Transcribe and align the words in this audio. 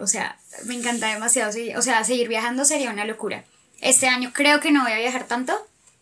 O 0.00 0.06
sea, 0.06 0.38
me 0.64 0.74
encanta 0.74 1.08
demasiado. 1.12 1.52
seguir- 1.52 1.76
O 1.76 1.82
sea, 1.82 2.04
seguir 2.04 2.28
viajando 2.28 2.64
sería 2.64 2.90
una 2.90 3.04
locura. 3.04 3.44
Este 3.80 4.08
año 4.08 4.32
creo 4.34 4.60
que 4.60 4.70
no 4.72 4.82
voy 4.82 4.92
a 4.92 4.98
viajar 4.98 5.24
tanto. 5.26 5.56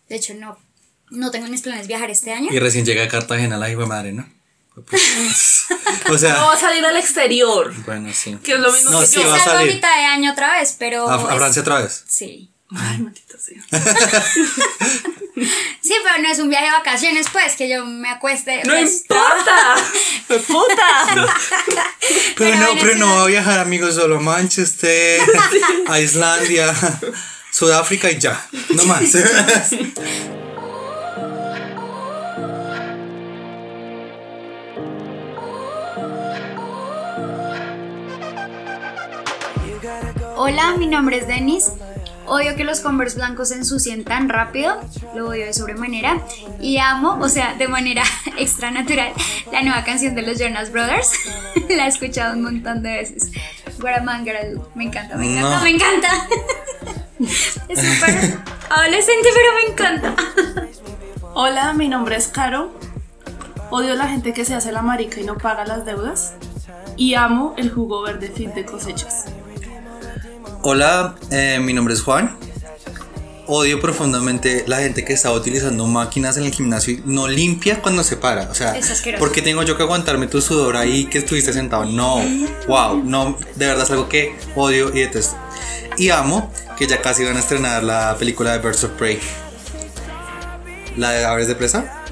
De 0.09 0.17
hecho, 0.17 0.35
no, 0.35 0.59
no 1.11 1.31
tengo 1.31 1.47
en 1.47 1.53
mis 1.53 1.63
planes 1.63 1.87
viajar 1.87 2.11
este 2.11 2.33
año. 2.33 2.49
Y 2.53 2.59
recién 2.59 2.85
llega 2.85 3.03
a 3.05 3.09
Cartagena 3.09 3.57
la 3.59 3.71
hijo 3.71 3.81
de 3.83 3.87
madre, 3.87 4.13
¿no? 4.13 4.29
o 6.11 6.19
sea, 6.19 6.35
No 6.35 6.47
va 6.49 6.53
a 6.55 6.59
salir 6.59 6.85
al 6.85 6.97
exterior. 6.97 7.73
bueno, 7.85 8.13
sí. 8.13 8.37
Que 8.43 8.53
es 8.53 8.61
lo 8.61 8.71
mismo 8.73 8.91
No, 8.91 9.01
que 9.01 9.07
sí, 9.07 9.21
yo. 9.23 9.29
va 9.29 9.35
a 9.37 9.39
Salgo 9.39 9.53
a 9.53 9.61
salir. 9.61 9.75
mitad 9.75 9.97
de 9.97 10.05
año 10.05 10.33
otra 10.33 10.53
vez, 10.59 10.77
pero... 10.79 11.09
¿A, 11.09 11.15
a 11.15 11.33
es- 11.33 11.39
Francia 11.39 11.63
otra 11.63 11.81
vez? 11.81 12.05
Sí. 12.07 12.51
Ay, 12.79 12.99
maldita 12.99 13.37
sea. 13.39 13.63
Sí, 15.83 15.93
pero 16.03 16.23
no 16.23 16.29
es 16.31 16.39
un 16.39 16.49
viaje 16.49 16.65
de 16.65 16.71
vacaciones, 16.73 17.27
pues, 17.31 17.57
que 17.57 17.69
yo 17.69 17.85
me 17.85 18.09
acueste. 18.09 18.63
¡No 18.65 18.73
pues, 18.73 19.03
importa! 19.03 19.75
¡Puta! 20.29 21.27
Pero, 22.37 22.57
no, 22.57 22.67
bueno, 22.67 22.81
pero 22.81 22.97
no 22.97 23.17
va 23.17 23.23
a 23.25 23.27
viajar, 23.27 23.59
amigos, 23.59 23.97
solo 23.97 24.19
Manchester, 24.19 25.21
a 25.89 26.01
Islandia, 26.01 26.75
Sudáfrica 27.53 28.11
y 28.11 28.19
ya. 28.19 28.49
No 28.71 28.85
más. 28.87 29.15
Hola, 40.39 40.77
mi 40.79 40.87
nombre 40.87 41.19
es 41.19 41.27
Denis. 41.27 41.73
Odio 42.27 42.57
que 42.57 42.65
los 42.65 42.81
Converse 42.81 43.17
blancos 43.17 43.49
se 43.49 43.55
ensucien 43.55 44.05
tan 44.05 44.29
rápido, 44.29 44.81
lo 45.15 45.29
odio 45.29 45.47
de 45.47 45.53
sobremanera 45.53 46.21
y 46.61 46.79
amo, 46.79 47.19
o 47.21 47.29
sea, 47.29 47.55
de 47.55 47.69
manera 47.69 48.03
extra 48.39 48.71
natural, 48.71 49.13
la 49.53 49.63
nueva 49.63 49.85
canción 49.85 50.15
de 50.15 50.23
los 50.23 50.39
Jonas 50.39 50.73
Brothers. 50.73 51.13
la 51.69 51.87
he 51.87 51.89
escuchado 51.89 52.35
un 52.35 52.43
montón 52.43 52.83
de 52.83 52.95
veces. 52.97 53.31
What 53.81 53.95
a 53.99 54.03
man. 54.03 54.25
Me 54.75 54.85
encanta, 54.85 55.17
me 55.17 55.39
encanta, 55.39 55.57
No. 55.57 55.63
me 55.63 55.71
encanta. 55.71 56.09
es 57.69 57.79
súper 57.79 58.39
adolescente, 58.71 59.29
pero 59.35 59.55
me 59.55 59.73
encanta. 59.73 60.15
Hola, 61.35 61.73
mi 61.75 61.89
nombre 61.89 62.17
es 62.17 62.29
Caro. 62.29 62.73
Odio 63.71 63.93
a 63.93 63.97
la 63.97 64.09
gente 64.09 64.33
que 64.33 64.45
se 64.45 64.55
hace 64.55 64.73
la 64.73 64.83
marica 64.83 65.21
y 65.21 65.25
no 65.25 65.37
paga 65.37 65.65
las 65.65 65.85
deudas. 65.85 66.35
Y 66.97 67.15
amo 67.15 67.55
el 67.59 67.71
jugo 67.71 68.03
verde 68.03 68.29
fit 68.29 68.55
de 68.55 68.65
cosechas. 68.65 69.27
Hola, 70.69 71.15
eh, 71.31 71.61
mi 71.63 71.73
nombre 71.73 71.95
es 71.95 72.03
Juan. 72.03 72.37
Odio 73.47 73.81
profundamente 73.81 74.65
la 74.67 74.79
gente 74.79 75.05
que 75.05 75.13
está 75.13 75.31
utilizando 75.31 75.87
máquinas 75.87 76.37
en 76.39 76.43
el 76.43 76.51
gimnasio 76.53 76.95
y 76.95 77.03
no 77.05 77.29
limpia 77.29 77.81
cuando 77.81 78.03
se 78.03 78.17
para. 78.17 78.51
O 78.51 78.55
sea, 78.57 78.77
Es. 78.77 79.01
¿por 79.17 79.31
qué 79.31 79.43
tengo 79.43 79.63
yo 79.63 79.77
que 79.77 79.85
aguantarme 79.85 80.27
tu 80.27 80.41
sudor 80.43 80.77
ahí 80.77 81.05
que 81.05 81.19
estuviste 81.19 81.53
sentado? 81.53 81.85
No, 81.85 82.21
wow, 82.67 83.01
no, 83.05 83.39
de 83.55 83.67
verdad 83.67 83.85
es 83.85 83.91
algo 83.93 84.09
que 84.09 84.35
odio 84.57 84.89
y 84.93 85.03
detesto. 85.03 85.37
Y 85.99 86.11
amo 86.11 86.53
que 86.77 86.89
ya 86.89 87.01
casi 87.01 87.23
van 87.25 87.37
a 87.37 87.39
estrenar 87.41 87.85
la 87.85 88.17
película 88.19 88.51
de 88.51 88.59
Birds 88.59 88.83
of 88.83 88.91
Prey. 88.99 89.21
La 90.97 91.13
de 91.13 91.25
Aves 91.25 91.47
de 91.47 91.55
Presa, 91.55 92.03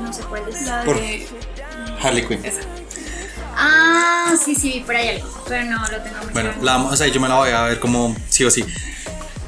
No 0.00 0.12
sé 0.12 0.22
cuál 0.22 0.42
es. 0.48 0.62
La 0.62 0.84
Por- 0.84 1.00
de. 1.00 1.26
Harley 2.00 2.24
Quinn. 2.24 2.44
Esa. 2.44 2.60
Ah, 4.28 4.36
sí, 4.36 4.56
sí, 4.56 4.72
vi 4.72 4.80
por 4.80 4.96
ahí 4.96 5.08
algo, 5.08 5.28
pero 5.46 5.64
no 5.66 5.80
lo 5.82 6.02
tengo 6.02 6.16
muy 6.24 6.32
Bueno, 6.32 6.50
claro. 6.50 6.64
la 6.64 6.74
amo, 6.74 6.88
o 6.88 6.96
sea, 6.96 7.06
yo 7.06 7.20
me 7.20 7.28
la 7.28 7.36
voy 7.36 7.50
a 7.50 7.62
ver 7.62 7.78
como 7.78 8.14
sí 8.28 8.44
o 8.44 8.50
sí. 8.50 8.64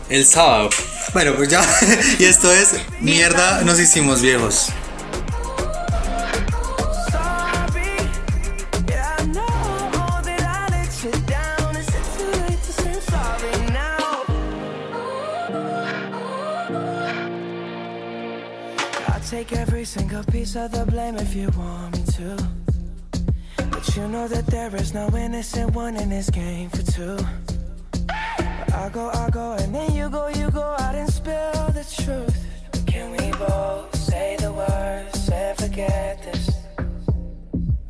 El 0.09 0.25
sábado. 0.25 0.71
Bueno, 1.13 1.35
pues 1.35 1.49
ya. 1.49 1.63
y 2.19 2.25
esto 2.25 2.53
es 2.53 2.75
Mierda, 3.01 3.63
nos 3.63 3.81
hicimos 3.81 4.23
viejos. 4.23 4.71
take 19.29 19.53
every 19.53 19.85
single 19.85 20.25
piece 20.25 20.57
of 20.57 20.73
the 20.73 20.87
blame 20.87 21.17
if 21.17 21.35
you 21.35 21.51
want 21.51 21.93
me 21.93 22.03
to. 22.13 22.58
You 23.99 24.07
know 24.07 24.29
that 24.29 24.47
there 24.47 24.75
is 24.77 24.95
no 24.95 25.09
innocent 25.17 25.75
one 25.75 25.97
in 25.97 26.09
this 26.09 26.31
game 26.31 26.71
for 26.71 26.83
two. 26.83 27.19
But 28.07 28.73
I 28.73 28.89
go, 28.93 29.11
I 29.11 29.29
go, 29.29 29.55
and 29.55 29.75
then 29.75 29.93
you 29.93 30.09
go, 30.09 30.29
you 30.29 30.53
go 30.53 30.77
out 30.79 30.95
and 30.95 31.13
spill 31.13 31.67
the 31.75 31.85
truth. 32.05 32.37
Can 32.87 33.11
we 33.11 33.33
both 33.33 33.93
say 33.97 34.37
the 34.39 34.53
words 34.53 35.29
and 35.31 35.59
forget 35.59 36.23
this? 36.23 36.49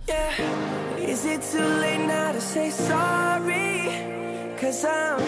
Yeah. 0.08 0.96
Is 0.96 1.26
it 1.26 1.42
too 1.42 1.68
late 1.82 2.06
now 2.06 2.32
to 2.32 2.40
say 2.40 2.70
sorry? 2.70 3.92
Cause 4.58 4.86
I'm 4.86 5.20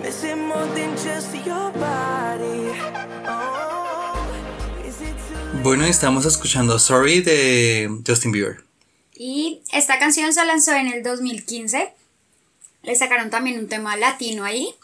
missing 0.00 0.48
more 0.48 0.66
than 0.68 0.96
just 0.96 1.34
your 1.44 1.70
body. 1.72 2.72
Oh? 3.28 4.26
Bueno, 5.62 5.84
estamos 5.84 6.24
escuchando 6.24 6.78
Sorry 6.78 7.20
de 7.20 7.88
Justin 8.06 8.32
Bieber. 8.32 8.64
Y 9.16 9.62
esta 9.72 9.98
canción 9.98 10.32
se 10.32 10.44
lanzó 10.44 10.72
en 10.72 10.88
el 10.88 11.02
2015. 11.02 11.92
Le 12.82 12.96
sacaron 12.96 13.30
también 13.30 13.58
un 13.58 13.68
tema 13.68 13.96
latino 13.96 14.44
ahí. 14.44 14.74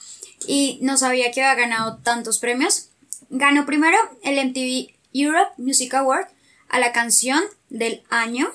Y 0.46 0.78
no 0.82 0.96
sabía 0.96 1.30
que 1.32 1.42
había 1.42 1.62
ganado 1.62 1.98
tantos 1.98 2.38
premios. 2.38 2.88
Ganó 3.28 3.66
primero 3.66 3.98
el 4.22 4.44
MTV 4.48 4.92
Europe 5.12 5.52
Music 5.58 5.92
Award 5.94 6.28
a 6.68 6.78
la 6.78 6.92
canción 6.92 7.42
del 7.68 8.02
año. 8.08 8.50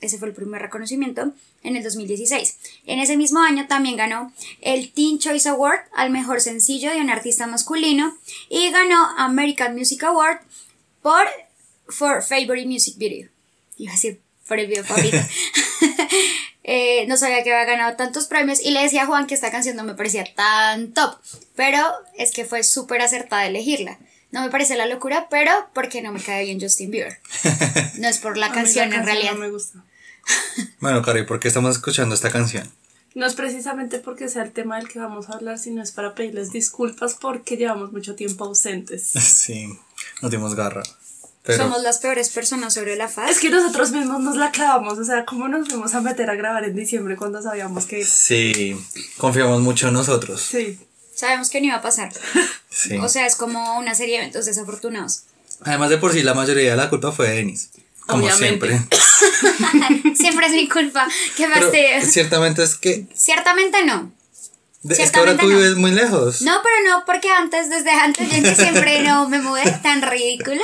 Ese 0.00 0.18
fue 0.18 0.28
el 0.28 0.34
primer 0.34 0.62
reconocimiento 0.62 1.32
en 1.62 1.76
el 1.76 1.82
2016. 1.82 2.58
En 2.86 2.98
ese 3.00 3.16
mismo 3.16 3.40
año 3.40 3.66
también 3.66 3.96
ganó 3.96 4.32
el 4.60 4.92
Teen 4.92 5.18
Choice 5.18 5.48
Award 5.48 5.80
al 5.94 6.10
mejor 6.10 6.40
sencillo 6.40 6.90
de 6.90 7.00
un 7.00 7.10
artista 7.10 7.46
masculino 7.46 8.16
y 8.48 8.70
ganó 8.70 9.08
American 9.16 9.74
Music 9.74 10.02
Award 10.04 10.40
por 11.02 11.26
For 11.88 12.22
Favorite 12.22 12.66
Music 12.66 12.96
Video. 12.96 13.28
Iba 13.76 13.92
a 13.92 13.94
decir 13.94 14.20
por 14.48 14.58
el 14.58 14.66
video 14.66 14.84
favorito. 14.84 15.18
Eh, 16.70 17.06
no 17.06 17.16
sabía 17.16 17.42
que 17.42 17.50
había 17.50 17.64
ganado 17.64 17.96
tantos 17.96 18.26
premios 18.26 18.60
y 18.60 18.72
le 18.72 18.82
decía 18.82 19.04
a 19.04 19.06
Juan 19.06 19.26
que 19.26 19.34
esta 19.34 19.50
canción 19.50 19.74
no 19.74 19.84
me 19.84 19.94
parecía 19.94 20.26
tan 20.34 20.92
top, 20.92 21.16
pero 21.56 21.82
es 22.18 22.30
que 22.30 22.44
fue 22.44 22.62
súper 22.62 23.00
acertada 23.00 23.46
elegirla. 23.46 23.98
No 24.32 24.42
me 24.42 24.50
parece 24.50 24.76
la 24.76 24.84
locura, 24.84 25.28
pero 25.30 25.50
porque 25.72 26.02
no 26.02 26.12
me 26.12 26.20
cae 26.20 26.44
bien 26.44 26.60
Justin 26.60 26.90
Bieber. 26.90 27.20
No 27.98 28.06
es 28.06 28.18
por 28.18 28.36
la 28.36 28.46
A 28.46 28.48
mí 28.50 28.54
canción, 28.56 28.90
la 28.90 28.96
en 28.96 29.06
realidad. 29.06 29.32
No 29.32 29.38
me 29.38 29.50
gusta. 29.50 29.82
Bueno, 30.80 31.00
Cari, 31.00 31.24
¿por 31.24 31.40
qué 31.40 31.48
estamos 31.48 31.76
escuchando 31.76 32.14
esta 32.14 32.30
canción? 32.30 32.70
No 33.14 33.24
es 33.24 33.34
precisamente 33.34 33.98
porque 33.98 34.28
sea 34.28 34.42
el 34.42 34.52
tema 34.52 34.76
del 34.76 34.88
que 34.88 34.98
vamos 34.98 35.30
a 35.30 35.32
hablar, 35.32 35.58
sino 35.58 35.82
es 35.82 35.92
para 35.92 36.14
pedirles 36.14 36.52
disculpas 36.52 37.14
porque 37.14 37.56
llevamos 37.56 37.92
mucho 37.92 38.14
tiempo 38.14 38.44
ausentes. 38.44 39.10
Sí, 39.18 39.66
nos 40.20 40.30
dimos 40.30 40.54
garra. 40.54 40.82
Pero 41.44 41.64
Somos 41.64 41.82
las 41.82 41.98
peores 41.98 42.28
personas 42.28 42.74
sobre 42.74 42.96
la 42.96 43.08
faz. 43.08 43.30
Es 43.30 43.38
que 43.40 43.48
nosotros 43.48 43.90
mismos 43.92 44.20
nos 44.20 44.36
la 44.36 44.50
clavamos, 44.50 44.98
o 44.98 45.04
sea, 45.04 45.24
¿cómo 45.24 45.48
nos 45.48 45.68
fuimos 45.68 45.94
a 45.94 46.00
meter 46.02 46.28
a 46.28 46.34
grabar 46.34 46.64
en 46.64 46.74
diciembre 46.76 47.16
cuando 47.16 47.40
sabíamos 47.40 47.86
que... 47.86 48.04
sí, 48.04 48.76
confiamos 49.16 49.60
mucho 49.62 49.88
en 49.88 49.94
nosotros. 49.94 50.42
Sí. 50.42 50.78
Sabemos 51.14 51.48
que 51.50 51.60
no 51.60 51.68
iba 51.68 51.76
a 51.76 51.82
pasar. 51.82 52.12
Sí. 52.70 52.96
O 52.98 53.08
sea, 53.08 53.26
es 53.26 53.34
como 53.34 53.78
una 53.78 53.94
serie 53.94 54.16
de 54.16 54.20
eventos 54.24 54.44
desafortunados. 54.46 55.22
Además 55.62 55.90
de 55.90 55.98
por 55.98 56.12
sí, 56.12 56.22
la 56.22 56.34
mayoría 56.34 56.70
de 56.70 56.76
la 56.76 56.88
culpa 56.90 57.10
fue 57.10 57.28
de 57.30 57.36
Denis. 57.36 57.70
Como 58.06 58.24
Obviamente. 58.24 58.68
siempre. 58.68 60.14
Siempre 60.16 60.46
es 60.46 60.52
mi 60.52 60.68
culpa. 60.68 61.08
Qué 61.36 61.48
Pero 61.52 61.62
fastidio. 61.66 62.02
ciertamente 62.06 62.62
es 62.62 62.76
que, 62.76 63.06
Ciertamente 63.14 63.84
no. 63.84 64.12
de- 64.82 65.02
es 65.02 65.10
que 65.10 65.18
ahora 65.18 65.36
tú 65.36 65.48
no. 65.48 65.56
vives 65.56 65.74
muy 65.76 65.90
lejos. 65.90 66.42
No, 66.42 66.52
pero 66.62 66.88
no, 66.98 67.04
porque 67.04 67.30
antes, 67.30 67.68
desde 67.68 67.90
antes, 67.90 68.30
yo 68.30 68.42
que 68.42 68.54
siempre 68.54 69.02
no 69.02 69.28
me 69.28 69.40
mudé 69.40 69.62
tan 69.82 70.02
ridícula. 70.02 70.62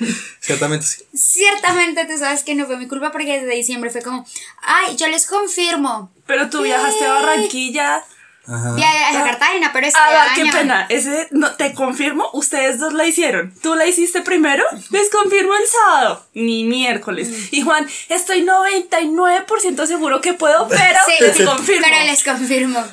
Ciertamente 0.40 0.86
sí. 0.86 1.02
Ciertamente 1.14 2.04
tú 2.06 2.18
sabes 2.18 2.42
que 2.44 2.54
no 2.54 2.66
fue 2.66 2.76
mi 2.76 2.86
culpa 2.88 3.10
porque 3.12 3.40
desde 3.40 3.54
diciembre 3.54 3.90
fue 3.90 4.02
como, 4.02 4.26
ay, 4.62 4.96
yo 4.96 5.08
les 5.08 5.26
confirmo. 5.26 6.12
Pero 6.26 6.48
tú 6.50 6.62
viajaste 6.62 7.04
a 7.06 7.12
Barranquilla. 7.14 8.04
Ajá. 8.50 8.72
Viaje 8.76 9.16
a 9.18 9.24
Cartagena, 9.24 9.70
pero 9.74 9.86
este 9.86 9.98
Ah, 10.02 10.32
año. 10.32 10.44
qué 10.44 10.50
pena. 10.50 10.86
Ese, 10.88 11.28
no, 11.32 11.54
te 11.56 11.74
confirmo, 11.74 12.30
ustedes 12.32 12.78
dos 12.78 12.94
la 12.94 13.04
hicieron. 13.06 13.52
Tú 13.62 13.74
la 13.74 13.84
hiciste 13.86 14.22
primero, 14.22 14.64
les 14.90 15.10
confirmo 15.10 15.54
el 15.54 15.66
sábado, 15.66 16.26
ni 16.32 16.64
miércoles. 16.64 17.28
Y 17.52 17.60
Juan, 17.60 17.86
estoy 18.08 18.42
99% 18.46 19.86
seguro 19.86 20.22
que 20.22 20.32
puedo, 20.32 20.66
pero 20.70 20.98
Sí, 21.06 21.12
les 21.24 21.42
confirmo. 21.46 21.86
pero 21.90 22.04
les 22.06 22.24
confirmo. 22.24 22.84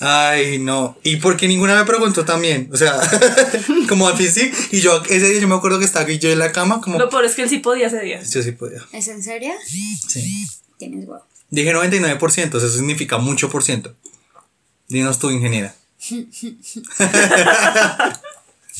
Ay, 0.00 0.58
no. 0.58 0.96
Y 1.04 1.16
porque 1.16 1.46
ninguna 1.46 1.76
me 1.76 1.84
preguntó 1.84 2.24
también. 2.24 2.70
O 2.72 2.76
sea, 2.76 2.98
como 3.88 4.08
al 4.08 4.16
fin 4.16 4.30
sí. 4.30 4.50
Y 4.72 4.80
yo 4.80 5.02
ese 5.04 5.28
día 5.28 5.40
yo 5.40 5.48
me 5.48 5.54
acuerdo 5.54 5.78
que 5.78 5.84
estaba 5.84 6.08
yo 6.08 6.30
en 6.30 6.38
la 6.38 6.52
cama, 6.52 6.80
como. 6.80 6.98
Lo 6.98 7.10
peor 7.10 7.26
es 7.26 7.34
que 7.34 7.42
él 7.42 7.50
sí 7.50 7.58
podía 7.58 7.88
ese 7.88 8.00
día. 8.00 8.22
Yo 8.22 8.42
sí 8.42 8.52
podía. 8.52 8.80
¿Es 8.92 9.08
en 9.08 9.22
serio? 9.22 9.52
Sí. 9.64 10.46
Tienes 10.78 11.06
huevo. 11.06 11.22
Dije 11.50 11.74
99%, 11.74 12.56
eso 12.56 12.70
significa 12.70 13.18
mucho 13.18 13.50
por 13.50 13.62
ciento. 13.62 13.94
Dinos 14.88 15.18
tú, 15.18 15.30
ingeniera. 15.30 15.74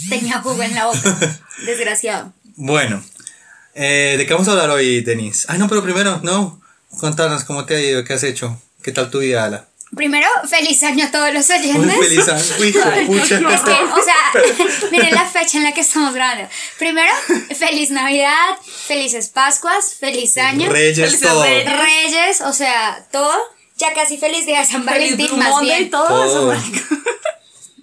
Tenía 0.09 0.41
jugo 0.41 0.63
en 0.63 0.75
la 0.75 0.87
boca. 0.87 1.19
Desgraciado. 1.67 2.33
Bueno, 2.57 3.05
eh, 3.75 4.15
¿de 4.17 4.27
qué 4.27 4.33
vamos 4.33 4.49
a 4.49 4.53
hablar 4.53 4.71
hoy, 4.71 5.03
Denise? 5.03 5.47
Ay, 5.49 5.59
no, 5.59 5.69
pero 5.69 5.83
primero, 5.83 6.21
no. 6.23 6.63
Contanos 6.99 7.45
cómo 7.45 7.67
te 7.67 7.77
ha 7.77 7.81
ido, 7.81 8.05
qué 8.05 8.15
has 8.15 8.23
hecho, 8.23 8.61
qué 8.83 8.93
tal 8.93 9.11
tu 9.11 9.19
vida, 9.19 9.45
Ala. 9.45 9.69
Primero, 9.95 10.27
feliz 10.49 10.83
año 10.85 11.05
a 11.07 11.11
todos 11.11 11.35
los 11.35 11.49
Muy 11.49 11.59
oyentes. 11.59 11.97
feliz 11.99 12.29
año. 12.29 12.45
Uy, 12.61 12.69
hijo 12.69 12.81
pucha. 13.07 13.37
Es 13.55 13.61
que, 13.61 13.73
o 13.73 14.03
sea, 14.05 14.89
miren 14.93 15.15
la 15.15 15.25
fecha 15.29 15.59
en 15.59 15.65
la 15.65 15.73
que 15.73 15.81
estamos 15.81 16.15
grabando. 16.15 16.49
Primero, 16.79 17.13
feliz 17.59 17.91
Navidad, 17.91 18.57
felices 18.87 19.29
Pascuas, 19.29 19.95
feliz 19.99 20.37
año, 20.39 20.71
Reyes, 20.71 21.21
todo. 21.21 21.43
Reyes. 21.43 22.41
O 22.43 22.53
sea, 22.53 23.05
todo. 23.11 23.35
Ya 23.79 23.93
casi 23.95 24.17
feliz 24.19 24.47
día 24.47 24.61
de 24.61 24.67
San 24.67 24.85
Valentín, 24.85 25.39
más 25.39 25.63
y 25.63 25.65
bien. 25.65 25.91
todo 25.91 26.25
eso. 26.25 26.63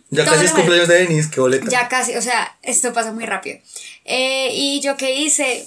Ya 0.10 0.24
Todo 0.24 0.36
casi 0.36 0.46
es 0.46 0.52
cumpleaños 0.54 0.88
de 0.88 1.00
Denise, 1.00 1.30
qué 1.30 1.42
boleta. 1.42 1.66
Ya 1.70 1.90
casi, 1.90 2.16
o 2.16 2.22
sea, 2.22 2.58
esto 2.64 2.94
pasa 2.94 3.12
muy 3.12 3.26
rápido. 3.26 3.58
Eh, 4.06 4.52
y 4.54 4.80
yo 4.80 4.96
qué 4.96 5.14
hice, 5.14 5.66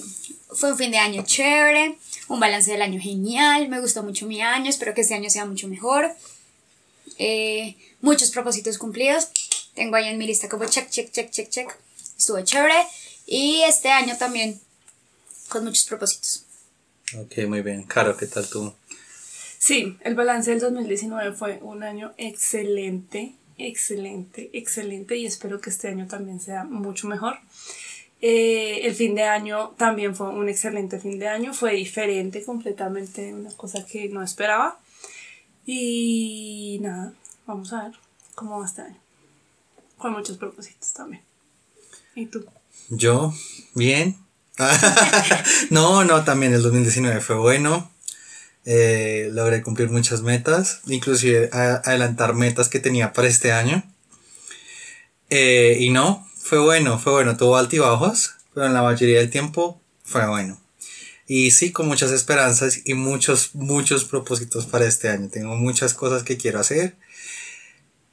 fue 0.51 0.71
un 0.71 0.77
fin 0.79 0.89
de 0.89 0.97
año 0.97 1.23
chévere, 1.23 1.95
un 2.27 2.39
balance 2.39 2.71
del 2.71 2.81
año 2.81 2.99
genial, 2.99 3.69
me 3.69 3.79
gustó 3.79 4.01
mucho 4.01 4.25
mi 4.25 4.41
año, 4.41 4.67
espero 4.67 4.95
que 4.95 5.01
este 5.01 5.13
año 5.13 5.29
sea 5.29 5.45
mucho 5.45 5.67
mejor. 5.67 6.11
Eh, 7.23 7.77
muchos 8.01 8.31
propósitos 8.31 8.79
cumplidos, 8.79 9.27
tengo 9.75 9.95
ahí 9.95 10.07
en 10.07 10.17
mi 10.17 10.25
lista 10.25 10.49
como 10.49 10.65
check, 10.65 10.89
check, 10.89 11.11
check, 11.11 11.29
check, 11.29 11.49
check, 11.49 11.69
estuvo 12.17 12.41
chévere. 12.41 12.73
Y 13.27 13.61
este 13.61 13.89
año 13.89 14.17
también 14.17 14.59
con 15.47 15.63
muchos 15.63 15.83
propósitos. 15.83 16.45
Ok, 17.15 17.45
muy 17.47 17.61
bien. 17.61 17.83
Caro, 17.83 18.17
¿qué 18.17 18.25
tal 18.25 18.49
tú? 18.49 18.73
Sí, 19.59 19.99
el 20.01 20.15
balance 20.15 20.49
del 20.49 20.61
2019 20.61 21.33
fue 21.33 21.59
un 21.61 21.83
año 21.83 22.11
excelente, 22.17 23.35
excelente, 23.59 24.49
excelente 24.53 25.15
y 25.15 25.27
espero 25.27 25.61
que 25.61 25.69
este 25.69 25.89
año 25.89 26.07
también 26.07 26.39
sea 26.39 26.63
mucho 26.63 27.07
mejor. 27.07 27.37
Eh, 28.19 28.79
el 28.81 28.95
fin 28.95 29.13
de 29.13 29.25
año 29.25 29.75
también 29.77 30.15
fue 30.15 30.29
un 30.29 30.49
excelente 30.49 30.99
fin 30.99 31.19
de 31.19 31.27
año, 31.27 31.53
fue 31.53 31.73
diferente 31.73 32.43
completamente, 32.43 33.31
una 33.31 33.51
cosa 33.51 33.85
que 33.85 34.09
no 34.09 34.23
esperaba. 34.23 34.79
Y 35.65 36.79
nada, 36.81 37.13
vamos 37.45 37.71
a 37.73 37.83
ver 37.83 37.93
cómo 38.35 38.59
va 38.59 38.65
este 38.65 38.81
año. 38.81 38.97
Con 39.97 40.13
muchos 40.13 40.37
propósitos 40.37 40.93
también. 40.93 41.23
¿Y 42.15 42.25
tú? 42.25 42.45
Yo, 42.89 43.33
bien. 43.75 44.17
no, 45.69 46.03
no, 46.03 46.23
también 46.23 46.53
el 46.53 46.61
2019 46.61 47.21
fue 47.21 47.35
bueno. 47.35 47.91
Eh, 48.65 49.29
logré 49.31 49.63
cumplir 49.63 49.89
muchas 49.89 50.21
metas, 50.21 50.81
inclusive 50.85 51.49
adelantar 51.51 52.35
metas 52.35 52.69
que 52.69 52.79
tenía 52.79 53.13
para 53.13 53.27
este 53.27 53.51
año. 53.51 53.83
Eh, 55.29 55.77
y 55.79 55.89
no, 55.89 56.27
fue 56.37 56.59
bueno, 56.59 56.99
fue 56.99 57.13
bueno, 57.13 57.37
tuvo 57.37 57.57
altibajos, 57.57 58.35
pero 58.53 58.65
en 58.67 58.73
la 58.73 58.81
mayoría 58.83 59.19
del 59.19 59.29
tiempo 59.29 59.81
fue 60.03 60.27
bueno. 60.27 60.59
Y 61.33 61.51
sí, 61.51 61.71
con 61.71 61.87
muchas 61.87 62.11
esperanzas 62.11 62.81
y 62.83 62.93
muchos, 62.93 63.55
muchos 63.55 64.03
propósitos 64.03 64.65
para 64.65 64.85
este 64.85 65.07
año. 65.07 65.29
Tengo 65.31 65.55
muchas 65.55 65.93
cosas 65.93 66.23
que 66.23 66.35
quiero 66.35 66.59
hacer. 66.59 66.97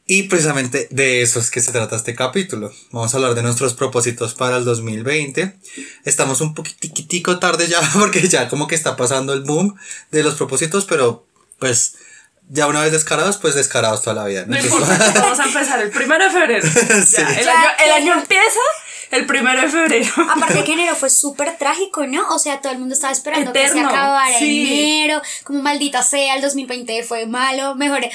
Y 0.07 0.29
precisamente 0.29 0.87
de 0.93 1.21
eso 1.23 1.41
es 1.41 1.51
que 1.51 1.61
se 1.61 1.73
trata 1.73 1.97
este 1.97 2.15
capítulo. 2.15 2.73
Vamos 2.93 3.13
a 3.13 3.17
hablar 3.17 3.35
de 3.35 3.43
nuestros 3.43 3.75
propósitos 3.75 4.35
para 4.35 4.57
el 4.57 4.65
2020. 4.65 5.59
Estamos 6.05 6.41
un 6.41 6.55
poquitico 6.55 7.41
tarde 7.41 7.67
ya 7.67 7.81
porque 7.93 8.29
ya 8.29 8.49
como 8.49 8.69
que 8.69 8.77
está 8.77 8.95
pasando 8.95 9.33
el 9.33 9.43
boom 9.43 9.75
de 10.13 10.23
los 10.23 10.37
propósitos, 10.37 10.85
pero 10.85 11.27
pues 11.59 11.97
ya 12.49 12.69
una 12.69 12.83
vez 12.83 12.93
descarados, 12.93 13.39
pues 13.39 13.57
descarados 13.57 14.03
toda 14.03 14.15
la 14.15 14.27
vida. 14.27 14.45
¿no? 14.47 14.57
No 14.57 14.63
importa, 14.63 15.13
vamos 15.17 15.41
a 15.41 15.45
empezar 15.45 15.83
el 15.83 15.91
primero 15.91 16.23
de 16.23 16.31
febrero. 16.31 16.69
Ya, 17.11 17.41
el, 17.41 17.49
año, 17.49 17.69
el 17.85 17.91
año 17.91 18.15
empieza 18.21 18.61
el 19.11 19.27
primero 19.27 19.61
de 19.61 19.69
febrero. 19.69 20.13
Aparte 20.31 20.65
que 20.65 20.73
enero 20.79 20.95
fue 20.95 21.11
súper 21.11 21.57
trágico, 21.57 22.07
¿no? 22.07 22.29
O 22.35 22.39
sea, 22.39 22.61
todo 22.61 22.73
el 22.73 22.79
mundo 22.79 22.95
estaba 22.95 23.13
esperando 23.13 23.53
que 23.53 23.69
se 23.69 23.81
acabara 23.81 24.39
sí. 24.39 24.63
enero, 24.63 25.23
como 25.45 25.63
maldita 25.63 26.03
sea, 26.03 26.37
el 26.37 26.43
2020 26.43 27.03
fue 27.03 27.27
malo, 27.27 27.75
mejor. 27.75 28.09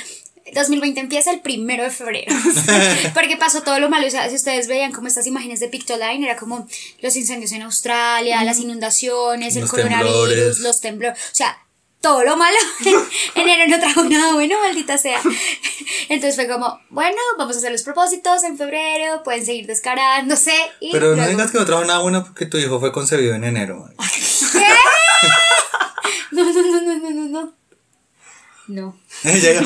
2020 0.53 0.99
empieza 0.99 1.31
el 1.31 1.39
primero 1.39 1.83
de 1.83 1.89
febrero. 1.89 2.33
Porque 3.13 3.37
pasó 3.37 3.63
todo 3.63 3.79
lo 3.79 3.89
malo. 3.89 4.05
O 4.05 4.09
sea, 4.09 4.29
si 4.29 4.35
ustedes 4.35 4.67
veían 4.67 4.91
como 4.91 5.07
estas 5.07 5.25
imágenes 5.25 5.59
de 5.59 5.69
Pictoline, 5.69 6.23
era 6.23 6.35
como 6.35 6.67
los 7.01 7.15
incendios 7.15 7.51
en 7.53 7.63
Australia, 7.63 8.43
las 8.43 8.59
inundaciones, 8.59 9.55
el 9.55 9.67
coronavirus, 9.67 10.11
temblores. 10.11 10.59
los 10.59 10.81
temblores. 10.81 11.17
O 11.17 11.35
sea, 11.35 11.57
todo 12.03 12.23
lo 12.23 12.35
malo. 12.35 12.57
Enero 13.35 13.63
no 13.69 13.79
trajo 13.79 14.03
nada 14.03 14.33
bueno, 14.33 14.59
maldita 14.59 14.97
sea. 14.97 15.21
Entonces 16.09 16.35
fue 16.35 16.47
como, 16.49 16.79
bueno, 16.89 17.17
vamos 17.37 17.55
a 17.55 17.59
hacer 17.59 17.71
los 17.71 17.83
propósitos 17.83 18.43
en 18.43 18.57
febrero, 18.57 19.23
pueden 19.23 19.45
seguir 19.45 19.65
descarándose. 19.65 20.53
Y 20.81 20.91
pero 20.91 21.15
no 21.15 21.25
digas 21.25 21.51
que 21.51 21.59
no 21.59 21.65
trajo 21.65 21.85
nada 21.85 21.99
bueno 21.99 22.25
porque 22.25 22.45
tu 22.45 22.57
hijo 22.57 22.79
fue 22.81 22.91
concebido 22.91 23.33
en 23.33 23.45
enero. 23.45 23.79
man. 23.79 23.95
No, 26.31 26.43
no, 26.43 26.51
no, 26.51 26.81
no, 26.81 26.97
no, 26.97 27.09
no, 27.11 27.29
no. 27.29 27.53
No. 28.67 28.99
Ella 29.23 29.61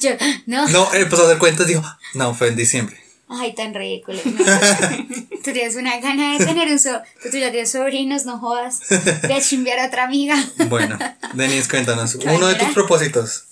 Yo, 0.00 0.10
no. 0.46 0.66
no, 0.68 0.94
empezó 0.94 1.24
a 1.24 1.28
dar 1.28 1.38
cuentas 1.38 1.66
dijo, 1.66 1.82
no, 2.14 2.34
fue 2.34 2.48
en 2.48 2.56
diciembre. 2.56 2.98
Ay, 3.28 3.54
tan 3.54 3.74
ridículo. 3.74 4.18
Tú 5.44 5.52
tienes 5.52 5.76
una 5.76 5.98
gana 6.00 6.38
de 6.38 6.44
tener 6.44 6.68
un 6.68 6.78
so. 6.78 7.00
Tú 7.30 7.36
ya 7.36 7.50
tienes 7.50 7.70
sobrinos, 7.70 8.24
no 8.24 8.38
jodas. 8.38 8.80
De 8.88 9.40
chimbear 9.40 9.78
a 9.80 9.86
otra 9.86 10.04
amiga. 10.04 10.36
Bueno, 10.68 10.98
Denise, 11.34 11.68
cuéntanos. 11.68 12.14
Uno 12.14 12.46
de 12.46 12.54
tus 12.54 12.68
propósitos. 12.68 13.44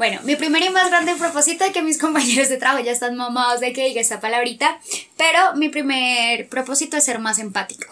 Bueno, 0.00 0.18
mi 0.24 0.34
primer 0.34 0.62
y 0.62 0.70
más 0.70 0.88
grande 0.88 1.14
propósito 1.14 1.62
es 1.64 1.72
que 1.72 1.82
mis 1.82 1.98
compañeros 2.00 2.48
de 2.48 2.56
trabajo 2.56 2.82
ya 2.82 2.92
están 2.92 3.16
mamados 3.16 3.60
de 3.60 3.74
que 3.74 3.84
diga 3.84 4.00
esta 4.00 4.18
palabrita, 4.18 4.80
pero 5.18 5.54
mi 5.56 5.68
primer 5.68 6.48
propósito 6.48 6.96
es 6.96 7.04
ser 7.04 7.18
más 7.18 7.38
empático. 7.38 7.86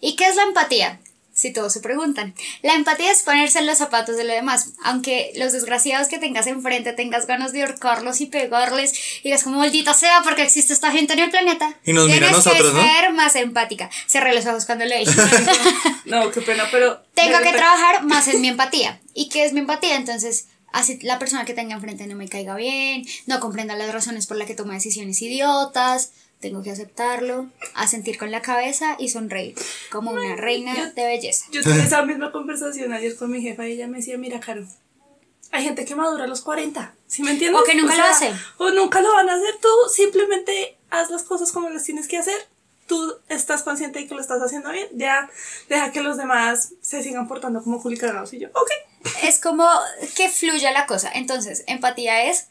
¿Y 0.00 0.16
qué 0.16 0.28
es 0.28 0.36
la 0.36 0.44
empatía? 0.44 0.98
Si 1.42 1.52
todos 1.52 1.72
se 1.72 1.80
preguntan. 1.80 2.36
La 2.62 2.74
empatía 2.74 3.10
es 3.10 3.22
ponerse 3.22 3.58
en 3.58 3.66
los 3.66 3.78
zapatos 3.78 4.16
de 4.16 4.22
los 4.22 4.36
demás, 4.36 4.74
aunque 4.84 5.32
los 5.34 5.52
desgraciados 5.52 6.06
que 6.06 6.18
tengas 6.18 6.46
enfrente 6.46 6.92
tengas 6.92 7.26
ganas 7.26 7.50
de 7.50 7.62
ahorcarlos 7.62 8.20
y 8.20 8.26
pegarles 8.26 8.94
y 9.22 9.24
digas 9.24 9.42
como 9.42 9.58
maldita 9.58 9.92
sea 9.92 10.20
porque 10.22 10.44
existe 10.44 10.72
esta 10.72 10.92
gente 10.92 11.14
en 11.14 11.18
el 11.18 11.30
planeta. 11.30 11.74
Y 11.84 11.94
nos 11.94 12.06
mira 12.06 12.28
a 12.28 12.30
nosotros, 12.30 12.70
que 12.70 12.76
¿no? 12.76 12.80
ser 12.80 13.12
más 13.12 13.34
empática. 13.34 13.90
Cerré 14.06 14.32
los 14.36 14.46
ojos 14.46 14.66
cuando 14.66 14.84
lo 14.84 14.96
dije. 14.96 15.10
No, 16.04 16.30
qué 16.30 16.42
pena, 16.42 16.68
pero. 16.70 17.02
tengo 17.14 17.40
que 17.40 17.52
trabajar 17.52 18.04
más 18.04 18.28
en 18.28 18.40
mi 18.40 18.48
empatía. 18.48 19.00
¿Y 19.14 19.28
qué 19.28 19.44
es 19.44 19.52
mi 19.52 19.60
empatía? 19.60 19.96
Entonces, 19.96 20.46
así 20.72 21.00
la 21.02 21.18
persona 21.18 21.44
que 21.44 21.54
tenga 21.54 21.74
enfrente 21.74 22.06
no 22.06 22.14
me 22.14 22.28
caiga 22.28 22.54
bien, 22.54 23.04
no 23.26 23.40
comprenda 23.40 23.74
las 23.74 23.92
razones 23.92 24.26
por 24.26 24.36
las 24.36 24.46
que 24.46 24.54
toma 24.54 24.74
decisiones 24.74 25.20
idiotas, 25.22 26.12
tengo 26.42 26.62
que 26.62 26.70
aceptarlo, 26.70 27.48
asentir 27.74 28.18
con 28.18 28.30
la 28.30 28.42
cabeza 28.42 28.96
y 28.98 29.08
sonreír 29.08 29.54
como 29.90 30.10
una 30.10 30.36
reina 30.36 30.76
yo- 30.76 30.90
de 30.92 31.06
belleza. 31.06 31.46
Yo 31.50 31.62
tuve 31.62 31.80
esa 31.86 32.02
misma 32.04 32.30
conversación 32.32 32.92
ayer 32.92 33.16
con 33.16 33.30
mi 33.30 33.40
jefa 33.40 33.66
y 33.66 33.72
ella 33.72 33.86
me 33.86 33.96
decía, 33.98 34.18
mira, 34.18 34.40
Caro, 34.40 34.66
hay 35.52 35.64
gente 35.64 35.84
que 35.86 35.94
madura 35.94 36.24
a 36.24 36.26
los 36.26 36.40
40, 36.42 36.94
¿sí 37.06 37.22
me 37.22 37.30
entiendes? 37.30 37.60
O 37.60 37.64
que 37.64 37.74
nunca 37.74 37.96
lo 37.96 38.04
hace. 38.04 38.32
O 38.58 38.70
nunca 38.70 39.00
lo 39.00 39.12
van 39.14 39.30
a 39.30 39.34
hacer, 39.34 39.54
tú 39.62 39.68
simplemente 39.94 40.76
haz 40.90 41.10
las 41.10 41.22
cosas 41.22 41.52
como 41.52 41.68
las 41.70 41.84
tienes 41.84 42.08
que 42.08 42.18
hacer, 42.18 42.36
tú 42.86 43.14
estás 43.28 43.62
consciente 43.62 44.00
de 44.00 44.06
que 44.08 44.14
lo 44.14 44.20
estás 44.20 44.42
haciendo 44.42 44.70
bien, 44.70 44.88
ya 44.94 45.30
deja 45.68 45.92
que 45.92 46.02
los 46.02 46.16
demás 46.16 46.72
se 46.82 47.02
sigan 47.02 47.28
portando 47.28 47.62
como 47.62 47.80
culicagados 47.80 48.32
y 48.34 48.40
yo, 48.40 48.48
ok. 48.48 48.70
Es 49.22 49.40
como 49.40 49.68
que 50.16 50.28
fluya 50.28 50.70
la 50.72 50.86
cosa. 50.86 51.10
Entonces, 51.14 51.64
empatía 51.66 52.24
es 52.30 52.48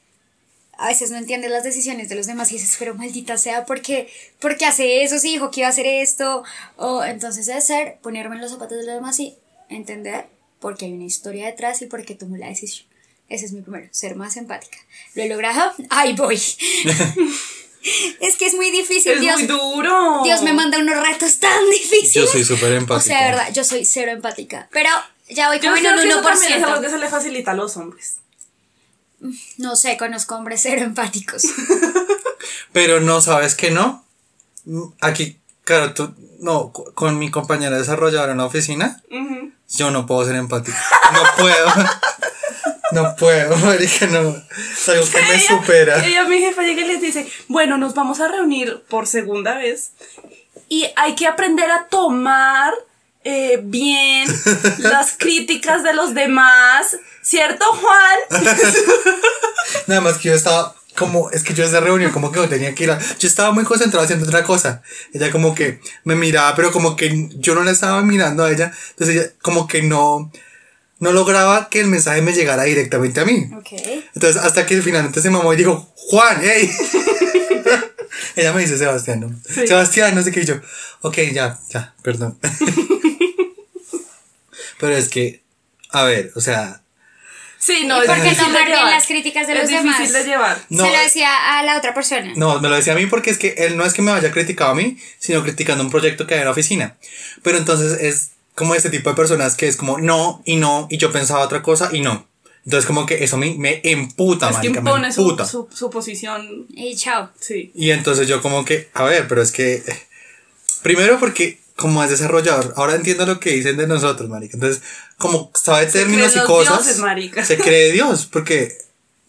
a 0.78 0.88
veces 0.88 1.12
no 1.12 1.18
entiendes 1.18 1.52
las 1.52 1.64
decisiones 1.64 2.10
de 2.10 2.16
los 2.16 2.26
demás 2.28 2.52
y 2.52 2.56
dices, 2.56 2.76
pero 2.80 2.96
maldita 2.96 3.38
sea, 3.38 3.66
¿por 3.66 3.82
qué, 3.82 4.12
¿por 4.40 4.58
qué 4.58 4.66
hace 4.66 5.04
eso? 5.04 5.20
Si 5.20 5.30
dijo 5.32 5.52
que 5.52 5.60
iba 5.62 5.68
a 5.68 5.72
hacer 5.72 5.86
esto. 5.86 6.44
O 6.78 7.04
entonces 7.04 7.48
es 7.48 7.66
ser, 7.66 7.98
ponerme 8.02 8.36
en 8.36 8.42
los 8.42 8.52
zapatos 8.52 8.78
de 8.78 8.86
los 8.86 8.96
demás 8.96 9.20
y 9.20 9.36
entender 9.70 10.28
por 10.60 10.78
qué 10.78 10.86
hay 10.86 10.94
una 10.94 11.04
historia 11.06 11.46
detrás 11.48 11.82
y 11.82 11.86
por 11.86 12.04
qué 12.06 12.16
tomó 12.16 12.38
la 12.38 12.48
decisión. 12.48 12.88
Ese 13.30 13.46
es 13.46 13.54
mi 13.54 13.62
primero, 13.62 13.88
ser 13.92 14.16
más 14.16 14.36
empática. 14.38 14.78
¿Lo 15.16 15.24
he 15.24 15.30
logrado? 15.30 15.72
¡Ahí 15.90 16.14
voy! 16.14 16.36
es 18.20 18.36
que 18.38 18.46
es 18.46 18.54
muy 18.54 18.72
difícil, 18.72 19.14
Es 19.14 19.22
Dios. 19.22 19.38
muy 19.38 19.48
duro. 19.48 20.22
Dios 20.24 20.42
me 20.44 20.54
manda 20.54 20.78
unos 20.78 21.02
retos 21.08 21.40
tan 21.40 21.70
difíciles. 21.70 22.14
Yo 22.14 22.28
soy 22.28 22.44
súper 22.44 22.74
empático. 22.74 22.98
O 23.00 23.02
sea, 23.02 23.24
de 23.26 23.32
verdad, 23.32 23.54
yo 23.54 23.64
soy 23.64 23.86
cero 23.86 24.12
empática. 24.12 24.68
Pero 24.72 24.90
ya 25.30 25.48
voy 25.48 25.60
como 25.60 25.76
en 25.76 25.82
creo 25.82 25.94
un 25.96 26.02
que 26.02 26.10
eso 26.10 26.22
también 26.22 26.54
es 26.54 26.64
algo 26.64 26.78
1%. 26.78 26.82
que 26.82 26.90
se 26.90 26.98
le 26.98 27.08
facilita 27.08 27.52
a 27.52 27.54
los 27.54 27.78
hombres. 27.78 28.18
No 29.58 29.76
sé, 29.76 29.98
conozco 29.98 30.36
hombres 30.36 30.62
cero 30.64 30.82
empáticos. 30.86 31.44
Pero 32.74 33.00
no, 33.00 33.22
¿sabes 33.22 33.56
que 33.56 33.72
no? 33.72 34.04
Aquí, 35.02 35.38
claro, 35.64 35.94
tú, 35.94 36.14
no, 36.40 36.72
con 36.72 37.18
mi 37.20 37.30
compañera 37.32 37.78
desarrolladora 37.78 38.32
en 38.32 38.38
la 38.40 38.46
oficina, 38.46 39.02
yo 39.70 39.92
no 39.92 40.06
puedo 40.06 40.26
ser 40.26 40.36
empático. 40.36 40.78
No 41.14 41.22
puedo. 41.38 41.68
No 42.94 43.16
puedo, 43.16 43.56
marica, 43.56 44.06
no. 44.08 44.36
Es 44.74 44.90
algo 44.90 45.06
que 45.10 45.22
me 45.22 45.36
Ella- 45.36 45.48
supera. 45.48 46.06
Ella, 46.06 46.26
mi 46.26 46.40
jefa, 46.40 46.62
llega 46.62 46.82
y 46.82 46.88
les 46.90 47.00
dice, 47.02 47.26
bueno, 47.48 47.78
nos 47.78 47.94
vamos 47.96 48.20
a 48.20 48.28
reunir 48.28 48.84
por 48.90 49.08
segunda 49.08 49.56
vez 49.58 49.92
y 50.68 50.88
hay 50.98 51.16
que 51.16 51.26
aprender 51.26 51.72
a 51.72 51.88
tomar 51.88 52.74
eh, 53.24 53.60
bien 53.64 54.28
las 54.80 55.14
críticas 55.18 55.84
de 55.84 55.94
los 55.94 56.14
demás, 56.14 56.98
¿cierto, 57.22 57.66
Juan? 57.66 58.44
Nada 59.88 60.02
más 60.02 60.18
que 60.18 60.30
yo 60.30 60.36
estaba 60.36 60.76
como, 60.96 61.30
es 61.30 61.44
que 61.44 61.54
yo 61.54 61.64
esa 61.64 61.80
reunión 61.80 62.12
como 62.12 62.32
que 62.32 62.40
no 62.40 62.50
tenía 62.50 62.76
que 62.76 62.84
ir 62.84 62.92
a, 62.92 63.00
yo 63.00 63.28
estaba 63.28 63.52
muy 63.52 63.64
concentrado 63.64 64.04
haciendo 64.04 64.26
otra 64.26 64.44
cosa. 64.44 64.82
Ella 65.14 65.32
como 65.32 65.56
que 65.56 65.80
me 66.04 66.16
miraba, 66.16 66.56
pero 66.56 66.72
como 66.72 66.96
que 66.96 67.30
yo 67.36 67.56
no 67.56 67.64
la 67.64 67.72
estaba 67.72 68.02
mirando 68.02 68.44
a 68.44 68.52
ella. 68.52 68.72
Entonces 68.92 69.16
ella 69.16 69.34
como 69.42 69.68
que 69.68 69.84
no, 69.84 70.32
no 71.00 71.12
lograba 71.14 71.70
que 71.70 71.80
el 71.80 71.88
mensaje 71.88 72.22
me 72.22 72.34
llegara 72.34 72.64
directamente 72.64 73.20
a 73.20 73.26
mí. 73.26 73.50
Ok. 73.58 73.72
Entonces, 74.14 74.42
hasta 74.42 74.66
que 74.66 74.82
finalmente 74.82 75.22
se 75.22 75.30
mamó 75.30 75.54
y 75.54 75.58
dijo, 75.58 75.92
Juan, 75.96 76.38
hey. 76.42 76.70
Ella 78.36 78.54
me 78.54 78.62
dice 78.62 78.78
Sebastián, 78.78 79.22
¿no? 79.22 79.30
Sí. 79.48 79.68
Sebastián, 79.68 80.14
no 80.14 80.22
sé 80.22 80.32
qué 80.32 80.42
y 80.42 80.46
yo. 80.46 80.56
Ok, 81.02 81.18
ya, 81.34 81.60
ya, 81.70 81.96
perdón. 82.04 82.38
Pero 84.82 84.98
es 84.98 85.08
que, 85.08 85.42
a 85.92 86.04
ver, 86.04 86.32
o 86.36 86.42
sea, 86.42 86.80
Sí, 87.58 87.86
no, 87.86 88.00
¿Y 88.00 88.02
es 88.02 88.08
por 88.08 88.16
qué 88.16 88.24
difícil 88.24 88.44
tomar 88.46 88.60
de 88.62 88.66
bien 88.66 88.78
llevar. 88.80 88.94
las 88.96 89.06
críticas 89.06 89.46
de 89.48 89.54
es 89.54 89.60
los 89.60 89.70
difícil 89.70 89.92
demás? 90.08 90.14
de 90.14 90.24
llevar. 90.24 90.58
No, 90.70 90.84
Se 90.84 90.92
lo 90.92 90.98
decía 90.98 91.60
a 91.60 91.64
la 91.64 91.78
otra 91.78 91.94
persona. 91.94 92.34
no, 92.36 92.60
me 92.60 92.68
lo 92.70 92.76
decía 92.76 92.94
a 92.94 92.96
mí 92.96 93.06
porque 93.06 93.30
es 93.30 93.38
que 93.38 93.50
él 93.60 93.78
no 93.78 93.86
es 93.86 93.94
que 93.94 94.02
me 94.02 94.12
haya 94.12 94.32
criticado 94.32 94.72
a 94.72 94.76
mí, 94.76 94.98
sino 95.20 95.44
criticando 95.44 95.84
un 95.84 95.92
proyecto 95.92 96.26
que 96.26 96.34
hay 96.34 96.40
en 96.40 96.46
la 96.48 96.52
oficina. 96.52 96.98
Pero 97.44 97.60
entonces 97.60 98.02
es 98.02 98.32
como 98.56 98.74
este 98.74 98.90
tipo 98.90 99.12
de 99.12 99.16
personas 99.16 99.56
que 99.56 99.68
es 99.68 99.78
como 99.78 100.00
no 100.00 100.42
y 100.44 100.56
no, 100.56 100.88
y 100.90 100.98
yo 100.98 101.12
pensaba 101.12 101.42
otra 101.46 101.62
cosa 101.62 101.92
y 101.94 102.02
no. 102.02 102.28
Entonces 102.66 102.88
como 102.88 103.06
que 103.06 103.24
eso 103.24 103.38
me, 103.38 103.54
me 103.54 103.80
emputa, 103.84 104.48
es 104.50 104.58
que 104.58 104.70
marica, 104.70 104.82
me 104.82 104.90
impone 104.90 105.12
su, 105.14 105.22
emputa. 105.22 105.46
su, 105.46 105.70
su 105.72 105.92
posición. 105.92 106.66
Y 106.70 106.96
chao. 106.96 107.30
Sí. 107.40 107.72
Y 107.76 107.92
entonces 107.92 108.28
yo 108.28 108.42
como 108.42 108.66
que, 108.66 108.90
a 108.96 109.04
ver, 109.04 109.28
pero 109.28 109.44
es 109.44 109.52
que, 109.52 109.76
eh, 109.76 109.84
primero 110.82 111.20
porque 111.20 111.61
como 111.82 112.04
es 112.04 112.10
desarrollador, 112.12 112.74
ahora 112.78 112.96
entiendo 112.96 113.26
lo 113.26 113.40
que 113.40 113.52
dicen 113.52 113.76
de 113.76 113.88
nosotros, 113.88 114.30
marica. 114.30 114.56
Entonces, 114.56 114.84
como 115.18 115.52
sabe 115.56 115.88
términos 115.88 116.34
y 116.34 116.38
los 116.38 116.46
cosas, 116.46 116.84
dioses, 116.86 117.00
marica. 117.00 117.44
se 117.44 117.58
cree 117.58 117.92
Dios, 117.92 118.28
porque, 118.32 118.78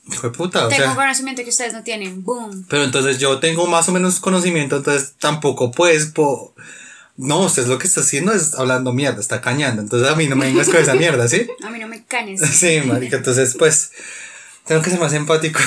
fue 0.07 0.31
puta, 0.33 0.67
o 0.67 0.69
Tengo 0.69 0.85
sea. 0.85 0.95
conocimiento 0.95 1.43
que 1.43 1.49
ustedes 1.49 1.73
no 1.73 1.83
tienen. 1.83 2.23
Boom. 2.23 2.67
Pero 2.69 2.85
entonces 2.85 3.19
yo 3.19 3.39
tengo 3.41 3.67
más 3.67 3.89
o 3.89 3.93
menos 3.93 4.21
conocimiento, 4.21 4.77
entonces 4.77 5.15
tampoco 5.19 5.71
pues, 5.71 6.07
po, 6.07 6.55
no, 7.17 7.41
usted 7.41 7.67
lo 7.67 7.79
que 7.79 7.87
está 7.87 8.01
haciendo 8.01 8.33
es 8.33 8.55
hablando 8.55 8.93
mierda, 8.93 9.21
está 9.21 9.41
cañando, 9.41 9.81
entonces 9.81 10.09
a 10.09 10.15
mí 10.15 10.27
no 10.27 10.37
me 10.37 10.47
vengas 10.47 10.69
con 10.69 10.77
esa 10.77 10.95
mierda, 10.95 11.27
¿sí? 11.29 11.47
A 11.65 11.71
mí 11.71 11.79
no 11.79 11.89
me 11.89 12.05
canes. 12.05 12.41
Sí, 12.41 12.81
marica, 12.85 13.17
entonces 13.17 13.57
pues, 13.59 13.93
tengo 14.67 14.83
que 14.83 14.91
ser 14.91 14.99
más 15.01 15.13
empático 15.13 15.59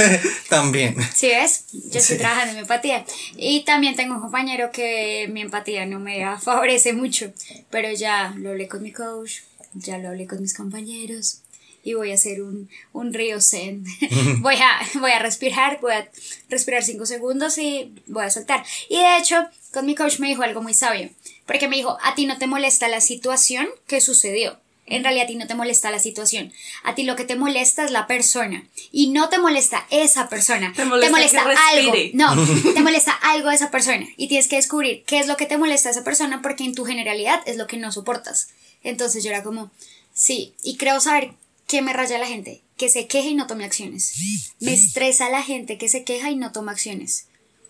también. 0.48 0.96
¿Sí 1.14 1.28
ves? 1.28 1.64
Yo 1.72 1.98
estoy 1.98 2.16
Sí. 2.16 2.18
trabajando 2.18 2.50
en 2.50 2.56
mi 2.56 2.60
empatía. 2.62 3.04
Y 3.36 3.64
también 3.64 3.96
tengo 3.96 4.14
un 4.14 4.20
compañero 4.20 4.70
que 4.72 5.28
mi 5.32 5.40
empatía 5.40 5.86
no 5.86 5.98
me 5.98 6.24
favorece 6.38 6.92
mucho. 6.92 7.32
Pero 7.70 7.90
ya 7.92 8.32
lo 8.36 8.50
hablé 8.50 8.68
con 8.68 8.82
mi 8.82 8.92
coach, 8.92 9.40
ya 9.74 9.98
lo 9.98 10.08
hablé 10.08 10.26
con 10.26 10.40
mis 10.40 10.54
compañeros. 10.54 11.40
Y 11.86 11.92
voy 11.92 12.12
a 12.12 12.14
hacer 12.14 12.40
un, 12.42 12.70
un 12.94 13.12
río 13.12 13.40
zen. 13.42 13.84
voy, 14.38 14.54
a, 14.56 14.98
voy 15.00 15.10
a 15.10 15.18
respirar, 15.18 15.80
voy 15.82 15.92
a 15.92 16.08
respirar 16.48 16.82
cinco 16.82 17.04
segundos 17.04 17.58
y 17.58 17.92
voy 18.06 18.24
a 18.24 18.30
soltar. 18.30 18.64
Y 18.88 18.96
de 18.96 19.18
hecho, 19.18 19.36
con 19.72 19.84
mi 19.84 19.94
coach 19.94 20.18
me 20.18 20.28
dijo 20.28 20.42
algo 20.42 20.62
muy 20.62 20.72
sabio. 20.72 21.10
Porque 21.46 21.68
me 21.68 21.76
dijo, 21.76 21.98
a 22.02 22.14
ti 22.14 22.24
no 22.24 22.38
te 22.38 22.46
molesta 22.46 22.88
la 22.88 23.02
situación 23.02 23.66
que 23.86 24.00
sucedió. 24.00 24.58
En 24.86 25.02
realidad 25.02 25.24
a 25.24 25.28
ti 25.28 25.36
no 25.36 25.46
te 25.46 25.54
molesta 25.54 25.90
la 25.90 25.98
situación. 25.98 26.52
A 26.82 26.94
ti 26.94 27.04
lo 27.04 27.16
que 27.16 27.24
te 27.24 27.36
molesta 27.36 27.84
es 27.84 27.90
la 27.90 28.06
persona. 28.06 28.68
Y 28.92 29.08
no 29.10 29.28
te 29.28 29.38
molesta 29.38 29.86
esa 29.90 30.28
persona. 30.28 30.72
Te 30.74 30.84
molesta 30.84 31.18
que 31.18 31.38
algo. 31.38 31.92
respire. 31.92 32.10
No, 32.14 32.34
te 32.74 32.80
molesta 32.80 33.12
algo 33.12 33.48
de 33.48 33.56
esa 33.56 33.70
persona. 33.70 34.06
Y 34.16 34.28
tienes 34.28 34.48
que 34.48 34.56
descubrir 34.56 35.04
qué 35.06 35.20
es 35.20 35.26
lo 35.26 35.36
que 35.36 35.46
te 35.46 35.58
molesta 35.58 35.88
de 35.88 35.92
esa 35.92 36.04
persona 36.04 36.42
porque 36.42 36.64
en 36.64 36.74
tu 36.74 36.84
generalidad 36.84 37.42
es 37.46 37.56
lo 37.56 37.66
que 37.66 37.78
no 37.78 37.92
soportas. 37.92 38.48
Entonces 38.82 39.24
yo 39.24 39.30
era 39.30 39.42
como, 39.42 39.70
sí. 40.12 40.54
Y 40.62 40.76
creo 40.76 41.00
saber 41.00 41.32
qué 41.66 41.80
me 41.80 41.92
raya 41.92 42.18
la 42.18 42.26
gente. 42.26 42.60
Que 42.76 42.88
se 42.88 43.06
queje 43.06 43.28
y 43.28 43.34
no 43.34 43.46
tome 43.46 43.64
acciones. 43.64 44.14
Me 44.60 44.74
estresa 44.74 45.30
la 45.30 45.42
gente 45.42 45.78
que 45.78 45.88
se 45.88 46.04
queja 46.04 46.30
y 46.30 46.36
no 46.36 46.52
toma 46.52 46.72
acciones. 46.72 47.26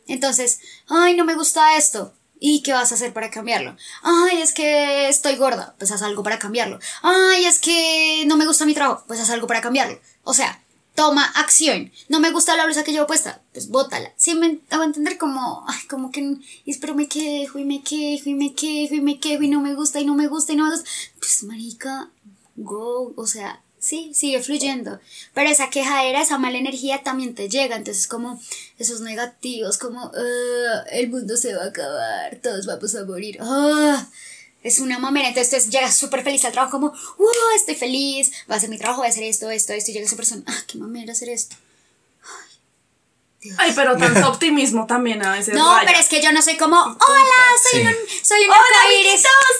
Entonces, 0.08 0.60
ay, 0.88 1.14
no 1.14 1.24
me 1.24 1.34
gusta 1.34 1.76
esto. 1.76 2.14
¿Y 2.46 2.60
qué 2.60 2.74
vas 2.74 2.92
a 2.92 2.96
hacer 2.96 3.14
para 3.14 3.30
cambiarlo? 3.30 3.74
Ay, 4.02 4.42
es 4.42 4.52
que 4.52 5.08
estoy 5.08 5.36
gorda, 5.36 5.74
pues 5.78 5.90
haz 5.92 6.02
algo 6.02 6.22
para 6.22 6.38
cambiarlo. 6.38 6.78
Ay, 7.00 7.46
es 7.46 7.58
que 7.58 8.24
no 8.26 8.36
me 8.36 8.44
gusta 8.44 8.66
mi 8.66 8.74
trabajo, 8.74 9.02
pues 9.06 9.18
haz 9.18 9.30
algo 9.30 9.46
para 9.46 9.62
cambiarlo. 9.62 9.98
O 10.24 10.34
sea, 10.34 10.62
toma 10.94 11.24
acción. 11.24 11.90
No 12.10 12.20
me 12.20 12.32
gusta 12.32 12.54
la 12.54 12.66
blusa 12.66 12.84
que 12.84 12.92
llevo 12.92 13.06
puesta, 13.06 13.40
pues 13.54 13.70
bótala. 13.70 14.12
Sí, 14.18 14.34
me 14.34 14.60
hago 14.68 14.82
entender 14.82 15.16
como, 15.16 15.64
ay, 15.66 15.86
como 15.88 16.10
que, 16.10 16.36
pero 16.82 16.94
me 16.94 17.08
quejo 17.08 17.58
y 17.58 17.64
me 17.64 17.82
quejo 17.82 18.28
y 18.28 18.34
me 18.34 18.52
quejo 18.52 18.94
y 18.94 19.00
me 19.00 19.18
quejo 19.18 19.42
y 19.42 19.48
no 19.48 19.62
me 19.62 19.72
gusta 19.72 20.00
y 20.00 20.04
no 20.04 20.14
me 20.14 20.26
gusta 20.26 20.52
y 20.52 20.56
no 20.56 20.64
me 20.64 20.72
gusta. 20.72 20.90
Pues, 21.18 21.44
marica, 21.44 22.10
go, 22.56 23.14
o 23.16 23.26
sea, 23.26 23.62
sí, 23.84 24.12
sigue 24.14 24.42
fluyendo. 24.42 24.98
Pero 25.34 25.50
esa 25.50 25.70
quejadera, 25.70 26.22
esa 26.22 26.38
mala 26.38 26.58
energía 26.58 27.02
también 27.02 27.34
te 27.34 27.48
llega. 27.48 27.76
Entonces, 27.76 28.06
como 28.08 28.40
esos 28.78 29.00
negativos, 29.00 29.78
como 29.78 30.10
"Ah, 30.14 30.84
el 30.90 31.10
mundo 31.10 31.36
se 31.36 31.54
va 31.54 31.64
a 31.64 31.68
acabar, 31.68 32.36
todos 32.42 32.66
vamos 32.66 32.94
a 32.94 33.04
morir. 33.04 33.38
Ah, 33.40 34.06
es 34.62 34.78
una 34.78 34.98
mamera. 34.98 35.28
Entonces, 35.28 35.68
llegas 35.70 35.94
súper 35.94 36.22
feliz 36.22 36.44
al 36.44 36.52
trabajo, 36.52 36.72
como, 36.72 36.88
wow, 37.18 37.28
estoy 37.56 37.74
feliz, 37.74 38.32
voy 38.46 38.54
a 38.54 38.56
hacer 38.56 38.70
mi 38.70 38.78
trabajo, 38.78 39.00
voy 39.02 39.08
a 39.08 39.10
hacer 39.10 39.24
esto, 39.24 39.50
esto, 39.50 39.72
esto. 39.74 39.90
Y 39.90 39.94
llega 39.94 40.06
esa 40.06 40.16
persona, 40.16 40.42
ah, 40.46 40.62
qué 40.66 40.78
mamera 40.78 41.12
hacer 41.12 41.28
esto. 41.28 41.56
Dios. 43.40 43.56
Ay, 43.60 43.72
pero 43.76 43.94
tanto 43.98 44.26
optimismo 44.30 44.86
también 44.86 45.22
a 45.22 45.32
veces. 45.32 45.52
No, 45.54 45.74
raya. 45.74 45.86
pero 45.86 45.98
es 45.98 46.08
que 46.08 46.22
yo 46.22 46.32
no 46.32 46.40
soy 46.40 46.56
como, 46.56 46.80
hola, 46.80 47.42
soy 47.70 47.80
Sí. 47.82 47.86
un, 47.86 47.94
soy 48.24 48.40
un. 48.40 48.48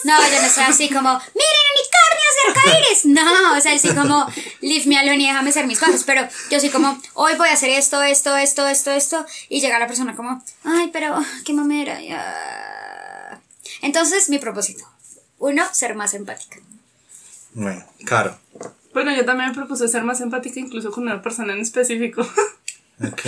No, 0.05 0.19
yo 0.27 0.41
no 0.41 0.49
soy 0.49 0.63
así 0.63 0.87
como, 0.89 1.09
miren 1.11 1.61
unicornios 1.75 2.14
y 2.43 2.49
arcoíris. 2.49 3.05
No, 3.05 3.57
o 3.57 3.61
sea, 3.61 3.73
así 3.73 3.89
como, 3.89 4.27
leave 4.61 4.85
me 4.87 4.97
alone 4.97 5.23
y 5.23 5.27
déjame 5.27 5.49
hacer 5.49 5.67
mis 5.67 5.79
cosas. 5.79 6.03
Pero 6.03 6.27
yo 6.51 6.59
soy 6.59 6.69
como, 6.69 6.99
hoy 7.13 7.33
voy 7.37 7.49
a 7.49 7.53
hacer 7.53 7.69
esto, 7.71 8.01
esto, 8.03 8.35
esto, 8.35 8.67
esto, 8.67 8.91
esto. 8.91 9.25
Y 9.49 9.61
llega 9.61 9.79
la 9.79 9.87
persona 9.87 10.15
como, 10.15 10.43
ay, 10.63 10.89
pero 10.93 11.17
qué 11.45 11.53
mamera. 11.53 12.01
ya". 12.01 13.39
Entonces, 13.81 14.29
mi 14.29 14.39
propósito. 14.39 14.85
Uno, 15.39 15.63
ser 15.73 15.95
más 15.95 16.13
empática. 16.13 16.57
Bueno, 17.53 17.83
claro. 18.05 18.37
Bueno, 18.93 19.13
yo 19.15 19.25
también 19.25 19.49
me 19.49 19.55
propuse 19.55 19.87
ser 19.87 20.03
más 20.03 20.21
empática 20.21 20.59
incluso 20.59 20.91
con 20.91 21.03
una 21.03 21.21
persona 21.21 21.53
en 21.53 21.59
específico. 21.59 22.21
Ok. 23.01 23.21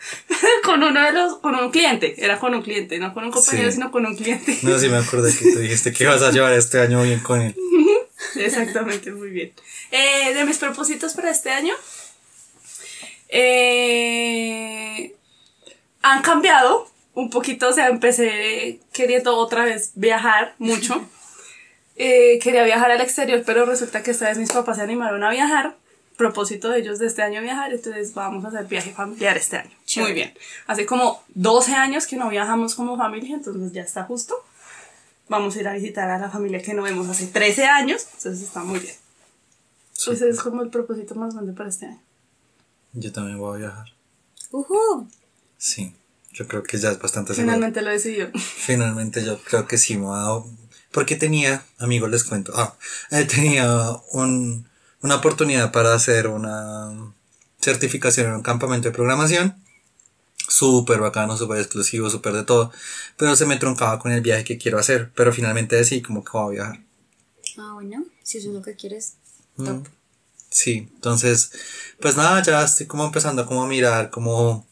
con 0.64 0.82
uno 0.82 1.00
de 1.02 1.12
los, 1.12 1.38
con 1.38 1.54
un 1.54 1.70
cliente, 1.70 2.14
era 2.24 2.38
con 2.38 2.54
un 2.54 2.62
cliente, 2.62 2.98
no 2.98 3.12
con 3.12 3.24
un 3.24 3.30
compañero, 3.30 3.68
Sí. 3.68 3.74
sino 3.74 3.90
con 3.90 4.06
un 4.06 4.16
cliente. 4.16 4.58
No, 4.62 4.78
sí 4.78 4.88
me 4.88 4.96
acordé 4.96 5.36
que 5.36 5.52
tú 5.52 5.58
dijiste 5.58 5.92
que 5.92 6.04
ibas 6.04 6.22
a 6.22 6.30
llevar 6.30 6.54
este 6.54 6.80
año 6.80 7.02
bien 7.02 7.20
con 7.20 7.42
él. 7.42 7.54
Exactamente, 8.36 9.10
muy 9.12 9.30
bien. 9.30 9.52
Eh, 9.90 10.34
de 10.34 10.44
mis 10.44 10.58
propósitos 10.58 11.14
para 11.14 11.30
este 11.30 11.50
año, 11.50 11.74
eh, 13.28 15.14
han 16.02 16.22
cambiado 16.22 16.88
un 17.14 17.30
poquito, 17.30 17.68
o 17.68 17.72
sea, 17.72 17.88
empecé 17.88 18.80
queriendo 18.92 19.36
otra 19.36 19.64
vez 19.64 19.92
viajar 19.94 20.54
mucho. 20.58 21.04
Eh, 21.94 22.38
quería 22.42 22.64
viajar 22.64 22.90
al 22.90 23.02
exterior, 23.02 23.42
pero 23.44 23.66
resulta 23.66 24.02
que 24.02 24.12
esta 24.12 24.26
vez 24.26 24.38
mis 24.38 24.50
papás 24.50 24.78
se 24.78 24.82
animaron 24.82 25.22
a 25.22 25.30
viajar. 25.30 25.76
Propósito 26.16 26.70
de 26.70 26.78
ellos 26.78 26.98
de 26.98 27.06
este 27.06 27.20
año 27.22 27.42
viajar, 27.42 27.70
entonces 27.70 28.14
vamos 28.14 28.44
a 28.46 28.48
hacer 28.48 28.64
viaje 28.64 28.92
familiar 28.92 29.36
este 29.36 29.58
año. 29.58 29.70
Muy 29.96 30.14
bien. 30.14 30.32
Hace 30.66 30.86
como 30.86 31.22
12 31.34 31.74
años 31.74 32.06
que 32.06 32.16
no 32.16 32.30
viajamos 32.30 32.74
como 32.74 32.96
familia, 32.96 33.36
entonces 33.36 33.72
ya 33.72 33.82
está 33.82 34.04
justo. 34.04 34.42
Vamos 35.32 35.56
a 35.56 35.60
ir 35.60 35.68
a 35.68 35.72
visitar 35.72 36.10
a 36.10 36.18
la 36.18 36.28
familia 36.28 36.60
que 36.60 36.74
no 36.74 36.82
vemos 36.82 37.08
hace 37.08 37.26
13 37.26 37.64
años, 37.64 38.06
entonces 38.16 38.42
está 38.42 38.62
muy 38.64 38.78
bien. 38.80 38.94
Ese 39.94 40.28
es 40.28 40.38
como 40.38 40.60
el 40.60 40.68
propósito 40.68 41.14
más 41.14 41.32
grande 41.32 41.54
para 41.54 41.70
este 41.70 41.86
año. 41.86 42.02
Yo 42.92 43.12
también 43.12 43.38
voy 43.38 43.56
a 43.56 43.58
viajar. 43.60 43.86
Ujú. 44.50 45.08
Sí, 45.56 45.94
yo 46.34 46.46
creo 46.46 46.62
que 46.62 46.76
ya 46.76 46.90
es 46.90 46.98
bastante 46.98 47.32
seguro. 47.32 47.50
Finalmente 47.50 47.80
lo 47.80 47.88
decidió. 47.88 48.30
Finalmente 48.34 49.24
yo 49.24 49.42
creo 49.42 49.66
que 49.66 49.78
sí 49.78 49.96
me 49.96 50.08
ha 50.08 50.18
dado... 50.18 50.46
Porque 50.90 51.16
tenía, 51.16 51.64
amigos, 51.78 52.10
les 52.10 52.24
cuento, 52.24 52.52
ah, 52.54 52.76
eh, 53.10 53.24
tenía 53.24 53.90
un, 54.10 54.68
una 55.00 55.14
oportunidad 55.14 55.72
para 55.72 55.94
hacer 55.94 56.26
una 56.26 56.92
certificación 57.58 58.26
en 58.26 58.34
un 58.34 58.42
campamento 58.42 58.88
de 58.88 58.94
programación. 58.94 59.56
Súper 60.52 60.98
bacano, 61.00 61.36
súper 61.38 61.58
exclusivo, 61.60 62.10
súper 62.10 62.34
de 62.34 62.44
todo. 62.44 62.70
Pero 63.16 63.34
se 63.36 63.46
me 63.46 63.56
truncaba 63.56 63.98
con 63.98 64.12
el 64.12 64.20
viaje 64.20 64.44
que 64.44 64.58
quiero 64.58 64.78
hacer. 64.78 65.10
Pero 65.14 65.32
finalmente 65.32 65.76
decidí 65.76 66.02
como 66.02 66.22
que 66.22 66.32
voy 66.32 66.56
a 66.58 66.62
viajar. 66.64 66.80
Ah, 67.58 67.70
bueno, 67.72 68.04
si 68.22 68.36
eso 68.38 68.48
es 68.48 68.54
lo 68.54 68.60
que 68.62 68.74
quieres, 68.76 69.14
Mm. 69.56 69.64
top. 69.64 69.86
Sí, 70.50 70.88
entonces, 70.94 71.52
pues 72.00 72.16
nada, 72.16 72.42
ya 72.42 72.62
estoy 72.62 72.86
como 72.86 73.06
empezando 73.06 73.46
como 73.46 73.62
a 73.64 73.66
mirar 73.66 74.10
como 74.10 74.66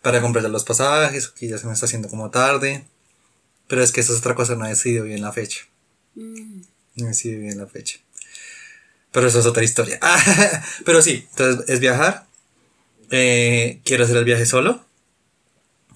para 0.00 0.20
comprar 0.20 0.48
los 0.50 0.64
pasajes, 0.64 1.28
que 1.28 1.46
ya 1.46 1.58
se 1.58 1.66
me 1.68 1.72
está 1.72 1.86
haciendo 1.86 2.08
como 2.08 2.30
tarde. 2.30 2.84
Pero 3.68 3.84
es 3.84 3.92
que 3.92 4.00
esa 4.00 4.12
es 4.12 4.18
otra 4.18 4.34
cosa, 4.34 4.56
no 4.56 4.66
he 4.66 4.70
decidido 4.70 5.04
bien 5.04 5.22
la 5.22 5.30
fecha. 5.32 5.60
Mm. 6.16 6.62
No 6.96 7.04
he 7.06 7.08
decidido 7.10 7.40
bien 7.42 7.58
la 7.58 7.68
fecha. 7.68 8.00
Pero 9.12 9.28
eso 9.28 9.38
es 9.38 9.46
otra 9.46 9.62
historia. 9.62 10.00
Pero 10.84 11.00
sí, 11.00 11.28
entonces 11.30 11.68
es 11.68 11.78
viajar. 11.78 12.26
Eh, 13.10 13.80
quiero 13.84 14.02
hacer 14.04 14.16
el 14.16 14.24
viaje 14.24 14.46
solo. 14.46 14.84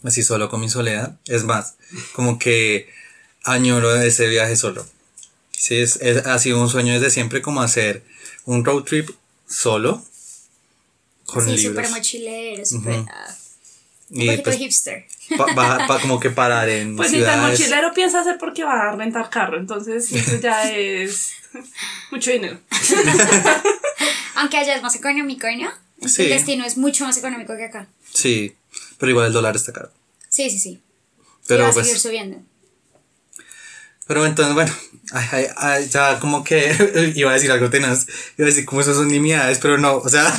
Así 0.06 0.22
solo 0.22 0.48
con 0.48 0.60
mi 0.60 0.68
soledad. 0.68 1.16
Es 1.26 1.44
más, 1.44 1.74
como 2.12 2.38
que 2.38 2.88
añoro 3.44 3.94
ese 4.00 4.28
viaje 4.28 4.56
solo. 4.56 4.86
Sí, 5.50 5.76
es, 5.76 5.96
es- 6.02 6.26
ha 6.26 6.38
sido 6.38 6.60
un 6.60 6.68
sueño 6.68 6.92
desde 6.94 7.10
siempre 7.10 7.42
como 7.42 7.60
hacer 7.62 8.02
un 8.44 8.64
road 8.64 8.84
trip 8.84 9.10
solo. 9.48 10.04
Con 11.24 11.44
Sí, 11.44 11.56
libros. 11.56 11.84
súper 11.86 11.90
mochilero, 11.90 12.64
súper... 12.64 13.00
Ujú. 13.00 13.08
ah, 13.10 13.34
un 14.10 14.20
Y 14.22 14.26
poquito 14.26 14.42
pues, 14.44 14.56
hipster. 14.58 15.06
pa- 15.36 15.52
baja- 15.54 15.86
pa- 15.88 16.00
como 16.02 16.20
que 16.20 16.30
parar 16.30 16.68
en 16.68 16.94
Pues 16.94 17.10
si 17.10 17.20
tan 17.20 17.34
ciudades. 17.40 17.58
mochilero 17.58 17.92
piensa 17.94 18.20
hacer 18.20 18.38
porque 18.38 18.62
va 18.62 18.90
a 18.92 18.96
rentar 18.96 19.28
carro, 19.28 19.58
entonces 19.58 20.12
eso 20.12 20.36
ya 20.36 20.70
es 20.76 21.32
mucho 22.12 22.30
dinero. 22.30 22.60
Aunque 24.36 24.58
allá 24.58 24.76
es 24.76 24.82
más 24.82 24.94
económico, 24.94 25.46
¿no? 25.58 25.70
Sí. 26.08 26.22
El 26.24 26.28
destino 26.28 26.64
es 26.64 26.76
mucho 26.76 27.04
más 27.04 27.16
económico 27.16 27.56
que 27.56 27.64
acá. 27.64 27.88
Sí, 28.12 28.54
pero 28.98 29.10
igual 29.10 29.26
el 29.28 29.32
dólar 29.32 29.56
está 29.56 29.72
caro. 29.72 29.90
Sí, 30.36 30.50
sí, 30.50 30.58
sí. 30.58 30.70
y 30.70 30.82
Pero 31.46 31.62
va 31.62 31.70
a 31.70 31.72
pues, 31.72 31.86
seguir 31.86 31.98
subiendo. 31.98 32.36
pero 34.06 34.26
entonces, 34.26 34.52
bueno, 34.52 34.70
ay, 35.12 35.26
ay, 35.32 35.46
ay, 35.56 35.88
ya 35.88 36.20
como 36.20 36.44
que 36.44 37.12
iba 37.16 37.30
a 37.30 37.32
decir 37.32 37.50
algo 37.50 37.70
tenaz, 37.70 38.06
iba 38.36 38.46
a 38.46 38.50
decir 38.50 38.66
como 38.66 38.82
eso 38.82 38.92
son 38.92 39.08
nimiedades, 39.08 39.58
pero 39.60 39.78
no, 39.78 39.96
o 39.96 40.08
sea, 40.10 40.30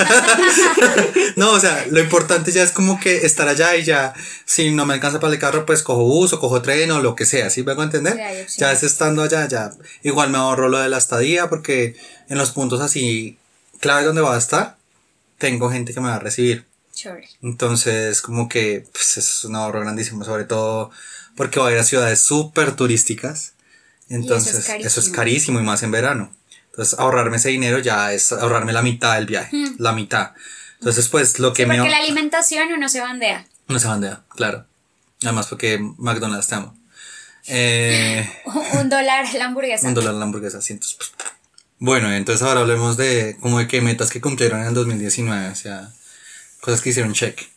no, 1.36 1.50
o 1.50 1.58
sea, 1.58 1.84
lo 1.90 1.98
importante 1.98 2.52
ya 2.52 2.62
es 2.62 2.70
como 2.70 3.00
que 3.00 3.26
estar 3.26 3.48
allá 3.48 3.74
y 3.74 3.82
ya, 3.82 4.14
si 4.44 4.70
no 4.70 4.86
me 4.86 4.94
alcanza 4.94 5.18
para 5.18 5.32
el 5.32 5.40
carro, 5.40 5.66
pues 5.66 5.82
cojo 5.82 6.04
bus 6.04 6.32
o 6.32 6.38
cojo 6.38 6.62
tren 6.62 6.92
o 6.92 7.00
lo 7.00 7.16
que 7.16 7.26
sea, 7.26 7.50
¿sí 7.50 7.64
me 7.64 7.72
hago 7.72 7.82
entender? 7.82 8.16
Sí, 8.46 8.60
ya 8.60 8.70
es 8.70 8.84
estando 8.84 9.24
allá, 9.24 9.48
ya, 9.48 9.72
igual 10.04 10.30
me 10.30 10.38
ahorro 10.38 10.68
lo 10.68 10.78
de 10.78 10.90
la 10.90 10.98
estadía 10.98 11.48
porque 11.48 11.96
en 12.28 12.38
los 12.38 12.52
puntos 12.52 12.80
así 12.80 13.36
claves 13.80 14.06
donde 14.06 14.22
va 14.22 14.36
a 14.36 14.38
estar, 14.38 14.76
tengo 15.38 15.72
gente 15.72 15.92
que 15.92 16.00
me 16.00 16.06
va 16.06 16.14
a 16.14 16.20
recibir. 16.20 16.67
Chévere. 16.98 17.28
Entonces, 17.42 18.20
como 18.22 18.48
que 18.48 18.84
pues, 18.92 19.18
es 19.18 19.44
un 19.44 19.54
ahorro 19.54 19.80
grandísimo, 19.80 20.24
sobre 20.24 20.44
todo 20.44 20.90
porque 21.36 21.60
va 21.60 21.68
a 21.68 21.72
ir 21.72 21.78
a 21.78 21.84
ciudades 21.84 22.20
súper 22.20 22.74
turísticas. 22.74 23.52
Entonces, 24.08 24.54
eso 24.56 24.64
es, 24.64 24.66
carísimo. 25.10 25.14
carísimo 25.16 25.60
y 25.60 25.62
más 25.62 25.84
en 25.84 25.92
verano. 25.92 26.32
Entonces, 26.70 26.98
ahorrarme 26.98 27.36
ese 27.36 27.50
dinero 27.50 27.78
ya 27.78 28.12
es 28.12 28.32
ahorrarme 28.32 28.72
la 28.72 28.82
mitad 28.82 29.14
del 29.14 29.26
viaje, 29.26 29.56
la 29.78 29.92
mitad. 29.92 30.32
Entonces, 30.80 31.06
pues 31.08 31.38
lo 31.38 31.52
que 31.52 31.62
Sí, 31.62 31.68
me. 31.68 31.76
porque 31.76 31.90
la 31.90 31.98
alimentación 31.98 32.72
uno 32.72 32.88
se 32.88 33.00
bandea. 33.00 33.46
No 33.68 33.78
se 33.78 33.86
bandea, 33.86 34.22
claro. 34.30 34.64
Además, 35.22 35.46
porque 35.46 35.78
McDonald's 35.98 36.48
te 36.48 36.54
amo. 36.56 36.76
Eh, 37.46 38.28
Un 38.80 38.88
dólar 38.88 39.24
la 39.34 39.44
hamburguesa. 39.44 39.86
un 39.86 39.94
dólar 39.94 40.14
la 40.14 40.24
hamburguesa, 40.24 40.58
pues, 40.58 41.12
Bueno, 41.78 42.12
entonces 42.12 42.42
ahora 42.46 42.60
hablemos 42.60 42.96
de 42.96 43.36
como 43.40 43.58
de 43.60 43.68
qué 43.68 43.80
metas 43.80 44.10
que 44.10 44.20
cumplieron 44.20 44.60
en 44.60 44.66
el 44.66 44.74
2019, 44.74 45.48
o 45.48 45.54
sea, 45.54 45.92
cosas 46.60 46.80
que 46.80 46.90
hicieron 46.90 47.12
check. 47.12 47.48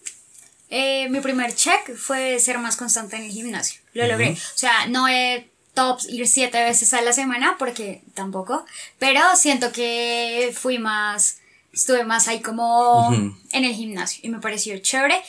Eh, 0.70 1.10
mi 1.10 1.20
primer 1.20 1.54
check 1.54 1.96
fue 1.96 2.40
ser 2.40 2.58
más 2.58 2.78
constante 2.78 3.18
en 3.18 3.24
el 3.24 3.32
gimnasio. 3.32 3.82
Lo 3.94 4.08
logré. 4.08 4.32
O 4.32 4.58
sea, 4.58 4.88
no 4.88 5.08
he 5.08 5.50
tops 5.74 6.08
ir 6.10 6.28
siete 6.28 6.64
veces 6.64 6.94
a 6.94 7.02
la 7.02 7.14
semana 7.14 7.56
porque 7.60 8.02
tampoco. 8.14 8.66
Pero 9.00 9.22
siento 9.36 9.72
que 9.72 10.54
fui 10.58 10.80
más, 10.80 11.40
estuve 11.74 12.04
más 12.06 12.28
ahí 12.28 12.42
como 12.42 13.12
en 13.14 13.66
el 13.66 13.74
gimnasio 13.74 14.22
y 14.24 14.30
me 14.30 14.40
pareció 14.40 14.78
chévere. 14.80 15.22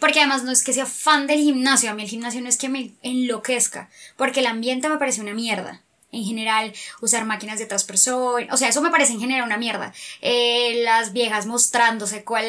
Porque 0.00 0.20
además 0.20 0.42
no 0.42 0.50
es 0.50 0.64
que 0.64 0.72
sea 0.72 0.86
fan 0.86 1.26
del 1.26 1.38
gimnasio, 1.38 1.90
a 1.90 1.94
mí 1.94 2.02
el 2.02 2.08
gimnasio 2.08 2.40
no 2.40 2.48
es 2.48 2.56
que 2.56 2.68
me 2.68 2.92
enloquezca, 3.02 3.88
porque 4.16 4.40
el 4.40 4.46
ambiente 4.46 4.88
me 4.88 4.98
parece 4.98 5.20
una 5.20 5.32
mierda. 5.32 5.80
En 6.12 6.24
general, 6.24 6.72
usar 7.02 7.24
máquinas 7.24 7.58
de 7.58 7.64
otras 7.64 7.84
personas, 7.84 8.48
o 8.52 8.56
sea, 8.56 8.68
eso 8.68 8.80
me 8.80 8.90
parece 8.90 9.12
en 9.12 9.20
general 9.20 9.44
una 9.44 9.58
mierda. 9.58 9.92
Eh, 10.22 10.82
las 10.84 11.12
viejas 11.12 11.46
mostrándose 11.46 12.24
cuál 12.24 12.44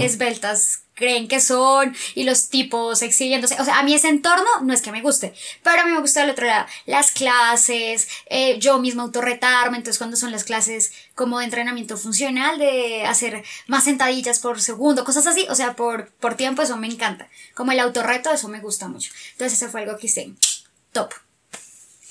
esbeltas 0.00 0.82
creen 0.94 1.26
que 1.26 1.40
son 1.40 1.96
y 2.14 2.24
los 2.24 2.48
tipos 2.48 3.02
exhibiéndose. 3.02 3.60
O 3.60 3.64
sea, 3.64 3.78
a 3.78 3.82
mí 3.82 3.94
ese 3.94 4.08
entorno 4.08 4.48
no 4.62 4.72
es 4.72 4.82
que 4.82 4.92
me 4.92 5.02
guste, 5.02 5.34
pero 5.62 5.82
a 5.82 5.84
mí 5.84 5.90
me 5.90 6.00
gusta 6.00 6.22
el 6.22 6.30
otro 6.30 6.46
lado. 6.46 6.66
Las 6.86 7.10
clases, 7.10 8.08
eh, 8.26 8.58
yo 8.58 8.78
misma 8.78 9.02
autorretarme, 9.02 9.78
entonces 9.78 9.98
cuando 9.98 10.16
son 10.16 10.32
las 10.32 10.44
clases 10.44 10.92
como 11.14 11.38
de 11.38 11.46
entrenamiento 11.46 11.96
funcional, 11.96 12.58
de 12.58 13.04
hacer 13.04 13.42
más 13.66 13.84
sentadillas 13.84 14.38
por 14.38 14.60
segundo, 14.60 15.04
cosas 15.04 15.26
así, 15.26 15.46
o 15.48 15.54
sea, 15.54 15.74
por, 15.74 16.10
por 16.12 16.36
tiempo, 16.36 16.62
eso 16.62 16.76
me 16.76 16.86
encanta. 16.86 17.28
Como 17.54 17.72
el 17.72 17.80
autorreto, 17.80 18.30
eso 18.30 18.48
me 18.48 18.60
gusta 18.60 18.88
mucho. 18.88 19.12
Entonces 19.32 19.60
eso 19.60 19.70
fue 19.70 19.82
algo 19.82 19.96
que 19.98 20.06
hice 20.06 20.32
top. 20.92 21.12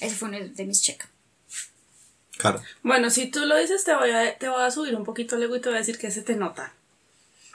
Ese 0.02 0.16
fue 0.16 0.30
uno 0.30 0.40
de 0.40 0.66
mis 0.66 0.82
check. 0.82 1.08
Claro. 2.38 2.62
Bueno, 2.82 3.10
si 3.10 3.30
tú 3.30 3.46
lo 3.46 3.56
dices, 3.58 3.84
te 3.84 3.96
voy 3.96 4.10
a, 4.10 4.38
te 4.38 4.50
voy 4.50 4.64
a 4.64 4.72
subir 4.72 4.96
un 4.96 5.06
poquito 5.06 5.38
luego 5.38 5.56
y 5.56 5.62
te 5.62 5.70
voy 5.70 5.76
a 5.78 5.82
decir 5.82 5.98
que 5.98 6.12
se 6.12 6.24
te 6.24 6.36
nota. 6.36 6.74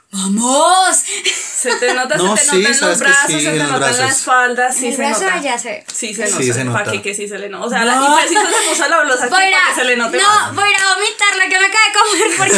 ¡Vamos! 0.09 0.97
Se 0.97 1.75
te 1.75 1.93
nota, 1.93 2.15
No, 2.15 2.37
se 2.37 2.43
te 2.45 2.49
sí, 2.49 2.57
nota 2.57 2.69
en 2.69 2.75
sabes 2.75 2.81
los 2.81 2.97
que 2.97 3.03
brazos, 3.03 3.27
sí, 3.31 3.41
se 3.41 3.49
te 3.51 3.57
los 3.57 3.67
nota 3.67 3.75
en 3.75 3.81
la 3.81 3.97
brazos. 3.97 4.17
espalda, 4.19 4.71
sí 4.71 4.87
el 4.87 4.91
se 4.95 4.97
brazo 5.01 5.21
nota. 5.23 5.41
ya 5.41 5.57
se... 5.59 5.83
Sí 5.93 6.13
se 6.13 6.27
Sí, 6.27 6.31
nota. 6.33 6.53
se 6.53 6.63
nota. 6.63 6.77
¿Para 6.79 6.91
qué 6.91 7.01
que 7.01 7.13
sí 7.15 7.27
se 7.27 7.37
le 7.37 7.49
nota? 7.49 7.65
O 7.65 7.69
sea, 7.69 7.83
la 7.83 7.95
y 8.25 8.29
se 8.29 8.35
puso 8.69 8.87
la 8.87 9.03
blusa 9.03 9.27
para 9.29 9.45
que 9.45 9.75
se 9.75 9.83
le 9.83 9.97
note 9.97 10.17
no, 10.17 10.23
más. 10.27 10.55
voy 10.55 10.63
a 10.63 10.69
ir 10.69 10.75
a 10.77 10.95
vomitar 10.95 11.35
lo 11.35 11.43
que 11.49 11.59
me 11.59 11.65
acaba 11.65 11.85
de 11.87 11.93
comer 11.99 12.37
porque 12.37 12.55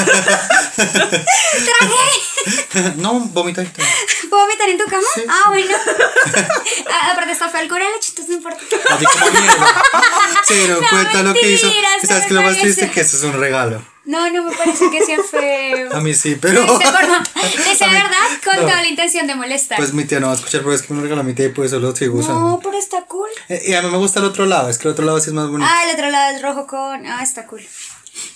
traje. 2.69 2.93
no, 2.97 3.13
vomitadito. 3.19 3.81
¿Puedo 4.29 4.43
vomitar 4.43 4.69
en 4.69 4.77
tu 4.77 4.85
cama? 4.85 5.07
Ah, 5.27 5.49
bueno. 5.49 5.75
Ah, 6.91 7.11
Aparte 7.11 7.31
está 7.31 7.49
feo 7.49 7.61
el 7.61 7.67
leche, 7.67 8.09
entonces 8.09 8.29
no 8.29 8.35
importa. 8.35 8.59
Así 8.89 9.05
como 9.05 9.31
mierda. 9.31 9.83
Cero, 10.45 10.79
No, 10.81 10.87
cuenta 10.89 11.23
lo 11.23 11.33
que 11.33 11.51
hizo. 11.51 11.65
mentiras, 11.67 12.03
¿Y 12.03 12.07
¿Sabes 12.07 12.23
no 12.23 12.27
qué 12.27 12.33
es 12.33 12.39
lo 12.39 12.41
más 12.41 12.57
triste? 12.57 12.91
Que 12.91 13.01
eso 13.01 13.17
es 13.17 13.23
un 13.23 13.33
regalo. 13.39 13.83
No, 14.09 14.27
no 14.31 14.43
me 14.43 14.55
parece 14.55 14.89
que 14.89 15.05
sea 15.05 15.19
feo. 15.23 15.93
A 15.95 15.99
mí 16.01 16.13
sí, 16.15 16.35
pero. 16.41 16.61
De 16.61 16.67
mí- 16.77 16.83
verdad 16.83 18.27
con 18.43 18.55
no. 18.55 18.61
toda 18.61 18.81
la 18.81 18.87
intención 18.87 19.27
de 19.27 19.35
molestar. 19.35 19.77
Pues 19.77 19.93
mi 19.93 20.05
tía 20.05 20.19
no 20.19 20.27
va 20.27 20.33
a 20.33 20.35
escuchar, 20.35 20.61
pero 20.61 20.73
es 20.73 20.81
que 20.81 20.93
me 20.93 20.97
lo 20.97 21.03
regaló 21.03 21.23
mi 21.23 21.33
tía 21.33 21.45
y 21.45 21.49
por 21.49 21.65
eso 21.65 21.79
lo 21.79 21.95
sigo 21.95 22.17
usando. 22.19 22.39
no, 22.39 22.59
pero 22.59 22.77
está 22.77 23.03
cool. 23.03 23.29
Eh, 23.49 23.61
Y 23.67 23.73
a 23.75 23.81
mí 23.83 23.89
me 23.89 23.97
gusta 23.97 24.19
el 24.19 24.25
otro 24.25 24.45
lado, 24.45 24.69
es 24.69 24.77
que 24.79 24.87
el 24.87 24.93
otro 24.93 25.05
lado 25.05 25.19
sí 25.19 25.29
es 25.29 25.33
más 25.33 25.47
bonito. 25.49 25.69
Ah, 25.71 25.83
el 25.87 25.95
otro 25.95 26.09
lado 26.09 26.35
es 26.35 26.41
rojo 26.41 26.65
con. 26.65 27.05
Ah, 27.05 27.21
está 27.23 27.45
cool. 27.45 27.61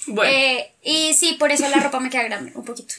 Bueno, 0.08 0.32
Eh, 0.32 0.72
y 0.84 1.14
sí, 1.16 1.34
por 1.40 1.52
eso 1.52 1.68
la 1.70 1.78
ropa 1.80 2.00
me 2.00 2.10
queda 2.10 2.24
grande, 2.24 2.52
un 2.56 2.64
poquito. 2.66 2.94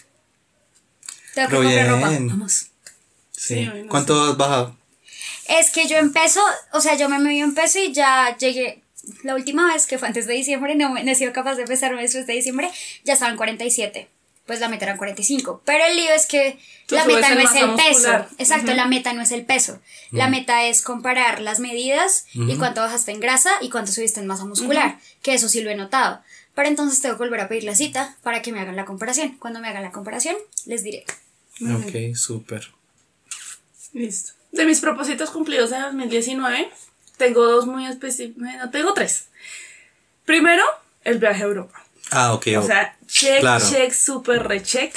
Tengo 1.34 1.48
que 1.48 1.56
Pero 1.56 1.62
comprar 1.68 1.88
ropa. 1.88 2.08
bien. 2.10 2.28
Vamos. 2.28 2.52
sí. 2.52 2.68
sí, 3.30 3.70
¿Cuánto 3.88 4.30
has 4.30 4.36
bajado? 4.36 4.76
Es 5.46 5.70
que 5.70 5.86
yo 5.86 5.96
empiezo, 5.98 6.40
o 6.72 6.80
sea, 6.80 6.94
yo 6.96 7.08
me 7.08 7.18
moví 7.18 7.38
en 7.40 7.54
peso 7.54 7.78
y 7.78 7.92
ya 7.92 8.36
llegué. 8.36 8.82
La 9.22 9.34
última 9.34 9.72
vez 9.72 9.86
que 9.86 9.98
fue 9.98 10.08
antes 10.08 10.26
de 10.26 10.34
diciembre, 10.34 10.74
no, 10.74 10.90
no 10.90 10.98
he 11.10 11.14
sido 11.14 11.32
capaz 11.32 11.54
de 11.56 11.64
pesarme 11.64 12.02
después 12.02 12.26
de 12.26 12.32
diciembre, 12.32 12.70
ya 13.04 13.14
estaba 13.14 13.30
en 13.30 13.36
47. 13.36 14.08
Pues 14.46 14.60
la 14.60 14.68
meta 14.68 14.84
era 14.84 14.92
en 14.92 14.98
45. 14.98 15.62
Pero 15.64 15.84
el 15.86 15.96
lío 15.96 16.12
es 16.14 16.26
que 16.26 16.58
Tú 16.86 16.96
la 16.96 17.06
meta 17.06 17.34
no 17.34 17.40
es 17.40 17.54
el 17.54 17.70
peso. 17.74 17.92
muscular. 17.92 18.28
Exacto, 18.36 18.74
la 18.74 18.86
meta 18.86 19.12
no 19.14 19.22
es 19.22 19.30
el 19.30 19.46
peso. 19.46 19.80
La 20.10 20.28
meta 20.28 20.64
es 20.66 20.82
comparar 20.82 21.40
las 21.40 21.60
medidas 21.60 22.26
y 22.34 22.56
cuánto 22.56 22.82
bajaste 22.82 23.12
en 23.12 23.20
grasa 23.20 23.50
y 23.62 23.70
cuánto 23.70 23.90
subiste 23.90 24.20
en 24.20 24.26
masa 24.26 24.44
muscular. 24.44 24.98
Que 25.22 25.32
eso 25.32 25.48
sí 25.48 25.62
lo 25.62 25.70
he 25.70 25.74
notado. 25.76 26.20
Pero 26.54 26.68
entonces 26.68 27.00
tengo 27.00 27.14
que 27.16 27.24
volver 27.24 27.40
a 27.40 27.48
pedir 27.48 27.64
la 27.64 27.74
cita 27.74 28.16
para 28.22 28.42
que 28.42 28.52
me 28.52 28.60
hagan 28.60 28.76
la 28.76 28.84
comparación. 28.84 29.36
Cuando 29.38 29.60
me 29.60 29.68
hagan 29.68 29.82
la 29.82 29.92
comparación, 29.92 30.36
les 30.66 30.82
diré. 30.82 31.04
Ok, 31.62 32.14
súper. 32.14 32.70
listo. 33.94 34.32
De 34.52 34.64
mis 34.66 34.80
propósitos 34.80 35.30
cumplidos 35.30 35.70
de 35.70 35.80
2019, 35.80 36.70
tengo 37.16 37.44
dos 37.46 37.66
muy 37.66 37.86
específicos. 37.86 38.42
Bueno, 38.42 38.70
tengo 38.70 38.92
tres. 38.94 39.28
Primero, 40.24 40.62
el 41.04 41.18
viaje 41.18 41.42
a 41.42 41.46
Europa. 41.46 41.84
Ah, 42.10 42.34
ok. 42.34 42.46
O 42.58 42.62
sea, 42.62 42.96
check, 43.06 43.40
Claro. 43.40 43.64
check, 43.68 43.92
super 43.92 44.46
recheck. 44.46 44.94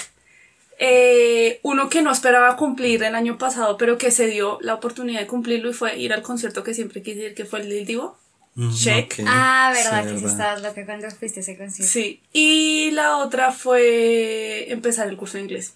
Eh, 0.80 1.60
uno 1.64 1.90
que 1.90 2.02
no 2.04 2.12
esperaba 2.12 2.56
cumplir 2.56 3.02
el 3.04 3.16
año 3.16 3.38
pasado, 3.38 3.78
pero 3.78 3.98
que 3.98 4.12
se 4.12 4.28
dio 4.28 4.60
la 4.62 4.76
oportunidad 4.76 5.20
de 5.22 5.28
cumplirlo 5.28 5.72
y 5.72 5.74
fue 5.74 5.98
ir 5.98 6.14
al 6.14 6.22
concierto 6.22 6.64
que 6.64 6.74
siempre 6.76 7.02
quise 7.02 7.20
ir, 7.28 7.36
que 7.36 7.46
fue 7.46 7.62
el 7.62 7.70
del 7.70 7.86
Divo. 7.86 8.18
Mm, 8.56 8.74
check. 8.76 9.20
Ah, 9.28 9.72
verdad, 9.74 10.04
Sí, 10.08 10.14
que 10.14 10.20
sí 10.20 10.26
estabas 10.26 10.62
loca 10.62 10.86
cuando 10.86 11.10
fuiste 11.12 11.40
a 11.40 11.44
ese 11.44 11.58
concierto. 11.58 11.92
Sí. 11.92 12.22
Y 12.34 12.92
la 12.92 13.18
otra 13.18 13.52
fue 13.52 14.72
empezar 14.72 15.08
el 15.08 15.18
curso 15.18 15.38
de 15.38 15.44
inglés. 15.44 15.74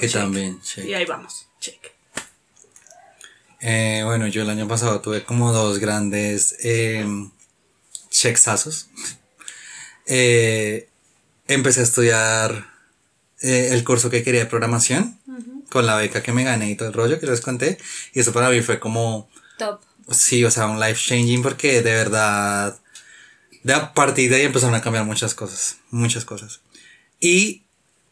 Que 0.00 0.08
también, 0.08 0.60
check. 0.62 0.84
Y 0.86 0.94
ahí 0.94 1.04
vamos, 1.04 1.46
check. 1.60 1.93
Eh, 3.66 4.02
bueno, 4.04 4.26
yo 4.26 4.42
el 4.42 4.50
año 4.50 4.68
pasado 4.68 5.00
tuve 5.00 5.24
como 5.24 5.50
dos 5.50 5.78
grandes 5.78 6.54
eh, 6.62 7.06
checksazos. 8.10 8.88
Eh, 10.06 10.90
empecé 11.48 11.80
a 11.80 11.84
estudiar 11.84 12.66
eh, 13.40 13.70
el 13.70 13.84
curso 13.84 14.10
que 14.10 14.22
quería 14.22 14.40
de 14.40 14.46
programación 14.46 15.18
con 15.70 15.86
la 15.86 15.96
beca 15.96 16.22
que 16.22 16.30
me 16.30 16.44
gané 16.44 16.68
y 16.68 16.74
todo 16.74 16.88
el 16.88 16.94
rollo 16.94 17.18
que 17.18 17.24
les 17.26 17.40
conté. 17.40 17.78
Y 18.12 18.20
eso 18.20 18.34
para 18.34 18.50
mí 18.50 18.60
fue 18.60 18.78
como, 18.78 19.30
Top. 19.56 19.80
sí, 20.10 20.44
o 20.44 20.50
sea, 20.50 20.66
un 20.66 20.78
life 20.78 21.00
changing 21.02 21.42
porque 21.42 21.80
de 21.80 21.94
verdad, 21.94 22.78
de 23.62 23.72
a 23.72 23.94
partir 23.94 24.28
de 24.28 24.36
ahí 24.36 24.42
empezaron 24.42 24.74
a 24.74 24.82
cambiar 24.82 25.06
muchas 25.06 25.34
cosas, 25.34 25.78
muchas 25.90 26.26
cosas. 26.26 26.60
Y 27.18 27.62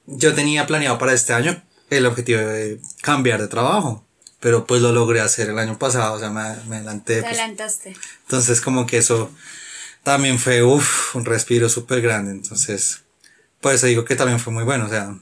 yo 0.06 0.32
tenía 0.32 0.66
planeado 0.66 0.96
para 0.96 1.12
este 1.12 1.34
año 1.34 1.62
el 1.90 2.06
objetivo 2.06 2.40
de 2.40 2.80
cambiar 3.02 3.38
de 3.38 3.48
trabajo, 3.48 4.02
pero 4.42 4.66
pues 4.66 4.82
lo 4.82 4.90
logré 4.90 5.20
hacer 5.20 5.48
el 5.48 5.58
año 5.58 5.78
pasado, 5.78 6.14
o 6.14 6.18
sea, 6.18 6.30
me, 6.30 6.42
me 6.68 6.76
adelanté. 6.76 7.14
Te 7.14 7.22
pues. 7.22 7.38
adelantaste. 7.38 7.96
Entonces 8.24 8.60
como 8.60 8.86
que 8.86 8.98
eso 8.98 9.30
también 10.02 10.38
fue 10.40 10.64
uf, 10.64 11.14
un 11.14 11.24
respiro 11.24 11.68
súper 11.68 12.02
grande, 12.02 12.32
entonces 12.32 13.02
por 13.60 13.72
eso 13.72 13.86
digo 13.86 14.04
que 14.04 14.16
también 14.16 14.40
fue 14.40 14.52
muy 14.52 14.64
bueno, 14.64 14.86
o 14.86 14.88
sea. 14.88 15.14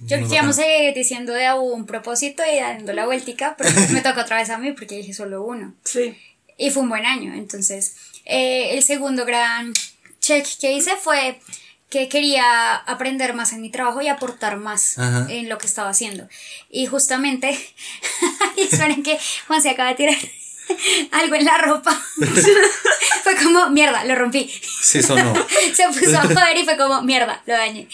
Yo 0.00 0.16
que 0.16 0.34
íbamos 0.34 0.58
a 0.58 0.66
ir 0.66 0.94
diciendo 0.94 1.34
de 1.34 1.46
a 1.46 1.54
un 1.54 1.84
propósito 1.84 2.42
y 2.50 2.58
dando 2.58 2.94
la 2.94 3.04
vueltica, 3.04 3.54
pero 3.56 3.70
me 3.92 4.00
tocó 4.00 4.22
otra 4.22 4.38
vez 4.38 4.48
a 4.48 4.58
mí 4.58 4.72
porque 4.72 4.96
dije 4.96 5.12
solo 5.12 5.44
uno. 5.44 5.74
Sí. 5.84 6.16
Y 6.56 6.70
fue 6.70 6.82
un 6.82 6.88
buen 6.88 7.04
año. 7.04 7.34
Entonces, 7.34 7.96
eh, 8.24 8.70
el 8.74 8.82
segundo 8.82 9.26
gran 9.26 9.74
check 10.20 10.46
que 10.58 10.72
hice 10.72 10.96
fue 10.96 11.38
que 11.94 12.08
quería 12.08 12.74
aprender 12.74 13.34
más 13.34 13.52
en 13.52 13.60
mi 13.60 13.70
trabajo 13.70 14.00
y 14.02 14.08
aportar 14.08 14.56
más 14.56 14.98
Ajá. 14.98 15.28
en 15.30 15.48
lo 15.48 15.58
que 15.58 15.66
estaba 15.66 15.90
haciendo. 15.90 16.28
Y 16.68 16.86
justamente, 16.86 17.56
y 18.56 18.62
esperen 18.62 19.04
que 19.04 19.16
Juan 19.46 19.62
se 19.62 19.70
acaba 19.70 19.90
de 19.90 19.94
tirar 19.94 20.16
algo 21.12 21.36
en 21.36 21.44
la 21.44 21.56
ropa. 21.58 21.92
fue 23.22 23.36
como, 23.36 23.70
mierda, 23.70 24.02
lo 24.04 24.16
rompí. 24.16 24.50
Sí, 24.82 25.04
sonó. 25.04 25.34
se 25.72 25.86
puso 25.86 26.18
a 26.18 26.22
joder 26.22 26.56
y 26.56 26.64
fue 26.64 26.76
como, 26.76 27.00
mierda, 27.02 27.40
lo 27.46 27.54
dañé. 27.54 27.86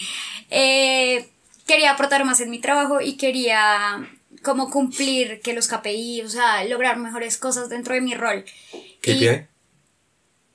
Eh, 0.49 1.29
quería 1.67 1.91
aportar 1.91 2.25
más 2.25 2.39
en 2.39 2.49
mi 2.49 2.57
trabajo 2.57 3.01
y 3.01 3.17
quería 3.17 4.09
como 4.41 4.71
cumplir 4.71 5.41
que 5.41 5.53
los 5.53 5.67
KPI, 5.67 6.23
o 6.23 6.29
sea, 6.29 6.63
lograr 6.63 6.97
mejores 6.97 7.37
cosas 7.37 7.69
dentro 7.69 7.93
de 7.93 8.01
mi 8.01 8.15
rol. 8.15 8.45
¿Qué 9.03 9.11
Y- 9.11 9.19
pie? 9.19 9.47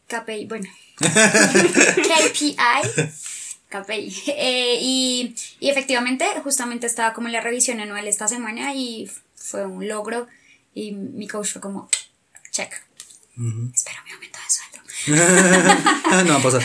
KPI, 0.09 0.47
bueno. 0.47 0.69
KPI. 0.99 2.57
KPI. 3.69 4.23
Eh, 4.39 4.79
y, 4.81 5.35
y 5.61 5.71
efectivamente, 5.71 6.27
justamente 6.43 6.87
estaba 6.87 7.13
como 7.13 7.29
en 7.29 7.33
la 7.33 7.41
revisión 7.41 7.81
anual 7.81 8.07
esta 8.07 8.29
semana 8.29 8.75
y 8.75 9.11
fue 9.35 9.67
un 9.67 9.89
logro. 9.89 10.27
Y 10.75 10.93
mi 10.93 11.27
coach 11.27 11.53
fue 11.53 11.61
como, 11.61 11.89
check. 12.51 12.73
Espero 13.75 13.99
mi 14.05 14.13
aumento 14.13 14.39
de 14.39 14.51
sueldo. 14.51 16.25
no 16.25 16.33
va 16.35 16.39
a 16.39 16.43
pasar. 16.43 16.63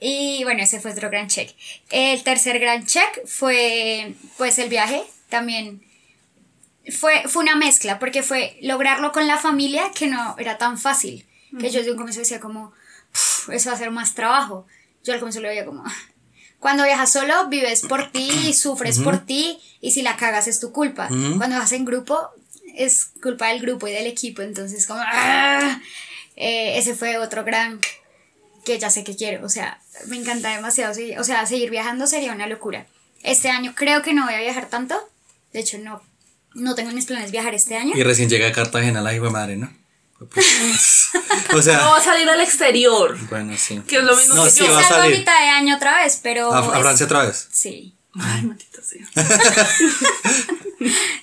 Y 0.00 0.42
bueno, 0.44 0.62
ese 0.62 0.80
fue 0.80 0.92
otro 0.92 1.10
gran 1.10 1.28
check. 1.28 1.54
El 1.90 2.22
tercer 2.22 2.58
gran 2.58 2.86
check 2.86 3.26
fue 3.26 4.14
pues 4.38 4.58
el 4.58 4.70
viaje. 4.70 5.02
También 5.28 5.82
fue, 6.98 7.24
fue 7.28 7.42
una 7.42 7.56
mezcla 7.56 7.98
porque 7.98 8.22
fue 8.22 8.58
lograrlo 8.62 9.12
con 9.12 9.26
la 9.26 9.36
familia 9.38 9.90
que 9.94 10.06
no 10.06 10.36
era 10.38 10.56
tan 10.58 10.78
fácil. 10.78 11.26
Que 11.58 11.70
yo 11.70 11.80
desde 11.80 11.90
un 11.92 11.96
comienzo 11.98 12.20
decía 12.20 12.40
como, 12.40 12.72
"Puf, 13.12 13.50
eso 13.50 13.70
va 13.70 13.76
a 13.76 13.78
ser 13.78 13.90
más 13.90 14.14
trabajo. 14.14 14.66
Yo 15.04 15.12
al 15.12 15.18
comienzo 15.18 15.40
lo 15.40 15.48
veía 15.48 15.64
como, 15.64 15.82
cuando 16.58 16.84
viajas 16.84 17.10
solo 17.12 17.48
vives 17.48 17.82
por 17.82 18.10
ti 18.12 18.52
sufres 18.54 18.98
por 18.98 19.18
ti 19.24 19.58
y 19.80 19.92
si 19.92 20.02
la 20.02 20.16
cagas 20.16 20.46
es 20.46 20.60
tu 20.60 20.72
culpa. 20.72 21.08
Cuando 21.38 21.56
vas 21.58 21.72
en 21.72 21.84
grupo 21.84 22.18
es 22.76 23.06
culpa 23.22 23.48
del 23.48 23.60
grupo 23.60 23.88
y 23.88 23.92
del 23.92 24.06
equipo. 24.06 24.42
Entonces 24.42 24.86
como, 24.86 25.00
"Ah". 25.04 25.80
Eh, 26.36 26.78
ese 26.78 26.94
fue 26.94 27.18
otro 27.18 27.44
gran 27.44 27.80
que 28.64 28.78
ya 28.78 28.90
sé 28.90 29.04
que 29.04 29.16
quiero. 29.16 29.44
O 29.44 29.48
sea, 29.48 29.80
me 30.06 30.16
encanta 30.16 30.54
demasiado. 30.54 30.92
O 31.18 31.24
sea, 31.24 31.46
seguir 31.46 31.70
viajando 31.70 32.06
sería 32.06 32.32
una 32.32 32.46
locura. 32.46 32.86
Este 33.22 33.48
año 33.50 33.74
creo 33.74 34.02
que 34.02 34.12
no 34.14 34.24
voy 34.26 34.34
a 34.34 34.40
viajar 34.40 34.66
tanto. 34.68 34.98
De 35.52 35.60
hecho, 35.60 35.78
no, 35.78 36.02
no 36.54 36.74
tengo 36.74 36.90
en 36.90 36.96
mis 36.96 37.06
planes 37.06 37.30
viajar 37.30 37.54
este 37.54 37.76
año. 37.76 37.92
Y 37.96 38.02
recién 38.02 38.28
llega 38.28 38.46
a 38.48 38.52
Cartagena 38.52 39.00
la 39.02 39.14
hijo 39.14 39.24
de 39.24 39.30
madre, 39.30 39.56
¿no? 39.56 39.72
o 41.54 41.62
sea, 41.62 41.78
No 41.78 41.90
va 41.92 41.96
a 41.98 42.02
salir 42.04 42.28
al 42.28 42.40
exterior. 42.40 43.16
bueno, 43.28 43.56
sí. 43.56 43.80
Que 43.86 43.96
es 43.98 44.04
lo 44.04 44.16
mismo 44.16 44.34
No, 44.34 44.44
que 44.44 44.50
sí, 44.50 44.64
yo. 44.66 44.72
va 44.72 44.78
a 44.80 44.82
Salgo 44.82 44.96
a 44.96 45.02
salir. 45.04 45.18
mitad 45.18 45.40
de 45.40 45.48
año 45.48 45.76
otra 45.76 45.96
vez, 46.02 46.20
pero... 46.22 46.52
¿A, 46.52 46.58
a 46.58 46.76
es- 46.76 46.80
Francia 46.82 47.06
otra 47.06 47.22
vez? 47.24 47.48
Sí. 47.52 47.94
Ay, 48.20 48.42
maldita 48.42 48.80
sea. 48.82 49.06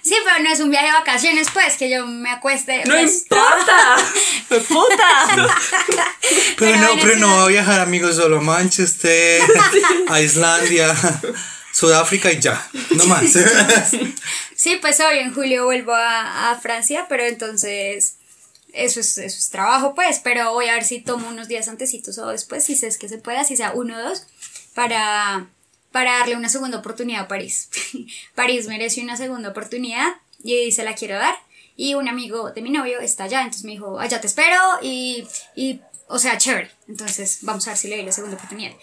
Sí, 0.03 0.13
pero 0.23 0.43
no 0.43 0.49
es 0.51 0.59
un 0.59 0.69
viaje 0.69 0.85
de 0.85 0.91
vacaciones, 0.93 1.47
pues, 1.51 1.77
que 1.77 1.89
yo 1.89 2.05
me 2.05 2.29
acueste. 2.29 2.83
¡No 2.85 2.93
pues, 2.93 3.23
importa! 3.23 3.95
¡Puta! 4.67 5.25
Pero, 5.31 5.47
Pero 6.57 6.77
no, 6.77 6.89
pero 7.01 7.15
no 7.17 7.37
va 7.37 7.43
a 7.45 7.47
viajar, 7.47 7.79
amigos, 7.79 8.15
solo 8.17 8.39
Manchester, 8.41 9.41
a 10.09 10.21
Islandia, 10.21 10.95
Sudáfrica 11.73 12.31
y 12.31 12.39
ya. 12.39 12.65
No 12.91 13.05
más. 13.07 13.23
Sí, 14.55 14.77
pues 14.79 14.99
hoy 14.99 15.19
en 15.19 15.33
julio 15.33 15.65
vuelvo 15.65 15.93
a, 15.95 16.51
a 16.51 16.59
Francia, 16.59 17.07
pero 17.09 17.23
entonces 17.23 18.16
eso 18.73 18.99
es, 18.99 19.17
eso 19.17 19.37
es 19.37 19.49
trabajo, 19.49 19.95
pues, 19.95 20.19
pero 20.23 20.53
voy 20.53 20.67
a 20.67 20.73
ver 20.73 20.83
si 20.83 21.01
tomo 21.01 21.27
unos 21.29 21.47
días 21.47 21.67
antecitos 21.67 22.17
o 22.17 22.27
después, 22.27 22.63
si 22.63 22.73
es 22.73 22.97
que 22.97 23.09
se 23.09 23.17
pueda, 23.17 23.43
si 23.43 23.55
sea 23.55 23.71
uno 23.73 23.97
o 23.97 24.01
dos, 24.01 24.23
para, 24.73 25.47
para 25.91 26.19
darle 26.19 26.35
una 26.35 26.49
segunda 26.49 26.77
oportunidad 26.77 27.21
a 27.21 27.27
París. 27.27 27.69
París 28.35 28.67
merece 28.67 29.01
una 29.01 29.17
segunda 29.17 29.49
oportunidad 29.49 30.15
y 30.43 30.71
se 30.71 30.83
la 30.83 30.95
quiero 30.95 31.15
dar. 31.15 31.35
Y 31.75 31.93
un 31.93 32.09
amigo 32.09 32.51
de 32.51 32.61
mi 32.61 32.71
novio 32.71 32.99
está 32.99 33.25
allá, 33.25 33.41
entonces 33.41 33.63
me 33.63 33.71
dijo, 33.71 33.99
allá 33.99 34.19
te 34.19 34.27
espero 34.27 34.59
y, 34.81 35.27
y, 35.55 35.79
o 36.07 36.17
sea, 36.17 36.37
chévere. 36.37 36.71
Entonces 36.87 37.39
vamos 37.41 37.67
a 37.67 37.71
ver 37.71 37.77
si 37.77 37.87
le 37.87 37.97
doy 37.97 38.05
la 38.05 38.11
segunda 38.11 38.35
oportunidad. 38.35 38.73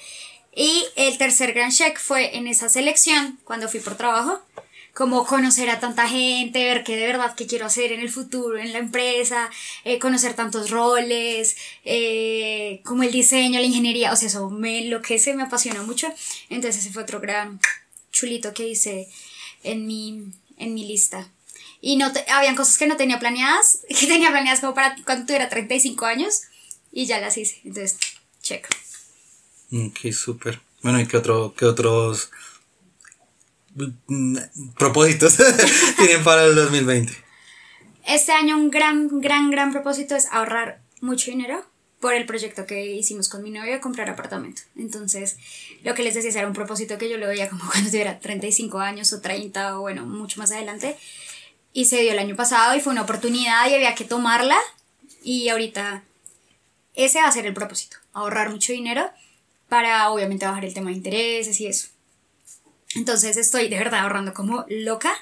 Y 0.55 0.85
el 0.94 1.18
tercer 1.18 1.53
gran 1.53 1.73
check 1.73 1.99
fue 1.99 2.37
en 2.37 2.47
esa 2.47 2.68
selección, 2.68 3.40
cuando 3.44 3.68
fui 3.68 3.81
por 3.81 3.97
trabajo, 3.97 4.40
como 4.94 5.26
conocer 5.26 5.68
a 5.70 5.80
tanta 5.80 6.09
gente, 6.09 6.64
ver 6.64 6.85
qué 6.85 6.96
de 6.96 7.07
verdad 7.07 7.35
que 7.35 7.46
quiero 7.48 7.66
hacer 7.66 7.90
en 7.92 8.00
el 8.00 8.11
futuro, 8.11 8.57
en 8.59 8.72
la 8.72 8.78
empresa, 8.78 9.50
eh, 9.85 9.98
conocer 9.98 10.35
tantos 10.35 10.70
roles, 10.70 11.57
eh, 11.85 12.80
como 12.85 13.02
el 13.02 13.11
diseño, 13.11 13.59
la 13.59 13.66
ingeniería, 13.66 14.12
o 14.12 14.16
sea, 14.16 14.28
eso 14.28 14.48
me 14.50 14.78
enloquece, 14.85 15.35
me 15.35 15.42
apasiona 15.42 15.83
mucho. 15.83 16.07
Entonces 16.48 16.83
ese 16.83 16.92
fue 16.92 17.02
otro 17.02 17.20
gran 17.20 17.61
chulito 18.12 18.54
que 18.54 18.68
hice 18.68 19.09
en 19.64 19.87
mi, 19.87 20.26
en 20.59 20.74
mi 20.74 20.87
lista. 20.87 21.28
Y 21.80 21.96
no 21.96 22.12
te- 22.12 22.24
habían 22.30 22.54
cosas 22.54 22.78
que 22.78 22.87
no 22.87 22.96
tenía 22.96 23.18
planeadas, 23.18 23.80
que 23.88 24.07
tenía 24.07 24.30
planeadas 24.30 24.61
como 24.61 24.74
para 24.74 24.96
cuando 25.04 25.26
tuviera 25.26 25.48
35 25.48 26.07
años, 26.07 26.42
y 26.92 27.07
ya 27.07 27.20
las 27.20 27.37
hice. 27.37 27.61
Entonces, 27.64 27.98
check. 28.42 28.68
Ok, 29.72 30.12
súper. 30.12 30.61
Bueno, 30.83 31.00
¿y 31.00 31.07
qué, 31.09 31.16
otro, 31.16 31.52
qué 31.59 31.64
otros 31.64 32.30
propósitos 34.76 35.37
tienen 35.96 36.22
para 36.24 36.44
el 36.44 36.54
2020? 36.54 37.12
Este 38.06 38.32
año 38.32 38.56
un 38.56 38.70
gran, 38.70 39.20
gran, 39.20 39.50
gran 39.50 39.72
propósito 39.72 40.14
es 40.14 40.26
ahorrar 40.30 40.80
mucho 41.00 41.30
dinero 41.30 41.64
por 42.00 42.12
el 42.12 42.26
proyecto 42.26 42.66
que 42.66 42.84
hicimos 42.84 43.30
con 43.30 43.42
mi 43.42 43.50
novio 43.50 43.72
de 43.72 43.80
comprar 43.80 44.10
apartamento. 44.10 44.62
Entonces, 44.76 45.38
lo 45.82 45.94
que 45.94 46.02
les 46.02 46.14
decía 46.14 46.38
era 46.38 46.46
un 46.46 46.52
propósito 46.52 46.98
que 46.98 47.08
yo 47.08 47.16
lo 47.16 47.26
veía 47.26 47.48
como 47.48 47.64
cuando 47.70 47.88
tuviera 47.88 48.18
35 48.18 48.78
años 48.78 49.12
o 49.12 49.20
30 49.20 49.78
o 49.78 49.80
bueno, 49.80 50.04
mucho 50.04 50.38
más 50.38 50.52
adelante. 50.52 50.96
Y 51.72 51.87
se 51.87 52.02
dio 52.02 52.12
el 52.12 52.18
año 52.18 52.37
pasado 52.37 52.76
y 52.76 52.80
fue 52.80 52.92
una 52.92 53.02
oportunidad 53.02 53.68
y 53.68 53.74
había 53.74 53.94
que 53.94 54.04
tomarla. 54.04 54.58
Y 55.22 55.48
ahorita 55.48 56.02
ese 56.94 57.20
va 57.20 57.28
a 57.28 57.32
ser 57.32 57.46
el 57.46 57.54
propósito, 57.54 57.96
ahorrar 58.12 58.50
mucho 58.50 58.72
dinero 58.72 59.10
para 59.68 60.10
obviamente 60.10 60.46
bajar 60.46 60.64
el 60.64 60.74
tema 60.74 60.90
de 60.90 60.96
intereses 60.96 61.60
y 61.60 61.66
eso. 61.66 61.88
Entonces 62.94 63.37
estoy 63.37 63.68
de 63.68 63.78
verdad 63.78 64.00
ahorrando 64.00 64.33
como 64.35 64.64
loca. 64.68 65.12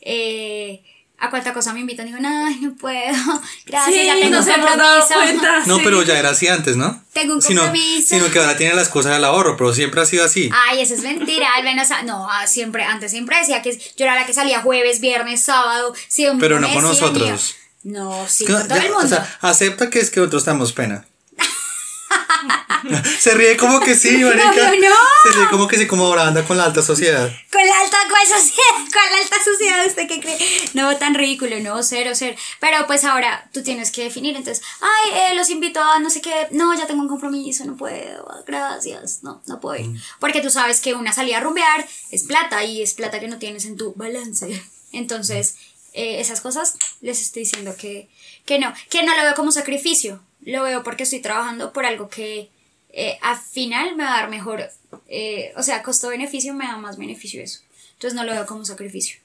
Eh, 0.00 0.82
a 1.22 1.28
cuánta 1.28 1.52
cosa 1.52 1.74
me 1.74 1.80
invitan, 1.80 2.06
digo, 2.06 2.16
ay, 2.24 2.60
no 2.62 2.74
puedo. 2.76 2.96
Gracias, 3.66 3.94
Sí, 3.94 4.06
ya 4.06 4.14
tengo 4.14 4.36
nos 4.36 4.46
un 4.46 4.52
hemos 4.52 4.76
dado 4.78 5.00
compromiso". 5.00 5.14
cuenta. 5.14 5.66
No, 5.66 5.76
sí. 5.76 5.82
pero 5.84 6.02
ya 6.02 6.18
era 6.18 6.30
así 6.30 6.48
antes, 6.48 6.76
¿no? 6.76 7.04
Tengo 7.12 7.34
un 7.34 7.42
Sino, 7.42 7.60
compromiso. 7.62 8.08
sino 8.16 8.30
que 8.30 8.38
ahora 8.38 8.56
tiene 8.56 8.74
las 8.74 8.88
cosas 8.88 9.12
del 9.12 9.24
ahorro, 9.26 9.54
pero 9.58 9.74
siempre 9.74 10.00
ha 10.00 10.06
sido 10.06 10.24
así. 10.24 10.48
Ay, 10.68 10.80
eso 10.80 10.94
es 10.94 11.02
mentira, 11.02 11.52
al 11.56 11.64
menos, 11.64 11.90
ah, 11.90 12.02
no, 12.04 12.26
ah, 12.30 12.46
siempre, 12.46 12.84
antes 12.84 13.10
siempre 13.10 13.36
decía 13.36 13.60
que 13.60 13.76
yo 13.76 14.04
era 14.04 14.14
la 14.14 14.24
que 14.24 14.32
salía 14.32 14.62
jueves, 14.62 15.00
viernes, 15.00 15.42
sábado, 15.42 15.94
sí, 16.08 16.24
domingo, 16.24 16.40
Pero 16.40 16.58
no 16.58 16.68
me 16.68 16.74
con 16.74 16.84
nosotros. 16.84 17.54
No, 17.82 18.26
sí, 18.26 18.46
con 18.46 18.66
todo 18.66 18.78
ya, 18.78 18.86
el 18.86 18.92
o 18.92 18.94
mundo. 19.00 19.08
sea, 19.10 19.38
acepta 19.42 19.90
que 19.90 19.98
es 20.00 20.10
que 20.10 20.20
nosotros 20.20 20.44
tenemos 20.46 20.72
pena. 20.72 21.04
Se 23.20 23.34
ríe 23.34 23.56
como 23.56 23.80
que 23.80 23.94
sí, 23.94 24.16
marica. 24.24 24.70
No, 24.70 24.88
no. 24.88 24.96
Se 25.22 25.38
ríe 25.38 25.48
como 25.48 25.68
que 25.68 25.76
sí, 25.76 25.86
como 25.86 26.06
ahora 26.06 26.26
anda 26.26 26.44
con 26.44 26.56
la 26.56 26.64
alta 26.64 26.82
sociedad. 26.82 27.30
Con 27.50 27.66
la 27.66 27.80
alta 27.80 27.98
con 28.08 28.38
sociedad, 28.38 28.76
con 28.76 29.12
la 29.12 29.18
alta 29.22 29.36
sociedad, 29.44 29.86
¿usted 29.86 30.08
qué 30.08 30.20
cree? 30.20 30.38
No, 30.74 30.96
tan 30.96 31.14
ridículo, 31.14 31.58
no, 31.60 31.82
cero, 31.82 32.10
cero. 32.14 32.36
Pero 32.60 32.86
pues 32.86 33.04
ahora 33.04 33.48
tú 33.52 33.62
tienes 33.62 33.90
que 33.90 34.04
definir, 34.04 34.36
entonces, 34.36 34.64
ay, 34.80 35.12
eh, 35.14 35.34
los 35.34 35.50
invito 35.50 35.80
a 35.82 35.98
no 35.98 36.10
sé 36.10 36.20
qué, 36.20 36.48
no, 36.50 36.76
ya 36.76 36.86
tengo 36.86 37.02
un 37.02 37.08
compromiso, 37.08 37.64
no 37.64 37.76
puedo, 37.76 38.26
gracias, 38.46 39.22
no, 39.22 39.42
no 39.46 39.60
puedo 39.60 39.76
ir. 39.76 40.00
Porque 40.18 40.40
tú 40.40 40.50
sabes 40.50 40.80
que 40.80 40.94
una 40.94 41.12
salida 41.12 41.38
a 41.38 41.40
rumbear 41.40 41.86
es 42.10 42.24
plata 42.24 42.64
y 42.64 42.82
es 42.82 42.94
plata 42.94 43.20
que 43.20 43.28
no 43.28 43.38
tienes 43.38 43.64
en 43.64 43.76
tu 43.76 43.94
balance. 43.94 44.62
Entonces, 44.92 45.56
eh, 45.92 46.20
esas 46.20 46.40
cosas 46.40 46.76
les 47.00 47.20
estoy 47.20 47.42
diciendo 47.42 47.74
que, 47.76 48.08
que 48.44 48.58
no, 48.58 48.72
que 48.88 49.02
no 49.02 49.16
lo 49.16 49.22
veo 49.22 49.34
como 49.34 49.52
sacrificio, 49.52 50.20
lo 50.42 50.62
veo 50.62 50.82
porque 50.82 51.02
estoy 51.02 51.20
trabajando 51.20 51.72
por 51.72 51.84
algo 51.84 52.08
que 52.08 52.48
eh, 52.92 53.18
al 53.22 53.36
final 53.38 53.96
me 53.96 54.04
va 54.04 54.14
a 54.18 54.20
dar 54.22 54.30
mejor, 54.30 54.68
eh, 55.08 55.52
o 55.56 55.62
sea, 55.62 55.82
costo-beneficio 55.82 56.54
me 56.54 56.66
da 56.66 56.76
más 56.76 56.96
beneficio 56.98 57.42
eso. 57.42 57.60
Entonces 57.94 58.14
no 58.14 58.24
lo 58.24 58.32
veo 58.32 58.46
como 58.46 58.64
sacrificio. 58.64 59.18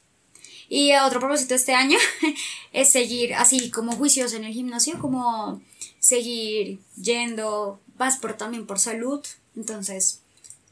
Y 0.68 0.94
otro 0.96 1.20
propósito 1.20 1.54
este 1.56 1.74
año 1.74 1.98
es 2.74 2.92
seguir 2.92 3.36
así 3.36 3.70
como 3.72 3.92
juicios 3.94 4.34
en 4.34 4.44
el 4.44 4.54
gimnasio, 4.54 5.00
como 5.00 5.62
seguir 6.00 6.80
yendo, 7.02 7.80
vas 7.98 8.18
por 8.18 8.34
también 8.34 8.66
por 8.66 8.80
salud, 8.80 9.24
entonces, 9.56 10.22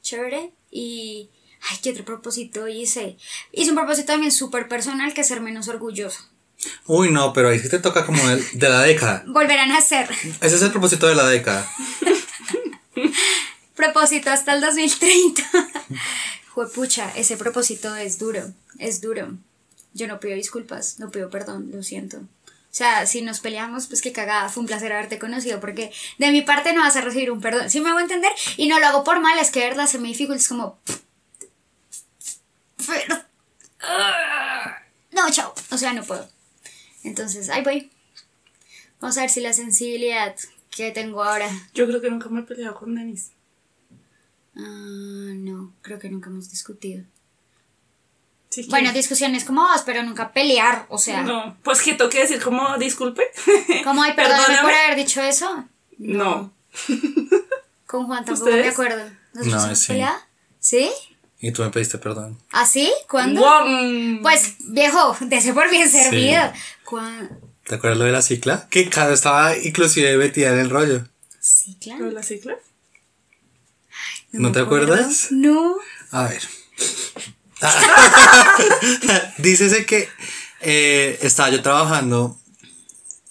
chévere. 0.01 0.51
Y, 0.71 1.29
ay, 1.69 1.77
¿qué 1.83 1.91
otro 1.91 2.05
propósito 2.05 2.67
hice? 2.67 3.17
Hice 3.51 3.69
un 3.69 3.75
propósito 3.77 4.07
también 4.07 4.31
súper 4.31 4.67
personal 4.67 5.13
que 5.13 5.21
es 5.21 5.27
ser 5.27 5.41
menos 5.41 5.67
orgulloso. 5.67 6.19
Uy, 6.87 7.11
no, 7.11 7.33
pero 7.33 7.49
ahí 7.49 7.59
sí 7.59 7.69
te 7.69 7.79
toca 7.79 8.05
como 8.05 8.27
el- 8.29 8.43
de 8.53 8.69
la 8.69 8.81
década. 8.81 9.23
Volver 9.27 9.59
a 9.59 9.65
nacer. 9.67 10.09
Ese 10.41 10.55
es 10.55 10.61
el 10.61 10.71
propósito 10.71 11.07
de 11.07 11.15
la 11.15 11.27
década. 11.27 11.69
propósito 13.83 14.29
hasta 14.29 14.53
el 14.53 14.61
2030. 14.61 15.43
Juepucha, 16.53 17.11
ese 17.15 17.35
propósito 17.37 17.95
es 17.95 18.17
duro, 18.17 18.53
es 18.79 19.01
duro. 19.01 19.37
Yo 19.93 20.07
no 20.07 20.19
pido 20.19 20.35
disculpas, 20.35 20.99
no 20.99 21.11
pido 21.11 21.29
perdón, 21.29 21.69
lo 21.73 21.83
siento. 21.83 22.17
O 22.17 22.75
sea, 22.75 23.05
si 23.05 23.21
nos 23.21 23.39
peleamos, 23.39 23.87
pues 23.87 24.01
qué 24.01 24.11
cagada, 24.11 24.49
fue 24.49 24.61
un 24.61 24.67
placer 24.67 24.91
haberte 24.93 25.19
conocido, 25.19 25.59
porque 25.59 25.91
de 26.17 26.31
mi 26.31 26.41
parte 26.41 26.73
no 26.73 26.81
vas 26.81 26.95
a 26.95 27.01
recibir 27.01 27.29
un 27.29 27.41
perdón. 27.41 27.69
¿Sí 27.69 27.81
me 27.81 27.89
hago 27.89 27.99
entender? 27.99 28.31
Y 28.57 28.67
no 28.67 28.79
lo 28.79 28.87
hago 28.87 29.03
por 29.03 29.19
mal, 29.19 29.37
es 29.37 29.51
que 29.51 29.59
verdad 29.59 29.85
se 29.85 29.99
me 29.99 30.07
dificulta, 30.07 30.41
es 30.41 30.47
como... 30.47 30.79
Ah, 33.81 34.77
No, 35.11 35.29
chao. 35.29 35.53
O 35.69 35.77
sea, 35.77 35.93
no 35.93 36.03
puedo. 36.03 36.27
Entonces, 37.03 37.49
ahí 37.49 37.63
voy. 37.63 37.91
Vamos 39.01 39.17
a 39.17 39.21
ver 39.21 39.29
si 39.29 39.41
la 39.41 39.53
sensibilidad 39.53 40.35
que 40.71 40.91
tengo 40.91 41.23
ahora... 41.23 41.49
Yo 41.73 41.85
creo 41.85 42.01
que 42.01 42.09
nunca 42.09 42.29
me 42.29 42.39
he 42.39 42.43
peleado 42.43 42.75
con 42.75 42.95
Denis. 42.95 43.31
Ah, 44.55 45.31
no, 45.35 45.73
creo 45.81 45.99
que 45.99 46.09
nunca 46.09 46.29
hemos 46.29 46.49
discutido. 46.49 47.03
Sí 48.49 48.67
Bueno, 48.69 48.91
discusiones 48.93 49.45
como 49.45 49.63
vos, 49.63 49.81
pero 49.83 50.03
nunca 50.03 50.31
pelear, 50.31 50.85
o 50.89 50.99
sea... 50.99 51.23
No, 51.23 51.57
pues 51.63 51.81
que 51.81 51.93
toque 51.95 52.19
decir 52.19 52.39
como 52.39 52.77
disculpe. 52.77 53.23
¿Cómo 53.83 54.03
hay 54.03 54.13
perdóname 54.13 54.57
por 54.61 54.71
haber 54.71 54.95
dicho 54.95 55.21
eso? 55.23 55.65
No. 55.97 56.53
Con 57.87 58.05
Juan 58.05 58.23
tampoco 58.25 58.45
me 58.45 58.51
¿Ustedes? 58.51 58.73
acuerdo. 58.73 59.11
¿Nos 59.33 59.47
No, 59.47 59.75
sí. 59.75 59.87
peleado? 59.87 60.17
¿Sí? 60.59 60.91
Y 61.39 61.51
tú 61.51 61.63
me 61.63 61.71
pediste 61.71 61.97
perdón. 61.97 62.39
¿Ah, 62.51 62.65
sí? 62.65 62.91
¿Cuándo? 63.09 63.41
Mm. 63.65 64.21
Pues, 64.21 64.55
viejo, 64.59 65.17
de 65.19 65.35
ese 65.37 65.53
por 65.53 65.69
bien 65.71 65.89
servido. 65.89 66.41
¿Te 67.65 67.75
acuerdas 67.75 67.97
lo 67.97 68.05
de 68.05 68.11
la 68.11 68.21
cicla? 68.21 68.67
Que 68.69 68.87
cada 68.89 69.13
estaba 69.13 69.57
inclusive 69.57 70.15
metida 70.17 70.53
en 70.53 70.59
el 70.59 70.69
rollo. 70.69 71.07
Sí, 71.39 71.71
¿Lo 71.71 71.79
de 71.79 71.79
claro. 71.97 72.11
la 72.11 72.23
cicla? 72.23 72.55
¿No 74.33 74.51
te 74.51 74.59
acuerdo. 74.59 74.93
acuerdas? 74.93 75.27
No. 75.31 75.75
A 76.11 76.27
ver. 76.27 76.41
Dícese 79.37 79.85
que 79.85 80.09
eh, 80.61 81.17
estaba 81.21 81.49
yo 81.49 81.61
trabajando 81.61 82.37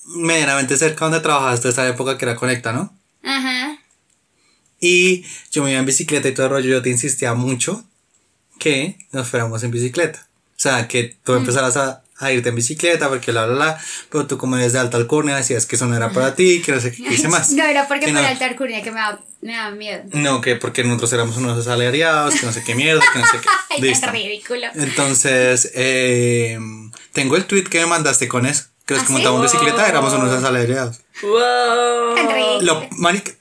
medianamente 0.07 0.77
cerca 0.77 1.05
donde 1.05 1.21
trabajaba 1.21 1.53
hasta 1.53 1.69
esa 1.69 1.87
época 1.88 2.19
que 2.19 2.25
era 2.25 2.37
Conecta, 2.37 2.73
¿no? 2.73 2.97
Ajá. 3.23 3.79
Y 4.81 5.25
yo 5.51 5.62
me 5.62 5.71
iba 5.71 5.81
en 5.81 5.87
bicicleta 5.87 6.29
y 6.29 6.35
todo 6.35 6.47
el 6.47 6.53
rollo, 6.53 6.69
yo 6.71 6.83
te 6.83 6.91
insistía 6.91 7.35
mucho 7.35 7.85
que 8.59 8.99
nos 9.12 9.29
fuéramos 9.29 9.62
en 9.62 9.71
bicicleta. 9.71 10.27
O 10.57 10.61
sea, 10.62 10.88
que 10.88 11.17
tú 11.25 11.35
empezaras 11.35 11.77
a, 11.77 12.03
a 12.19 12.33
irte 12.33 12.49
en 12.51 12.55
bicicleta 12.57 13.09
porque 13.09 13.31
bla, 13.33 13.47
bla, 13.47 13.55
bla, 13.55 13.81
pero 14.11 14.27
tú 14.27 14.38
como 14.38 14.57
eres 14.57 14.73
de 14.73 14.79
alta 14.81 14.97
alcurnia 14.97 15.37
decías 15.37 15.67
que 15.67 15.77
eso 15.77 15.87
no 15.87 15.97
era 15.97 16.11
para 16.12 16.35
ti, 16.35 16.62
que 16.62 16.73
no 16.73 16.81
sé 16.81 16.93
qué, 16.93 17.03
que 17.05 17.15
hice 17.15 17.29
más. 17.29 17.51
No, 17.53 17.65
era 17.65 17.87
porque 17.87 18.07
Que 18.07 18.12
por 18.12 18.23
no. 18.23 18.27
alta 18.29 18.45
alcurnia 18.47 18.83
que 18.83 18.91
me 18.91 18.99
daba, 18.99 19.21
me 19.43 19.53
daba 19.55 19.73
miedo. 19.73 20.05
No, 20.13 20.41
que 20.41 20.57
porque 20.57 20.85
nosotros 20.85 21.13
éramos 21.13 21.37
unos 21.37 21.59
asalariados, 21.59 22.35
que 22.37 22.47
no 22.47 22.53
sé 22.53 22.63
qué 22.65 22.75
mierda, 22.75 23.03
que 23.13 23.19
no 23.19 23.27
sé 23.27 23.39
qué. 23.41 23.93
Tan 24.01 24.13
ridículo. 24.13 24.69
Entonces, 24.75 25.71
eh, 25.75 26.59
tengo 27.13 27.37
el 27.37 27.45
tweet 27.45 27.65
que 27.65 27.81
me 27.81 27.87
mandaste 27.87 28.29
con 28.29 28.47
eso. 28.47 28.65
Que 28.87 28.95
los 28.95 29.03
¿Ah, 29.03 29.07
que 29.07 29.13
sí? 29.49 29.57
bicicleta 29.57 29.89
éramos 29.89 30.13
unos 30.15 30.33
asalariados. 30.33 31.01
Wow. 31.23 32.61
Lo, 32.63 32.87
marica, 32.93 33.33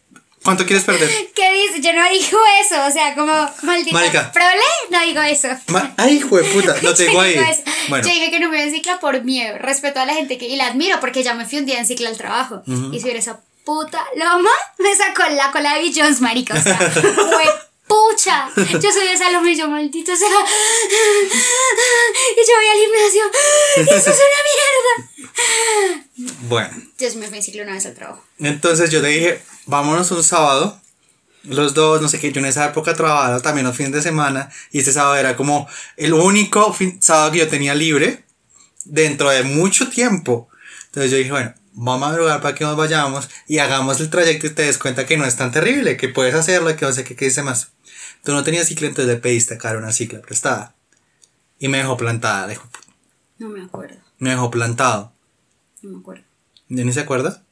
¿Cuánto 0.44 0.66
quieres 0.66 0.84
perder? 0.84 1.08
¿Qué 1.36 1.54
dice? 1.54 1.82
Yo 1.82 1.94
no 1.94 2.10
digo 2.10 2.40
eso, 2.66 2.84
o 2.88 2.92
sea, 2.92 3.14
como 3.14 3.32
maldita. 3.62 3.94
Marica. 3.94 4.32
¿Prole? 4.32 4.50
No 4.90 5.02
digo 5.06 5.22
eso. 5.22 5.50
Ma- 5.68 5.94
Ay, 5.98 6.18
hijo 6.18 6.38
de 6.38 6.44
puta, 6.46 6.76
lo 6.78 6.82
Yo 6.82 6.94
tengo 6.96 7.22
ahí. 7.22 7.36
Bueno, 7.90 8.08
Yo 8.08 8.14
dije 8.14 8.32
que 8.32 8.40
no 8.40 8.50
me 8.50 8.58
iba 8.58 8.66
en 8.66 8.72
cicla 8.74 9.00
por 9.00 9.24
miedo. 9.24 9.58
Respeto 9.60 10.00
a 10.00 10.06
la 10.06 10.16
gente 10.16 10.40
que. 10.40 10.48
Y 10.48 10.56
la 10.56 10.68
admiro 10.68 11.00
porque 11.00 11.22
ya 11.22 11.36
me 11.36 11.46
fui 11.46 11.60
un 11.60 11.66
día 11.66 11.78
en 11.80 11.86
cicla 11.86 12.10
al 12.10 12.18
trabajo. 12.18 12.64
Y 12.66 12.98
si 12.98 13.04
hubiera 13.04 13.20
esa 13.20 13.42
puta 13.65 14.06
loma, 14.15 14.50
me 14.80 14.95
sacó 14.95 15.24
la 15.32 15.52
cola 15.52 15.76
de 15.76 15.82
Bill 15.84 15.93
Jones, 15.95 16.21
marica. 16.21 16.54
O 16.56 16.62
sea, 16.62 16.78
fue 16.78 17.43
pucha. 17.88 18.50
Yo 18.56 18.91
soy 18.91 19.08
esa 19.12 19.30
loma 19.32 19.52
y 19.52 19.56
yo, 19.58 19.67
maldito 19.67 20.15
sea. 20.15 20.28
Y 20.30 20.32
yo 22.47 22.54
voy 22.56 22.67
al 22.71 22.80
gimnasio. 22.86 23.24
Y 23.78 23.80
eso 24.00 24.10
es 24.12 24.17
una 24.17 24.41
mierda. 25.95 26.34
bueno. 26.47 26.69
Entonces 26.76 27.15
me 27.15 27.28
fui 27.28 27.38
en 27.38 27.43
cicla 27.43 27.63
una 27.63 27.74
vez 27.74 27.86
al 27.86 27.93
trabajo. 27.95 28.24
Entonces 28.39 28.89
yo 28.91 29.02
le 29.02 29.10
dije, 29.10 29.41
vámonos 29.65 30.12
un 30.12 30.24
sábado. 30.24 30.80
Los 31.43 31.74
dos, 31.74 32.02
no 32.02 32.08
sé 32.08 32.19
qué, 32.19 32.32
yo 32.32 32.39
en 32.39 32.45
esa 32.45 32.65
época 32.65 32.93
trabajaba 32.93 33.39
también 33.41 33.65
los 33.65 33.76
fines 33.76 33.91
de 33.93 34.02
semana. 34.02 34.52
Y 34.71 34.80
ese 34.80 34.93
sábado 34.93 35.15
era 35.15 35.36
como 35.36 35.67
el 35.97 36.13
único 36.13 36.71
fin- 36.74 37.02
sábado 37.02 37.32
que 37.32 37.39
yo 37.39 37.47
tenía 37.47 37.74
libre 37.74 38.24
dentro 38.86 39.30
de 39.32 39.43
mucho 39.43 39.89
tiempo. 39.89 40.50
Entonces 40.86 41.12
yo 41.12 41.17
dije, 41.17 41.32
bueno, 41.32 41.54
vamos 41.73 42.07
a 42.07 42.10
madrugar 42.12 42.41
para 42.41 42.55
que 42.55 42.63
nos 42.63 42.75
vayamos 42.75 43.29
y 43.47 43.60
hagamos 43.60 43.99
el 44.01 44.10
trayecto 44.10 44.47
y 44.47 44.51
te 44.51 44.63
des 44.63 44.77
cuenta 44.77 45.05
que 45.05 45.17
no 45.17 45.25
es 45.25 45.36
tan 45.36 45.51
terrible, 45.51 45.97
que 45.97 46.10
puedes 46.10 46.34
hacerlo, 46.36 46.75
que 46.75 46.86
no 46.86 46.91
sé 46.91 47.03
qué, 47.03 47.15
qué 47.15 47.25
dice 47.25 47.43
más. 47.43 47.71
Tú 48.23 48.34
no 48.34 48.43
tenías 48.43 48.67
cicla, 48.67 48.88
entonces 48.88 49.13
le 49.13 49.19
pediste 49.19 49.55
a 49.55 49.57
Cara 49.57 49.77
una 49.79 49.91
cicla 49.91 50.21
prestada. 50.21 50.75
Y 51.60 51.67
me 51.67 51.77
dejó 51.79 51.97
plantada, 51.97 52.47
dijo, 52.47 52.67
No 53.39 53.49
me 53.49 53.63
acuerdo. 53.63 53.97
me 54.19 54.31
dejó 54.31 54.51
plantado. 54.51 55.12
No 55.81 55.91
me 55.91 55.99
acuerdo. 55.99 56.23
¿Ya 56.69 56.84
ni 56.84 56.93
se 56.93 56.99
acuerda? 57.01 57.43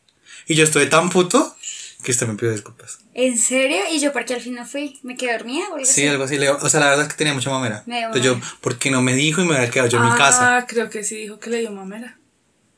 Y 0.47 0.55
yo 0.55 0.63
estuve 0.63 0.85
tan 0.85 1.09
puto 1.09 1.55
que 2.03 2.11
usted 2.11 2.27
me 2.27 2.35
pidió 2.35 2.51
disculpas. 2.51 2.99
¿En 3.13 3.37
serio? 3.37 3.77
¿Y 3.91 3.99
yo 3.99 4.13
por 4.13 4.23
qué 4.25 4.35
al 4.35 4.41
fin 4.41 4.55
no 4.55 4.65
fui? 4.65 4.99
¿Me 5.03 5.17
quedé 5.17 5.33
dormida 5.33 5.65
o 5.69 5.73
algo 5.73 5.85
Sí, 5.85 5.91
así? 6.01 6.07
algo 6.07 6.23
así. 6.23 6.37
le- 6.37 6.49
O 6.49 6.69
sea, 6.69 6.79
la 6.79 6.89
verdad 6.89 7.05
es 7.05 7.11
que 7.11 7.17
tenía 7.17 7.33
mucha 7.33 7.49
mamera. 7.49 7.83
Me 7.85 7.97
dio 7.97 8.07
Entonces 8.07 8.31
yo. 8.31 8.39
¿por 8.61 8.77
qué 8.77 8.89
no 8.91 9.01
me 9.01 9.13
dijo 9.15 9.41
y 9.41 9.45
me 9.45 9.51
hubiera 9.51 9.69
quedado 9.69 9.89
yo 9.89 9.97
en 9.97 10.05
mi 10.05 10.17
casa? 10.17 10.57
Ah, 10.57 10.65
creo 10.67 10.89
que 10.89 11.03
sí 11.03 11.15
dijo 11.17 11.39
que 11.39 11.49
le 11.49 11.59
dio 11.59 11.71
mamera. 11.71 12.17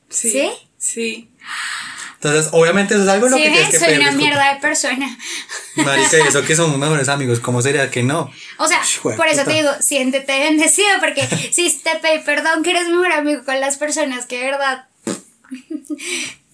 Sí. 0.08 0.30
¿Sí? 0.30 0.50
Sí. 0.78 1.30
Entonces, 2.14 2.50
obviamente 2.52 2.94
eso 2.94 3.02
es 3.02 3.08
algo 3.08 3.26
en 3.26 3.32
lo 3.32 3.36
Sí, 3.36 3.42
que 3.42 3.50
tienes 3.50 3.70
que 3.70 3.78
soy 3.80 3.96
una 3.96 4.12
mierda 4.12 4.54
de 4.54 4.60
persona. 4.60 5.18
Marica, 5.74 6.18
y 6.18 6.28
eso 6.28 6.42
que 6.46 6.54
somos 6.54 6.78
mejores 6.78 7.08
amigos, 7.08 7.40
¿cómo 7.40 7.60
sería 7.60 7.90
que 7.90 8.04
no? 8.04 8.30
O 8.58 8.68
sea, 8.68 8.80
por 9.02 9.26
eso 9.26 9.40
puta. 9.40 9.44
te 9.44 9.52
digo, 9.54 9.70
siéntete 9.80 10.38
bendecido, 10.38 10.88
porque 11.00 11.26
si 11.52 11.70
te 11.80 11.96
pedí 11.96 12.20
perdón 12.20 12.62
que 12.62 12.70
eres 12.70 12.88
mejor 12.88 13.10
amigo 13.10 13.44
con 13.44 13.60
las 13.60 13.76
personas 13.76 14.26
que 14.26 14.38
de 14.38 14.44
verdad. 14.44 14.86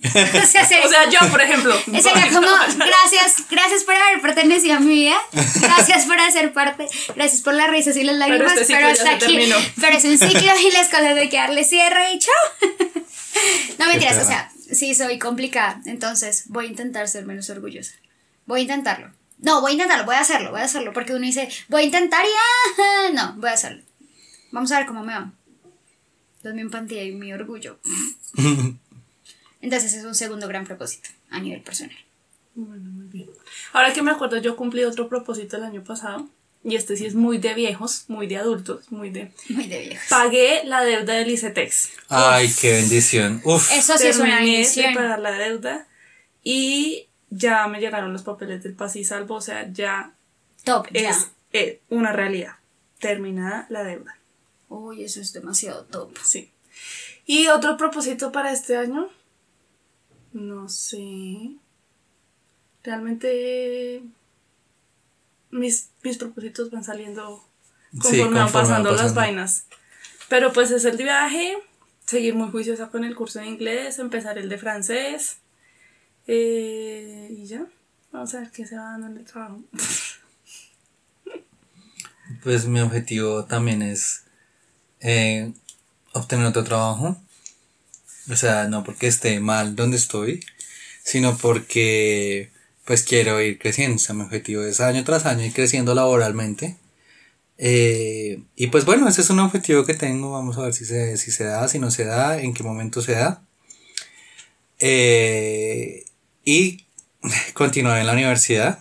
o 0.05 0.47
sea, 0.47 0.63
O 0.63 0.89
sea, 0.89 1.11
yo, 1.11 1.19
por 1.31 1.41
ejemplo. 1.41 1.75
sería 1.85 2.29
como, 2.33 2.47
gracias, 2.47 3.49
gracias 3.51 3.83
por 3.83 3.97
haber 3.97 4.21
pertenecido 4.21 4.77
a 4.77 4.81
mi 4.81 4.95
vida, 4.95 5.17
gracias 5.61 6.07
por 6.07 6.19
hacer 6.21 6.53
parte, 6.53 6.87
gracias 7.17 7.43
por 7.43 7.55
las 7.55 7.69
risas 7.69 7.97
y 7.97 8.05
las 8.05 8.17
lágrimas, 8.17 8.57
este 8.57 8.75
pero, 8.75 8.89
ciclo 8.89 9.05
ya 9.05 9.13
hasta 9.13 9.27
aquí, 9.27 9.35
terminó. 9.35 9.57
pero 9.81 9.97
es 9.97 10.05
un 10.05 10.19
ciclo 10.19 10.53
y 10.61 10.71
las 10.71 10.89
cosas 10.89 11.17
hay 11.17 11.29
que 11.29 11.37
darle 11.37 11.65
cierre 11.65 12.13
y 12.13 12.19
chao. 12.21 12.71
no 13.79 13.87
mentiras, 13.89 14.23
o 14.23 14.27
sea, 14.27 14.53
sí 14.73 14.95
soy 14.95 15.19
complicada, 15.19 15.81
entonces 15.85 16.45
voy 16.47 16.67
a 16.67 16.69
intentar 16.69 17.09
ser 17.09 17.27
menos 17.27 17.51
orgullosa. 17.51 17.95
Voy 18.47 18.61
a 18.61 18.63
intentarlo. 18.63 19.11
No, 19.39 19.61
voy 19.61 19.73
a 19.73 19.75
intentarlo, 19.75 20.05
voy 20.05 20.15
a 20.15 20.21
hacerlo, 20.21 20.51
voy 20.53 20.61
a 20.61 20.65
hacerlo, 20.65 20.93
porque 20.93 21.13
uno 21.13 21.27
dice, 21.27 21.49
voy 21.69 21.83
a 21.83 21.87
intentar 21.87 22.25
y 22.25 22.29
ah, 22.29 23.11
no, 23.13 23.35
voy 23.41 23.51
a 23.51 23.55
hacerlo. 23.55 23.83
Vamos 24.53 24.71
a 24.73 24.79
ver 24.79 24.87
cómo 24.87 25.03
me 25.03 25.13
va. 25.13 25.33
Entonces 26.37 26.55
mi 26.55 26.63
empatía 26.63 27.03
y 27.03 27.13
mi 27.13 27.33
orgullo. 27.33 27.79
Entonces 29.61 29.95
es 29.95 30.05
un 30.05 30.15
segundo 30.15 30.47
gran 30.49 30.65
propósito 30.65 31.09
a 31.31 31.41
nivel 31.41 31.63
personal. 31.63 31.97
Bueno, 32.55 32.91
muy 32.91 33.07
bien. 33.07 33.29
Ahora 33.73 33.93
que 33.93 34.03
me 34.03 34.11
acuerdo, 34.11 34.39
yo 34.39 34.57
cumplí 34.57 34.85
otro 34.85 35.09
propósito 35.09 35.57
el 35.57 35.65
año 35.65 35.85
pasado. 35.85 36.29
Y 36.65 36.75
este 36.75 36.97
sí 36.97 37.07
es 37.07 37.15
muy 37.15 37.39
de 37.39 37.55
viejos, 37.55 38.05
muy 38.09 38.27
de 38.27 38.37
adultos, 38.37 38.91
muy 38.91 39.11
de. 39.11 39.31
Muy 39.49 39.69
de 39.69 39.81
viejo. 39.81 40.03
Pagué 40.11 40.63
la 40.65 40.83
deuda 40.83 41.15
del 41.15 41.31
ICETEX. 41.31 41.91
Ay, 42.09 42.53
qué 42.61 42.73
bendición. 42.73 43.41
Uf. 43.45 43.71
Eso 43.73 43.97
sí 43.97 44.09
es 44.09 44.17
una 44.19 44.37
Terminé 44.39 44.51
de 44.51 44.57
bendición. 44.65 44.95
pagar 44.95 45.21
la 45.21 45.31
deuda. 45.33 45.87
Y 46.43 47.07
ya 47.31 47.69
me 47.69 47.79
llegaron 47.81 48.13
los 48.13 48.23
papeles 48.23 48.63
del 48.65 48.75
paz 48.75 48.97
y 48.97 49.05
salvo. 49.05 49.37
O 49.37 49.41
sea, 49.41 49.71
ya 49.73 50.13
Top, 50.65 50.89
ya. 50.93 51.11
es 51.11 51.29
eh, 51.53 51.81
una 51.91 52.13
realidad. 52.13 52.55
Terminada 52.99 53.67
la 53.71 53.85
deuda. 53.85 54.19
Uy, 54.69 55.05
eso 55.05 55.21
es 55.21 55.33
demasiado 55.33 55.85
top. 55.85 56.19
Sí. 56.25 56.51
¿Y 57.25 57.47
otro 57.47 57.77
propósito 57.77 58.33
para 58.33 58.53
este 58.53 58.77
año? 58.77 59.09
No 60.39 60.69
sé. 60.69 61.57
Realmente 62.85 64.03
mis, 65.51 65.91
mis 66.05 66.17
propósitos 66.17 66.71
van 66.71 66.85
saliendo 66.85 67.45
Sí, 67.91 67.99
conforme 68.01 68.23
van 68.23 68.29
conforme 68.29 68.45
van 68.45 68.53
pasando 68.53 68.93
las 68.93 69.15
vainas. 69.15 69.65
Pero 70.29 70.53
pues 70.53 70.71
es 70.71 70.85
el 70.85 70.97
viaje, 70.97 71.57
seguir 72.07 72.35
muy 72.35 72.51
juiciosa 72.51 72.89
con 72.91 73.03
el 73.05 73.17
curso 73.17 73.41
de 73.41 73.47
inglés, 73.47 73.99
empezar 73.99 74.39
el 74.39 74.49
de 74.49 74.59
francés. 74.59 75.39
eh, 76.27 77.29
y 77.31 77.47
ya. 77.47 77.67
Vamos 78.13 78.35
a 78.35 78.41
ver 78.41 78.51
qué 78.51 78.67
se 78.67 78.77
va 78.77 78.85
dando 78.85 79.07
en 79.09 79.17
el 79.19 79.25
trabajo. 79.25 79.61
Pues 82.43 82.67
mi 82.67 82.81
objetivo 82.81 83.45
también 83.47 83.83
es 83.83 84.25
eh, 85.01 85.53
obtener 86.13 86.47
otro 86.47 86.63
trabajo. 86.65 87.17
O 88.31 88.37
sea, 88.37 88.69
no 88.69 88.85
porque 88.85 89.07
esté 89.07 89.41
mal 89.41 89.77
donde 89.77 89.97
estoy, 89.97 90.45
sino 91.05 91.37
porque 91.39 92.51
pues 92.85 93.03
quiero 93.03 93.41
ir 93.41 93.59
creciendo. 93.59 93.97
O 93.97 93.99
sea, 93.99 94.15
mi 94.15 94.23
objetivo 94.23 94.63
es 94.63 94.81
año 94.81 95.05
tras 95.05 95.27
año 95.27 95.45
ir 95.45 95.53
creciendo 95.53 95.95
laboralmente. 95.95 96.77
Eh, 97.59 98.43
y 98.57 98.69
pues 98.69 98.85
bueno, 98.85 99.09
ese 99.09 99.23
es 99.23 99.31
un 99.31 99.41
objetivo 99.41 99.85
que 99.85 99.95
tengo. 99.95 100.33
Vamos 100.33 100.59
a 100.59 100.63
ver 100.63 100.75
si 100.75 100.85
se, 100.85 101.17
si 101.17 101.31
se 101.31 101.45
da, 101.45 101.69
si 101.69 101.79
no 101.79 101.91
se 101.91 102.05
da, 102.05 102.41
en 102.41 102.55
qué 102.55 102.63
momento 102.63 103.03
se 103.03 103.13
da. 103.13 103.43
Eh, 104.79 106.05
y 106.45 106.85
continuar 107.55 107.99
en 107.99 108.07
la 108.07 108.13
universidad 108.13 108.81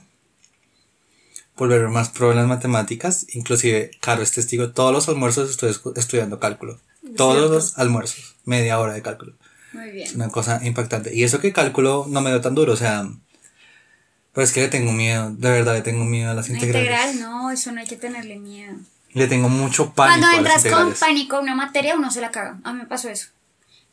volver 1.58 1.88
más 1.90 2.10
pro 2.10 2.32
en 2.32 2.38
las 2.38 2.48
matemáticas, 2.48 3.26
inclusive, 3.34 3.92
Caro 4.00 4.22
es 4.22 4.32
testigo, 4.32 4.72
todos 4.72 4.94
los 4.94 5.10
almuerzos 5.10 5.50
estoy 5.50 5.76
estudiando 5.96 6.40
cálculo. 6.40 6.80
Todos 7.16 7.36
Cierto. 7.36 7.54
los 7.54 7.78
almuerzos, 7.78 8.36
media 8.46 8.80
hora 8.80 8.94
de 8.94 9.02
cálculo. 9.02 9.34
Muy 9.74 9.88
Es 9.90 9.94
bien. 9.94 10.16
una 10.16 10.30
cosa 10.30 10.60
impactante. 10.64 11.14
Y 11.14 11.24
eso 11.24 11.40
que 11.40 11.54
cálculo 11.54 12.06
no 12.10 12.22
me 12.22 12.30
dio 12.30 12.42
tan 12.42 12.56
duro, 12.56 12.74
o 12.74 12.78
sea. 12.78 13.08
Pero 14.34 14.46
es 14.46 14.52
que 14.54 14.62
le 14.62 14.68
tengo 14.68 14.92
miedo, 14.92 15.32
de 15.32 15.50
verdad 15.52 15.74
le 15.74 15.82
tengo 15.82 16.06
miedo 16.06 16.32
a 16.32 16.34
las 16.36 16.48
Una 16.50 16.60
integrales. 16.60 16.90
integral, 16.92 17.20
no, 17.20 17.50
eso 17.52 17.72
no 17.72 17.80
hay 17.82 17.88
que 17.88 17.96
tenerle 17.96 18.38
miedo. 18.38 18.76
Le 19.14 19.28
tengo 19.28 19.50
mucho 19.50 19.94
pánico 19.94 20.20
Cuando 20.20 20.28
a 20.28 20.42
las 20.42 20.64
entras 20.64 20.74
con 20.84 20.94
pánico 20.94 21.38
a 21.38 21.40
una 21.40 21.56
materia, 21.56 21.96
uno 21.96 22.12
se 22.12 22.22
la 22.22 22.30
caga. 22.32 22.60
A 22.64 22.72
mí 22.74 22.80
me 22.80 22.86
pasó 22.86 23.10
eso. 23.10 23.30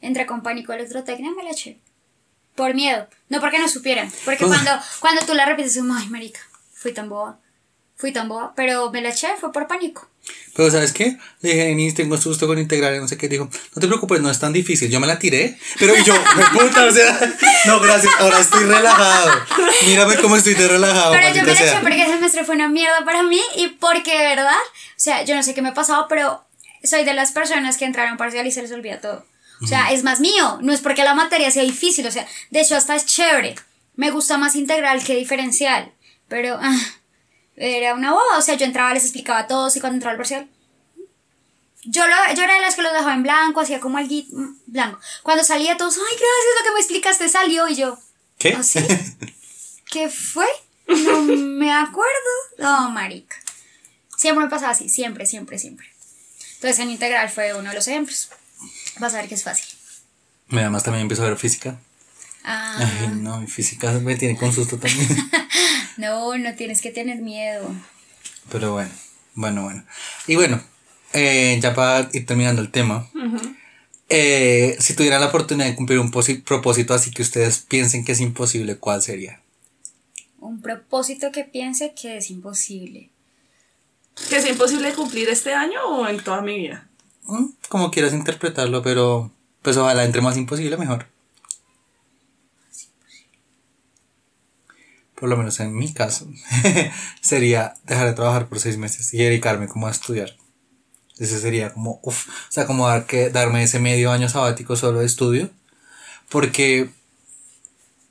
Entré 0.02 0.26
con 0.26 0.42
pánico 0.42 0.72
a 0.72 0.76
electrotecnia, 0.76 1.30
me 1.34 1.44
la 1.44 1.50
eché. 1.52 1.78
Por 2.54 2.74
miedo. 2.74 3.08
No 3.30 3.40
porque 3.40 3.58
no 3.58 3.68
supieran. 3.68 4.12
Porque 4.26 4.44
Uf. 4.44 4.50
cuando, 4.52 4.70
cuando 5.00 5.24
tú 5.24 5.32
la 5.34 5.46
repites, 5.46 5.78
como, 5.78 5.94
ay, 5.94 6.08
marica, 6.10 6.40
fui 6.74 6.92
tan 6.92 7.08
boba. 7.08 7.38
Fui 7.96 8.12
tan 8.12 8.28
boba. 8.28 8.52
Pero 8.56 8.90
me 8.90 9.00
la 9.00 9.10
eché, 9.10 9.28
fue 9.38 9.52
por 9.52 9.66
pánico. 9.66 10.08
Pero 10.56 10.70
¿sabes 10.70 10.92
qué? 10.92 11.18
Le 11.40 11.50
dije, 11.50 11.64
Denis, 11.66 11.94
tengo 11.94 12.16
susto 12.16 12.46
con 12.46 12.58
integrales, 12.58 13.00
no 13.00 13.08
sé 13.08 13.16
qué. 13.16 13.28
Dijo, 13.28 13.44
no 13.74 13.80
te 13.80 13.86
preocupes, 13.86 14.20
no 14.20 14.30
es 14.30 14.38
tan 14.38 14.52
difícil. 14.52 14.90
Yo 14.90 15.00
me 15.00 15.06
la 15.06 15.18
tiré, 15.18 15.58
pero 15.78 15.94
yo, 16.04 16.14
me 16.36 16.44
puta, 16.58 16.84
o 16.86 16.90
sea, 16.90 17.20
no, 17.66 17.80
gracias, 17.80 18.12
ahora 18.18 18.40
estoy 18.40 18.64
relajado. 18.64 19.30
Mírame 19.86 20.16
cómo 20.16 20.36
estoy 20.36 20.54
de 20.54 20.68
relajado. 20.68 21.12
Pero 21.12 21.34
yo 21.34 21.42
me 21.42 21.54
la 21.54 21.60
eché 21.60 21.78
porque 21.80 22.02
ese 22.02 22.12
semestre 22.12 22.44
fue 22.44 22.54
una 22.54 22.68
mierda 22.68 23.04
para 23.04 23.22
mí 23.22 23.40
y 23.56 23.68
porque 23.68 24.18
de 24.18 24.24
verdad, 24.24 24.56
o 24.56 25.00
sea, 25.00 25.24
yo 25.24 25.34
no 25.34 25.42
sé 25.42 25.54
qué 25.54 25.62
me 25.62 25.70
ha 25.70 25.74
pasado, 25.74 26.06
pero 26.08 26.44
soy 26.82 27.04
de 27.04 27.14
las 27.14 27.32
personas 27.32 27.76
que 27.76 27.84
entraron 27.84 28.16
parcial 28.16 28.46
y 28.46 28.52
se 28.52 28.62
les 28.62 28.72
olvida 28.72 29.00
todo. 29.00 29.26
O 29.62 29.66
sea, 29.66 29.92
es 29.92 30.02
más 30.02 30.20
mío, 30.20 30.58
no 30.60 30.72
es 30.72 30.80
porque 30.80 31.04
la 31.04 31.14
materia 31.14 31.50
sea 31.50 31.62
difícil, 31.62 32.06
o 32.06 32.10
sea, 32.10 32.26
de 32.50 32.60
hecho 32.60 32.76
hasta 32.76 32.96
es 32.96 33.06
chévere. 33.06 33.54
Me 33.96 34.10
gusta 34.10 34.36
más 34.36 34.56
integral 34.56 35.02
que 35.02 35.14
diferencial, 35.14 35.92
pero 36.28 36.58
ah, 36.60 36.78
era 37.56 37.94
una 37.94 38.12
boba, 38.12 38.38
o 38.38 38.42
sea, 38.42 38.54
yo 38.54 38.64
entraba, 38.64 38.94
les 38.94 39.04
explicaba 39.04 39.40
a 39.40 39.46
todos 39.46 39.76
y 39.76 39.80
cuando 39.80 39.96
entraba 39.96 40.12
al 40.12 40.18
parcial 40.18 40.48
yo, 41.86 42.06
lo, 42.06 42.14
yo 42.34 42.42
era 42.42 42.54
de 42.54 42.60
las 42.60 42.74
que 42.74 42.82
los 42.82 42.92
dejaba 42.92 43.14
en 43.14 43.22
blanco, 43.22 43.60
hacía 43.60 43.80
como 43.80 43.98
el 43.98 44.08
git 44.08 44.28
blanco. 44.66 44.98
Cuando 45.22 45.44
salía 45.44 45.76
todos, 45.76 45.96
ay, 45.96 46.02
gracias, 46.02 46.54
lo 46.58 46.64
que 46.64 46.74
me 46.74 46.80
explicaste 46.80 47.28
salió 47.28 47.68
y 47.68 47.76
yo, 47.76 47.98
¿Qué? 48.38 48.54
¿Ah, 48.54 48.62
sí? 48.62 48.80
¿Qué 49.90 50.08
fue? 50.08 50.46
No 50.86 51.22
me 51.22 51.72
acuerdo. 51.72 52.10
No, 52.58 52.90
marica. 52.90 53.36
Siempre 54.16 54.44
me 54.44 54.50
pasaba 54.50 54.72
así, 54.72 54.88
siempre, 54.88 55.26
siempre, 55.26 55.58
siempre. 55.58 55.86
Entonces 56.54 56.78
en 56.80 56.90
integral 56.90 57.30
fue 57.30 57.54
uno 57.54 57.68
de 57.68 57.74
los 57.74 57.86
ejemplos. 57.88 58.30
Vas 58.98 59.14
a 59.14 59.18
ver 59.18 59.28
que 59.28 59.34
es 59.34 59.44
fácil. 59.44 59.66
Además 60.50 60.82
también 60.82 61.02
empiezo 61.02 61.22
a 61.22 61.28
ver 61.28 61.38
física. 61.38 61.78
Ah, 62.44 62.76
Ay, 62.78 63.08
no, 63.16 63.40
mi 63.40 63.46
física 63.46 63.90
me 63.92 64.16
tiene 64.16 64.36
con 64.36 64.52
susto 64.52 64.76
también. 64.78 65.08
no, 65.96 66.36
no 66.36 66.54
tienes 66.54 66.82
que 66.82 66.90
tener 66.90 67.22
miedo. 67.22 67.74
Pero 68.50 68.72
bueno, 68.72 68.90
bueno, 69.34 69.62
bueno. 69.62 69.84
Y 70.26 70.36
bueno, 70.36 70.62
eh, 71.14 71.58
ya 71.62 71.74
para 71.74 72.10
ir 72.12 72.26
terminando 72.26 72.60
el 72.60 72.70
tema, 72.70 73.08
eh, 74.10 74.76
si 74.78 74.94
tuvieran 74.94 75.20
la 75.22 75.28
oportunidad 75.28 75.66
de 75.66 75.74
cumplir 75.74 75.98
un 75.98 76.10
propósito 76.10 76.92
así 76.92 77.10
que 77.10 77.22
ustedes 77.22 77.60
piensen 77.60 78.04
que 78.04 78.12
es 78.12 78.20
imposible, 78.20 78.76
¿cuál 78.76 79.00
sería? 79.00 79.40
Un 80.38 80.60
propósito 80.60 81.32
que 81.32 81.44
piense 81.44 81.94
que 81.94 82.18
es 82.18 82.30
imposible. 82.30 83.08
¿Que 84.28 84.36
es 84.36 84.46
imposible 84.46 84.92
cumplir 84.92 85.28
este 85.30 85.54
año 85.54 85.80
o 85.86 86.06
en 86.06 86.22
toda 86.22 86.42
mi 86.42 86.58
vida? 86.58 86.86
Mm, 87.24 87.46
Como 87.68 87.90
quieras 87.90 88.12
interpretarlo, 88.12 88.82
pero 88.82 89.32
pues 89.62 89.78
ojalá 89.78 90.04
entre 90.04 90.20
más 90.20 90.36
imposible 90.36 90.76
mejor. 90.76 91.06
Por 95.14 95.28
lo 95.28 95.36
menos 95.36 95.60
en 95.60 95.74
mi 95.74 95.92
caso, 95.92 96.28
sería 97.20 97.74
dejar 97.84 98.06
de 98.06 98.12
trabajar 98.14 98.48
por 98.48 98.58
seis 98.58 98.76
meses 98.78 99.14
y 99.14 99.18
dedicarme 99.18 99.68
como 99.68 99.86
a 99.86 99.90
estudiar. 99.90 100.36
Ese 101.18 101.40
sería 101.40 101.72
como, 101.72 102.00
uff, 102.02 102.28
o 102.28 102.32
sea, 102.52 102.66
como 102.66 102.88
dar 102.88 103.06
que, 103.06 103.30
darme 103.30 103.62
ese 103.62 103.78
medio 103.78 104.10
año 104.10 104.28
sabático 104.28 104.74
solo 104.74 105.00
de 105.00 105.06
estudio. 105.06 105.50
Porque, 106.28 106.90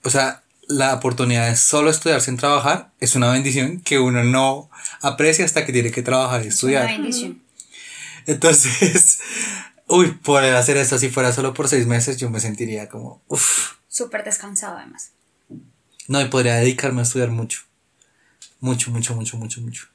o 0.03 0.09
sea, 0.09 0.43
la 0.67 0.93
oportunidad 0.93 1.49
de 1.49 1.57
solo 1.57 1.89
estudiar 1.89 2.21
sin 2.21 2.37
trabajar 2.37 2.91
es 3.01 3.15
una 3.15 3.31
bendición 3.31 3.81
que 3.81 3.99
uno 3.99 4.23
no 4.23 4.69
aprecia 5.01 5.43
hasta 5.43 5.65
que 5.65 5.73
tiene 5.73 5.91
que 5.91 6.01
trabajar 6.01 6.45
y 6.45 6.47
estudiar. 6.47 6.85
Una 6.85 6.93
bendición. 6.93 7.41
Entonces, 8.25 9.19
uy, 9.87 10.11
poder 10.11 10.55
hacer 10.55 10.77
esto 10.77 10.97
si 10.97 11.09
fuera 11.09 11.33
solo 11.33 11.53
por 11.53 11.67
seis 11.67 11.85
meses, 11.85 12.15
yo 12.15 12.29
me 12.29 12.39
sentiría 12.39 12.87
como, 12.87 13.21
uff, 13.27 13.73
Súper 13.93 14.23
descansado 14.23 14.77
además. 14.77 15.11
No, 16.07 16.21
y 16.21 16.25
podría 16.25 16.55
dedicarme 16.55 16.99
a 17.01 17.03
estudiar 17.03 17.29
mucho. 17.29 17.61
Mucho, 18.59 18.91
mucho, 18.91 19.15
mucho, 19.15 19.37
mucho, 19.37 19.61
mucho. 19.61 19.87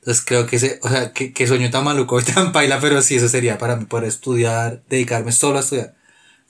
Entonces 0.00 0.24
creo 0.24 0.46
que 0.46 0.56
ese, 0.56 0.78
o 0.82 0.88
sea, 0.88 1.12
que, 1.12 1.32
que 1.32 1.46
sueño 1.46 1.70
tan 1.70 1.84
maluco 1.84 2.20
y 2.20 2.24
tan 2.24 2.52
paila, 2.52 2.78
pero 2.80 3.02
sí, 3.02 3.16
eso 3.16 3.28
sería 3.28 3.58
para 3.58 3.76
mí, 3.76 3.84
poder 3.86 4.08
estudiar, 4.08 4.82
dedicarme 4.88 5.32
solo 5.32 5.58
a 5.58 5.60
estudiar. 5.60 5.94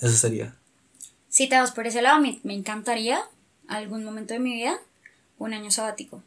Eso 0.01 0.15
sería. 0.17 0.55
Si 1.29 1.49
te 1.49 1.57
vas 1.59 1.73
por 1.73 1.87
ese 1.87 2.03
lado, 2.03 2.21
me, 2.21 2.39
me 2.45 2.55
encantaría 2.55 3.21
algún 3.69 4.05
momento 4.05 4.35
de 4.35 4.41
mi 4.41 4.55
vida 4.55 4.79
un 5.39 5.53
año 5.55 5.71
sabático. 5.71 6.23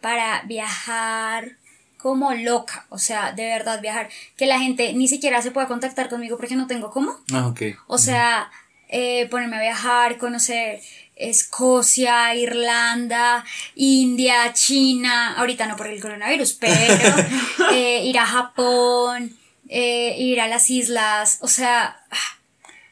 Para 0.00 0.42
viajar 0.42 1.56
como 1.96 2.32
loca, 2.34 2.86
o 2.90 2.98
sea, 2.98 3.32
de 3.32 3.44
verdad 3.44 3.80
viajar, 3.80 4.08
que 4.36 4.46
la 4.46 4.58
gente 4.60 4.92
ni 4.92 5.08
siquiera 5.08 5.40
se 5.42 5.50
pueda 5.50 5.66
contactar 5.66 6.08
conmigo 6.08 6.36
porque 6.36 6.54
no 6.54 6.66
tengo 6.66 6.90
cómo, 6.90 7.16
Ah, 7.32 7.46
ok. 7.48 7.62
o 7.86 7.98
sea, 7.98 8.50
eh, 8.88 9.26
ponerme 9.30 9.56
a 9.56 9.60
viajar, 9.62 10.18
conocer 10.18 10.80
Escocia, 11.18 12.34
Irlanda, 12.34 13.44
India, 13.74 14.52
China, 14.52 15.34
ahorita 15.36 15.66
no 15.66 15.76
por 15.76 15.88
el 15.88 16.00
coronavirus, 16.00 16.54
pero 16.54 17.24
eh, 17.72 18.04
ir 18.04 18.18
a 18.18 18.26
Japón, 18.26 19.36
eh, 19.68 20.16
ir 20.18 20.40
a 20.40 20.48
las 20.48 20.70
islas, 20.70 21.38
o 21.40 21.48
sea, 21.48 22.04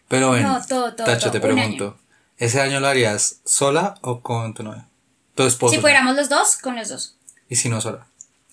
Pero 0.08 0.28
bueno, 0.28 0.58
No, 0.58 0.66
todo, 0.66 0.94
todo, 0.94 1.06
Tacho, 1.06 1.30
todo, 1.30 1.40
te 1.40 1.48
un 1.48 1.54
pregunto, 1.54 1.98
¿ese 2.36 2.60
año 2.60 2.80
lo 2.80 2.88
harías 2.88 3.40
sola 3.44 3.94
o 4.02 4.20
con 4.20 4.54
tu 4.54 4.62
novia? 4.62 4.86
Tu 5.34 5.44
esposo. 5.44 5.74
si 5.74 5.80
fuéramos 5.80 6.16
los 6.16 6.28
dos, 6.28 6.56
con 6.56 6.76
los 6.76 6.88
dos. 6.88 7.16
Y 7.48 7.56
si 7.56 7.68
no 7.68 7.80
sola. 7.80 8.06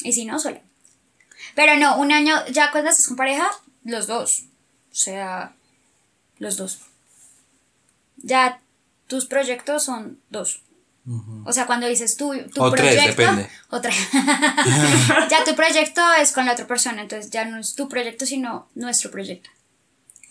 Y 0.03 0.13
si 0.13 0.25
no, 0.25 0.39
sola. 0.39 0.61
Pero 1.55 1.77
no, 1.77 1.97
un 1.97 2.11
año, 2.11 2.45
ya 2.47 2.71
cuando 2.71 2.89
estás 2.89 3.07
con 3.07 3.17
pareja, 3.17 3.49
los 3.83 4.07
dos. 4.07 4.43
O 4.91 4.95
sea, 4.95 5.53
los 6.39 6.57
dos. 6.57 6.79
Ya 8.17 8.59
tus 9.13 9.27
proyectos 9.27 9.83
son 9.83 10.17
dos. 10.31 10.63
O 11.45 11.53
sea, 11.53 11.67
cuando 11.67 11.85
dices 11.85 12.17
tú, 12.17 12.33
tu 12.51 12.63
O 12.63 12.71
tres, 12.71 12.95
proyecto. 12.95 13.21
depende. 13.21 13.47
o 13.69 13.79
tres. 13.79 13.95
ya 15.29 15.43
tu 15.45 15.53
proyecto 15.53 16.01
es 16.19 16.31
con 16.31 16.47
la 16.47 16.53
otra 16.53 16.65
persona. 16.65 17.03
Entonces 17.03 17.29
ya 17.29 17.45
no 17.45 17.59
es 17.59 17.75
tu 17.75 17.87
proyecto, 17.87 18.25
sino 18.25 18.69
nuestro 18.73 19.11
proyecto. 19.11 19.51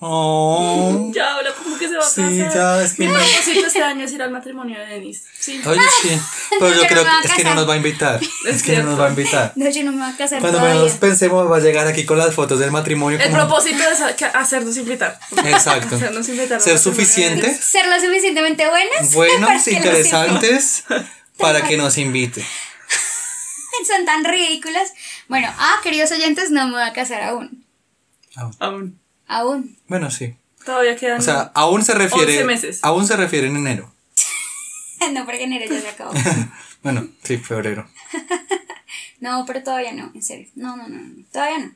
Oh. 0.05 1.11
Ya 1.15 1.35
habla 1.37 1.53
como 1.55 1.79
que 1.79 1.87
se 1.89 1.95
va 1.97 2.05
a 2.05 2.09
Sí, 2.09 2.23
casar. 2.23 2.55
ya, 2.55 2.83
es 2.83 2.95
que 2.95 3.03
Mi 3.03 3.09
no. 3.09 3.15
propósito 3.15 3.67
este 3.67 3.83
año 3.83 4.05
es 4.05 4.13
ir 4.13 4.21
al 4.23 4.31
matrimonio 4.33 4.79
de 4.81 4.87
Denis. 4.87 5.23
Sí. 5.39 5.61
Oye, 5.65 5.81
sí. 6.03 6.21
Pero 6.59 6.75
yo 6.75 6.87
creo 6.89 7.05
que 7.05 7.29
es 7.29 7.35
que 7.35 7.45
no 7.45 7.55
nos 7.55 7.69
va 7.69 7.75
a 7.75 7.77
invitar. 7.77 8.21
Es, 8.49 8.57
Es 8.57 8.63
que 8.65 8.79
no 8.79 8.85
nos 8.91 9.01
va 9.01 9.07
a 9.07 9.11
invitar. 9.11 9.53
No, 9.55 9.69
yo 9.71 9.85
no 9.85 9.93
me 9.93 9.99
voy 10.05 10.13
a 10.13 10.17
casar 10.17 10.41
Cuando 10.41 10.59
todavía. 10.59 10.81
menos 10.81 10.97
pensemos, 10.99 11.51
va 11.51 11.57
a 11.59 11.61
llegar 11.61 11.87
aquí 11.87 12.05
con 12.05 12.19
las 12.19 12.35
fotos 12.35 12.59
del 12.59 12.71
matrimonio. 12.73 13.19
El 13.21 13.31
como- 13.31 13.37
propósito 13.47 13.83
es 13.91 14.01
hacernos 14.35 14.77
invitar. 14.77 15.19
Exacto. 15.45 15.95
Hacernos 15.97 16.29
invitar 16.29 16.55
al 16.55 16.61
Ser 16.63 16.79
suficiente. 16.79 17.55
Ser 17.55 17.87
lo 17.87 18.01
suficientemente 18.01 18.69
buenas. 18.69 19.15
buenos, 19.15 19.69
interesantes, 19.69 20.85
para 21.39 21.63
que 21.63 21.77
nos 21.77 21.97
invite. 21.99 22.45
Son 23.87 24.05
tan 24.05 24.25
ridículas. 24.25 24.93
Bueno, 25.29 25.49
ah, 25.59 25.77
queridos 25.83 26.11
oyentes, 26.13 26.51
no 26.51 26.67
me 26.67 26.73
voy 26.73 26.83
a 26.83 26.93
casar 26.93 27.23
aún. 27.23 27.65
Aún. 28.37 28.55
Aún. 28.61 29.02
Bueno, 29.89 30.11
sí. 30.11 30.35
Todavía 30.65 30.97
quedan. 30.97 31.19
O 31.21 31.23
sea, 31.23 31.51
aún 31.55 31.85
se 31.85 31.95
refiere. 31.95 32.33
11 32.33 32.45
meses. 32.45 32.79
Aún 32.83 33.07
se 33.07 33.17
refiere 33.17 33.47
en 33.49 33.57
enero. 33.57 33.93
no, 35.13 35.25
porque 35.25 35.45
enero 35.45 35.67
ya 35.73 35.81
se 35.81 35.89
acabó. 35.89 36.13
Bueno, 36.83 37.07
sí, 37.23 37.37
febrero. 37.39 37.89
No, 39.21 39.45
pero 39.47 39.63
todavía 39.63 39.93
no, 39.93 40.11
en 40.17 40.23
serio. 40.23 40.49
No, 40.57 40.75
no, 40.77 40.89
no, 40.89 40.99
no, 40.99 41.25
todavía 41.33 41.59
no. 41.61 41.73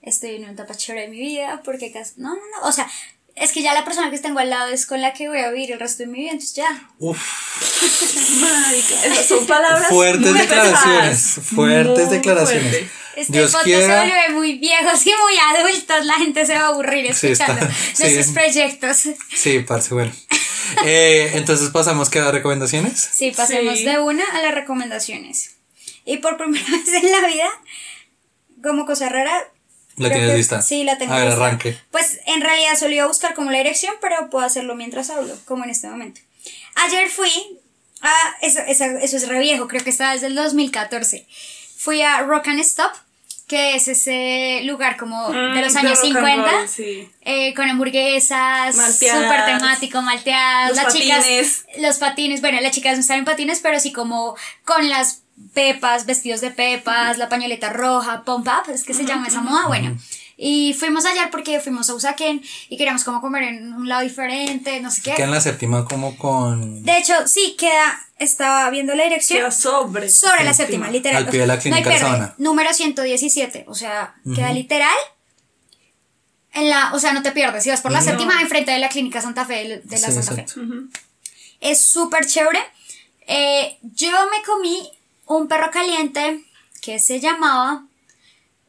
Estoy 0.00 0.36
en 0.36 0.44
una 0.44 0.52
etapa 0.52 0.74
chévere 0.74 1.02
de 1.02 1.08
mi 1.10 1.18
vida 1.18 1.60
porque 1.62 1.92
cas- 1.92 2.14
No, 2.16 2.30
no, 2.30 2.40
no. 2.40 2.66
O 2.66 2.72
sea, 2.72 2.88
es 3.36 3.52
que 3.52 3.62
ya 3.62 3.74
la 3.74 3.84
persona 3.84 4.10
que 4.10 4.18
tengo 4.18 4.38
al 4.40 4.50
lado 4.50 4.68
es 4.72 4.86
con 4.86 5.00
la 5.02 5.12
que 5.12 5.28
voy 5.28 5.38
a 5.40 5.50
vivir 5.50 5.72
el 5.72 5.78
resto 5.78 6.02
de 6.02 6.08
mi 6.08 6.18
vida, 6.20 6.30
entonces 6.32 6.54
ya. 6.56 6.88
Uf, 6.98 7.18
Marica, 8.40 9.06
esas 9.06 9.26
son 9.26 9.46
palabras. 9.46 9.88
fuertes 9.88 10.30
muy 10.32 10.40
declaraciones. 10.40 11.18
pesadas. 11.18 11.46
Fuertes 11.54 12.06
Muy 12.06 12.16
declaraciones. 12.16 12.70
fuerte. 12.70 12.90
Este 13.16 13.32
Dios 13.32 13.50
podcast 13.52 13.64
quiera. 13.64 14.02
se 14.02 14.08
vuelve 14.10 14.28
muy 14.34 14.58
viejos 14.58 15.06
y 15.06 15.10
muy 15.10 15.58
adultos. 15.58 16.04
La 16.04 16.14
gente 16.14 16.44
se 16.44 16.54
va 16.54 16.60
a 16.62 16.66
aburrir 16.68 17.14
Sí, 17.14 17.28
está- 17.28 17.44
escuchando 17.46 17.74
sí. 17.94 18.02
nuestros 18.02 18.26
proyectos. 18.34 18.96
Sí, 19.34 19.58
parce, 19.60 19.94
bueno. 19.94 20.12
Eh, 20.84 21.30
entonces 21.34 21.70
pasamos 21.70 22.10
que 22.10 22.18
a 22.18 22.24
las 22.24 22.32
recomendaciones. 22.34 23.08
Sí, 23.14 23.30
pasemos 23.30 23.78
Sí. 23.78 23.84
de 23.84 24.00
una 24.00 24.22
a 24.34 24.42
las 24.42 24.54
recomendaciones. 24.54 25.56
Y 26.04 26.18
por 26.18 26.36
primera 26.36 26.64
vez 26.70 26.88
en 27.02 27.10
la 27.10 27.26
vida, 27.26 27.48
como 28.62 28.84
cosa 28.86 29.08
rara. 29.08 29.50
¿La 29.96 30.08
creo 30.08 30.18
tienes 30.18 30.30
que- 30.32 30.36
lista? 30.38 30.62
Sí, 30.62 30.84
la 30.84 30.98
tengo 30.98 31.12
A 31.14 31.18
ver, 31.18 31.28
lista. 31.28 31.44
arranque. 31.44 31.78
Pues 31.90 32.18
en 32.26 32.40
realidad 32.40 32.76
solo 32.78 32.94
iba 32.94 33.04
a 33.04 33.08
buscar 33.08 33.34
como 33.34 33.50
la 33.50 33.58
dirección, 33.58 33.94
pero 34.00 34.28
puedo 34.30 34.44
hacerlo 34.44 34.74
mientras 34.74 35.10
hablo, 35.10 35.36
como 35.46 35.64
en 35.64 35.70
este 35.70 35.88
momento. 35.88 36.20
Ayer 36.74 37.08
fui 37.08 37.30
a. 38.02 38.12
Eso, 38.42 38.60
eso, 38.66 38.84
eso 38.84 39.16
es 39.16 39.28
re 39.28 39.40
viejo, 39.40 39.66
creo 39.68 39.82
que 39.82 39.90
está 39.90 40.12
desde 40.12 40.26
el 40.26 40.34
2014. 40.34 41.26
Fui 41.78 42.02
a 42.02 42.18
Rock 42.22 42.48
and 42.48 42.60
Stop, 42.60 42.92
que 43.48 43.74
es 43.76 43.88
ese 43.88 44.60
lugar 44.64 44.96
como 44.96 45.30
de 45.32 45.38
Mm, 45.38 45.60
los 45.60 45.76
años 45.76 45.92
rock 45.98 46.04
and 46.04 46.14
50, 46.14 46.50
roll, 46.50 46.68
sí. 46.68 47.08
eh, 47.22 47.54
con 47.54 47.68
hamburguesas, 47.70 48.76
Malteadas. 48.76 49.22
súper 49.22 49.44
temático, 49.46 50.02
malteadas, 50.02 50.70
Los 50.70 50.82
las 50.82 50.94
chicas, 50.94 51.18
patines. 51.20 51.64
los 51.78 51.96
patines, 51.98 52.40
bueno, 52.40 52.60
las 52.60 52.72
chicas 52.72 52.94
no 52.94 53.00
están 53.00 53.18
en 53.20 53.24
patines, 53.24 53.60
pero 53.60 53.78
sí 53.80 53.92
como 53.92 54.36
con 54.64 54.88
las 54.88 55.22
pepas, 55.54 56.06
vestidos 56.06 56.40
de 56.40 56.50
pepas, 56.50 57.18
la 57.18 57.28
pañoleta 57.28 57.70
roja, 57.70 58.24
pump 58.24 58.46
up, 58.48 58.70
es 58.72 58.84
que 58.84 58.94
se 58.94 59.04
llama 59.04 59.28
esa 59.28 59.40
moda, 59.40 59.66
bueno. 59.66 59.96
Y 60.38 60.74
fuimos 60.74 61.06
allá 61.06 61.28
porque 61.30 61.60
fuimos 61.60 61.88
a 61.88 61.94
Usaquén 61.94 62.42
y 62.68 62.76
queríamos 62.76 63.04
como 63.04 63.22
comer 63.22 63.44
en 63.44 63.72
un 63.72 63.88
lado 63.88 64.02
diferente, 64.02 64.80
no 64.80 64.90
sé 64.90 65.00
qué. 65.02 65.14
Queda 65.14 65.24
en 65.24 65.30
la 65.30 65.40
séptima 65.40 65.86
como 65.86 66.16
con... 66.18 66.82
De 66.82 66.98
hecho, 66.98 67.14
sí, 67.26 67.56
queda, 67.58 67.98
estaba 68.18 68.68
viendo 68.68 68.94
la 68.94 69.04
dirección. 69.04 69.38
Queda 69.38 69.50
sobre. 69.50 70.10
Sobre 70.10 70.44
la 70.44 70.52
séptima, 70.52 70.90
literal. 70.90 71.24
Al 71.24 71.30
pie 71.30 71.40
de 71.40 71.46
la 71.46 71.54
No 71.54 71.60
hay 71.60 71.82
clínica. 71.82 71.98
Sabana. 71.98 72.34
Número 72.36 72.72
117. 72.72 73.64
O 73.66 73.74
sea, 73.74 74.14
queda 74.34 74.52
literal. 74.52 74.96
En 76.52 76.68
la, 76.68 76.92
o 76.92 76.98
sea, 76.98 77.12
no 77.14 77.22
te 77.22 77.32
pierdes. 77.32 77.64
Si 77.64 77.70
vas 77.70 77.80
por 77.80 77.92
la 77.92 78.02
séptima, 78.02 78.40
enfrente 78.42 78.72
de 78.72 78.78
la 78.78 78.90
clínica 78.90 79.22
Santa 79.22 79.46
Fe, 79.46 79.54
de, 79.68 79.80
de 79.80 79.98
la 79.98 80.08
Sí, 80.08 80.12
Santa 80.12 80.42
exacto. 80.42 80.54
Fe. 80.54 81.00
Es 81.60 81.82
súper 81.84 82.26
chévere. 82.26 82.60
Eh, 83.26 83.78
yo 83.82 84.10
me 84.30 84.42
comí 84.44 84.90
un 85.26 85.48
perro 85.48 85.70
caliente 85.70 86.44
que 86.80 86.98
se 86.98 87.20
llamaba 87.20 87.84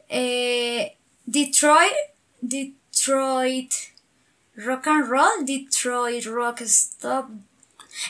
eh, 0.08 0.96
Detroit, 1.24 1.92
Detroit 2.40 3.72
Rock 4.56 4.88
and 4.88 5.08
Roll, 5.08 5.44
Detroit 5.44 6.24
Rock 6.26 6.62
Stop. 6.62 7.28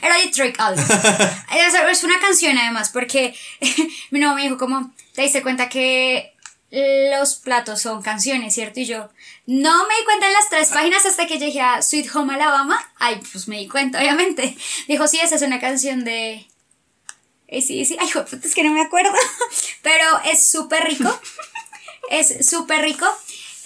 Era 0.02 0.16
Detroit 0.18 0.58
algo. 0.58 0.80
es, 1.56 1.74
es 1.90 2.04
una 2.04 2.20
canción 2.20 2.56
además, 2.58 2.90
porque 2.90 3.34
mi 4.10 4.18
novio 4.18 4.34
me 4.34 4.42
dijo 4.42 4.58
como, 4.58 4.92
te 5.14 5.22
diste 5.22 5.42
cuenta 5.42 5.68
que 5.68 6.34
los 6.70 7.36
platos 7.36 7.80
son 7.80 8.02
canciones, 8.02 8.54
¿cierto? 8.54 8.80
Y 8.80 8.86
yo 8.86 9.08
no 9.46 9.88
me 9.88 9.94
di 9.94 10.04
cuenta 10.04 10.26
en 10.26 10.32
las 10.34 10.48
tres 10.50 10.68
páginas 10.68 11.06
hasta 11.06 11.26
que 11.26 11.38
llegué 11.38 11.60
a 11.60 11.80
Sweet 11.82 12.14
Home 12.14 12.34
Alabama. 12.34 12.78
Ay, 12.96 13.20
pues 13.32 13.48
me 13.48 13.58
di 13.58 13.68
cuenta, 13.68 13.98
obviamente. 13.98 14.56
Dijo, 14.86 15.08
sí, 15.08 15.18
esa 15.20 15.36
es 15.36 15.42
una 15.42 15.60
canción 15.60 16.04
de... 16.04 16.46
Sí, 17.50 17.84
sí, 17.84 17.96
ay, 17.98 18.08
puta, 18.08 18.46
es 18.46 18.54
que 18.54 18.62
no 18.62 18.72
me 18.72 18.82
acuerdo. 18.82 19.10
Pero 19.82 20.04
es 20.24 20.46
súper 20.46 20.84
rico. 20.84 21.18
Es 22.10 22.48
súper 22.48 22.80
rico. 22.80 23.04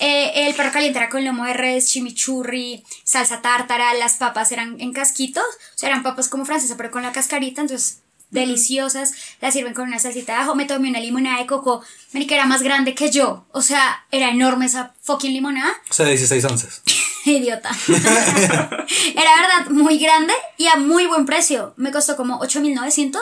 Eh, 0.01 0.49
el 0.49 0.55
perro 0.57 0.73
caliente 0.73 0.99
era 0.99 1.09
con 1.09 1.25
lomo 1.25 1.45
de 1.45 1.53
res, 1.53 1.89
chimichurri, 1.89 2.83
salsa 3.05 3.41
tártara, 3.41 3.95
las 3.95 4.15
papas 4.15 4.51
eran 4.51 4.81
en 4.81 4.93
casquitos, 4.93 5.45
o 5.45 5.79
sea, 5.79 5.91
eran 5.91 6.03
papas 6.03 6.29
como 6.29 6.45
francesas, 6.45 6.77
pero 6.77 6.91
con 6.91 7.05
la 7.05 7.13
cascarita, 7.13 7.61
entonces 7.61 8.01
deliciosas, 8.31 9.13
las 9.41 9.55
sirven 9.55 9.75
con 9.75 9.87
una 9.87 10.01
salsita 10.01 10.33
de 10.33 10.39
ajo, 10.41 10.57
me 10.57 10.65
tomé 10.65 10.89
una 10.89 10.99
limonada 10.99 11.39
de 11.39 11.47
coco, 11.47 11.85
que 12.13 12.35
era 12.35 12.47
más 12.47 12.63
grande 12.63 12.97
que 12.97 13.13
yo, 13.13 13.47
o 13.53 13.63
sea, 13.63 14.05
era 14.11 14.31
enorme 14.31 14.67
esa 14.67 14.93
fucking 15.03 15.33
limonada, 15.33 15.73
O 15.89 15.95
sea, 15.95 16.07
16 16.07 16.45
onzas. 16.47 16.83
idiota. 17.25 17.71
era 17.87 19.31
verdad 19.37 19.71
muy 19.71 19.99
grande 19.99 20.35
y 20.57 20.67
a 20.67 20.77
muy 20.77 21.07
buen 21.07 21.27
precio, 21.27 21.75
me 21.77 21.93
costó 21.93 22.17
como 22.17 22.41
8.900 22.41 23.21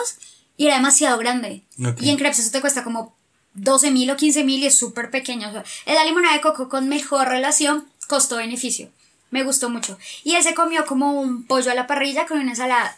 y 0.61 0.67
era 0.67 0.75
demasiado 0.75 1.17
grande. 1.17 1.63
Ok. 1.83 1.99
Y 2.03 2.11
en 2.11 2.17
crepes 2.17 2.37
eso 2.37 2.51
te 2.51 2.61
cuesta 2.61 2.83
como 2.83 3.17
12 3.55 3.89
mil 3.89 4.11
o 4.11 4.15
15 4.15 4.43
mil 4.43 4.61
y 4.61 4.67
es 4.67 4.77
súper 4.77 5.09
pequeño. 5.09 5.49
O 5.49 5.51
sea, 5.51 5.63
es 5.87 5.95
la 5.95 6.03
limonada 6.03 6.35
de 6.35 6.41
coco 6.41 6.69
con 6.69 6.87
mejor 6.87 7.27
relación 7.29 7.87
costo-beneficio. 8.05 8.91
Me 9.31 9.41
gustó 9.43 9.71
mucho. 9.71 9.97
Y 10.23 10.35
él 10.35 10.43
se 10.43 10.53
comió 10.53 10.85
como 10.85 11.13
un 11.19 11.47
pollo 11.47 11.71
a 11.71 11.73
la 11.73 11.87
parrilla 11.87 12.27
con 12.27 12.37
una 12.37 12.51
ensalada 12.51 12.95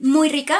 muy 0.00 0.28
rica 0.28 0.58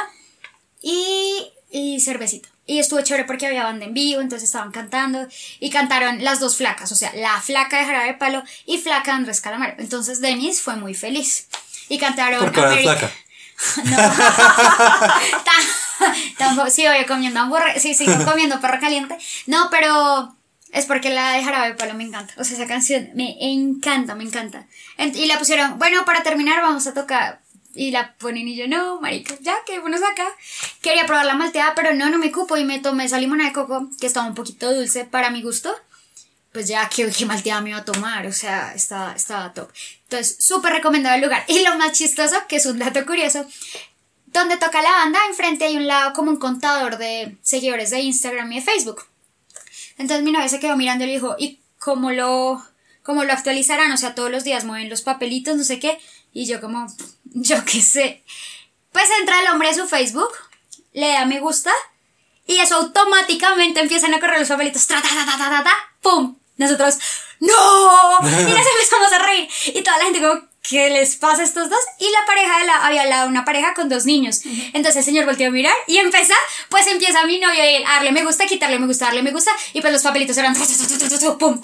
y, 0.81 1.45
y 1.69 1.99
cervecita. 1.99 2.47
Y 2.65 2.79
estuvo 2.79 3.01
chévere 3.01 3.25
porque 3.25 3.47
había 3.47 3.63
banda 3.65 3.83
en 3.83 3.93
vivo, 3.93 4.21
entonces 4.21 4.47
estaban 4.47 4.71
cantando 4.71 5.27
y 5.59 5.69
cantaron 5.71 6.23
las 6.23 6.39
dos 6.39 6.55
flacas, 6.55 6.89
o 6.93 6.95
sea, 6.95 7.13
la 7.15 7.41
flaca 7.41 7.79
de 7.79 7.85
Jarabe 7.85 8.07
de 8.07 8.13
Palo 8.13 8.43
y 8.65 8.77
flaca 8.77 9.11
de 9.11 9.17
Andrés 9.17 9.41
Calamaro. 9.41 9.73
Entonces 9.77 10.21
Denis 10.21 10.61
fue 10.61 10.77
muy 10.77 10.93
feliz. 10.93 11.47
Y 11.89 11.97
cantaron 11.97 12.39
Porque 12.39 12.61
Ameri- 12.61 12.83
flaca. 12.83 13.11
no. 13.83 13.97
Ta- 15.99 16.15
Tampoco, 16.37 16.69
sí, 16.69 16.85
voy 16.85 17.05
comiendo 17.05 17.39
hamburguesa. 17.39 17.79
Sí, 17.79 17.93
sigo 17.93 18.13
comiendo 18.25 18.59
perro 18.59 18.79
caliente. 18.79 19.17
No, 19.47 19.69
pero 19.69 20.35
es 20.71 20.85
porque 20.85 21.09
la 21.09 21.33
de 21.33 21.43
Jarabe 21.43 21.75
Palo 21.75 21.93
me 21.93 22.03
encanta. 22.03 22.33
O 22.37 22.43
sea, 22.43 22.57
esa 22.57 22.67
canción 22.67 23.09
me 23.13 23.37
encanta, 23.39 24.15
me 24.15 24.23
encanta. 24.23 24.65
Y 24.97 25.25
la 25.25 25.37
pusieron, 25.39 25.77
bueno, 25.79 26.05
para 26.05 26.23
terminar 26.23 26.61
vamos 26.61 26.85
a 26.87 26.93
tocar. 26.93 27.41
Y 27.77 27.91
la 27.91 28.13
ponen 28.13 28.47
y 28.47 28.55
yo, 28.55 28.69
no, 28.69 29.01
marica, 29.01 29.35
ya, 29.41 29.55
quedémonos 29.65 30.01
acá. 30.01 30.25
Quería 30.81 31.05
probar 31.05 31.25
la 31.25 31.33
malteada, 31.33 31.75
pero 31.75 31.93
no, 31.93 32.09
no 32.09 32.17
me 32.17 32.31
cupo. 32.31 32.55
Y 32.55 32.63
me 32.63 32.79
tomé 32.79 33.03
esa 33.05 33.17
limonada 33.17 33.49
de 33.49 33.53
coco, 33.53 33.89
que 33.99 34.07
estaba 34.07 34.27
un 34.27 34.35
poquito 34.35 34.73
dulce 34.73 35.03
para 35.05 35.29
mi 35.29 35.41
gusto 35.41 35.75
pues 36.53 36.69
ya 36.69 36.87
que, 36.87 37.09
que 37.11 37.25
malteada 37.25 37.59
me 37.59 37.71
iba 37.71 37.79
a 37.79 37.83
tomar, 37.83 38.25
o 38.27 38.31
sea, 38.31 38.73
estaba, 38.73 39.11
estaba 39.13 39.51
top. 39.51 39.69
Entonces, 40.03 40.37
súper 40.39 40.71
recomendado 40.71 41.15
el 41.15 41.21
lugar. 41.21 41.43
Y 41.49 41.59
lo 41.63 41.77
más 41.77 41.91
chistoso, 41.91 42.33
que 42.47 42.55
es 42.55 42.65
un 42.65 42.79
dato 42.79 43.05
curioso, 43.05 43.45
donde 44.39 44.57
toca 44.57 44.81
la 44.81 44.91
banda, 44.91 45.19
enfrente 45.27 45.65
hay 45.65 45.77
un 45.77 45.87
lado 45.87 46.13
como 46.13 46.31
un 46.31 46.37
contador 46.37 46.97
de 46.97 47.37
seguidores 47.41 47.89
de 47.89 48.01
Instagram 48.01 48.51
y 48.51 48.55
de 48.55 48.61
Facebook. 48.61 49.05
Entonces 49.97 50.23
mi 50.23 50.31
novia 50.31 50.49
se 50.49 50.59
quedó 50.59 50.75
mirando 50.75 51.03
y 51.03 51.07
le 51.07 51.13
dijo, 51.13 51.35
¿y 51.37 51.61
cómo 51.79 52.11
lo, 52.11 52.63
cómo 53.03 53.23
lo 53.23 53.33
actualizarán? 53.33 53.91
O 53.91 53.97
sea, 53.97 54.15
todos 54.15 54.31
los 54.31 54.43
días 54.43 54.65
mueven 54.65 54.89
los 54.89 55.01
papelitos, 55.01 55.55
no 55.55 55.63
sé 55.63 55.79
qué. 55.79 55.99
Y 56.33 56.45
yo 56.45 56.59
como, 56.61 56.87
yo 57.25 57.63
qué 57.65 57.81
sé. 57.81 58.23
Pues 58.91 59.05
entra 59.19 59.41
el 59.41 59.47
hombre 59.49 59.69
a 59.69 59.73
su 59.73 59.87
Facebook, 59.87 60.31
le 60.93 61.09
da 61.09 61.25
me 61.25 61.39
gusta 61.39 61.71
y 62.47 62.57
eso 62.57 62.75
automáticamente 62.75 63.79
empiezan 63.79 64.13
a 64.13 64.19
correr 64.19 64.39
los 64.39 64.49
papelitos. 64.49 64.85
Tra, 64.87 65.01
ta, 65.01 65.09
ta, 65.09 65.25
ta, 65.25 65.37
ta, 65.37 65.63
ta, 65.63 65.73
¡Pum! 66.01 66.37
Nosotros, 66.57 66.99
¡No! 67.39 68.19
Y 68.21 68.23
nos 68.23 68.67
empezamos 68.67 69.13
a 69.13 69.19
reír. 69.19 69.49
Y 69.73 69.81
toda 69.81 69.97
la 69.97 70.03
gente 70.05 70.21
como, 70.21 70.41
¿qué 70.69 70.89
les 70.89 71.15
pasa 71.15 71.41
a 71.41 71.45
estos 71.45 71.69
dos? 71.69 71.79
Y 71.99 72.05
la 72.05 72.25
pareja 72.25 72.59
de 72.59 72.65
la, 72.65 72.85
había 72.85 73.01
al 73.03 73.09
lado 73.09 73.29
una 73.29 73.45
pareja 73.45 73.73
con 73.73 73.89
dos 73.89 74.05
niños. 74.05 74.41
Entonces 74.73 74.97
el 74.97 75.03
señor 75.03 75.25
volteó 75.25 75.47
a 75.47 75.51
mirar 75.51 75.75
y 75.87 75.97
empieza, 75.97 76.33
pues 76.69 76.87
empieza 76.87 77.25
mi 77.25 77.39
novio 77.39 77.61
a 77.61 77.71
ir 77.71 77.85
a 77.85 77.95
darle 77.95 78.11
me 78.11 78.23
gusta, 78.23 78.45
quitarle 78.45 78.79
me 78.79 78.87
gusta, 78.87 79.05
darle 79.05 79.23
me 79.23 79.31
gusta. 79.31 79.51
Y 79.73 79.81
pues 79.81 79.93
los 79.93 80.01
papelitos 80.01 80.37
eran, 80.37 80.55
¡pum! 81.39 81.61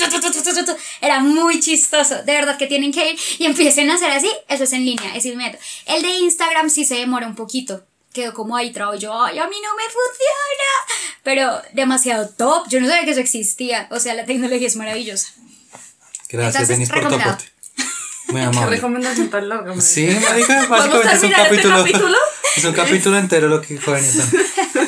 Era 1.01 1.19
muy 1.19 1.59
chistoso. 1.59 2.23
De 2.23 2.33
verdad 2.33 2.57
que 2.57 2.67
tienen 2.67 2.91
que 2.91 3.11
ir 3.11 3.19
y 3.39 3.45
empiecen 3.45 3.89
a 3.89 3.95
hacer 3.95 4.11
así. 4.11 4.31
Eso 4.47 4.63
es 4.63 4.73
en 4.73 4.85
línea, 4.85 5.15
es 5.15 5.25
inmediato. 5.25 5.59
El 5.85 6.01
de 6.01 6.09
Instagram 6.09 6.69
sí 6.69 6.85
se 6.85 6.95
demora 6.95 7.27
un 7.27 7.35
poquito 7.35 7.83
quedó 8.13 8.33
como 8.33 8.57
ahí 8.57 8.71
trabo 8.71 8.95
yo, 8.95 9.13
ay, 9.13 9.39
a 9.39 9.47
mí 9.47 9.55
no 9.63 9.75
me 9.75 9.83
funciona. 9.83 11.21
Pero 11.23 11.61
demasiado 11.73 12.27
top, 12.29 12.67
yo 12.67 12.81
no 12.81 12.87
sabía 12.87 13.05
que 13.05 13.11
eso 13.11 13.21
existía. 13.21 13.87
O 13.89 13.99
sea, 13.99 14.13
la 14.13 14.25
tecnología 14.25 14.67
es 14.67 14.75
maravillosa. 14.75 15.27
Gracias, 16.29 16.55
Entonces, 16.55 16.67
Denis, 16.67 16.89
por 16.89 17.07
tu 17.07 17.15
aporte. 17.15 17.45
Muy 18.31 18.41
Qué 18.41 18.47
amable. 18.47 18.75
recomendación 18.75 19.29
tan 19.29 19.49
larga. 19.49 19.79
Sí, 19.81 20.07
marica, 20.07 20.65
¿Podemos 20.67 20.69
básicamente 20.69 21.07
es 21.15 21.23
un 21.23 21.29
terminar 21.29 21.41
este 21.53 21.55
capítulo. 21.69 21.77
capítulo? 21.77 22.17
Es 22.53 22.65
un 22.65 22.73
capítulo 22.73 23.17
entero 23.17 23.47
lo 23.47 23.61
que 23.61 23.79
son. 23.79 24.01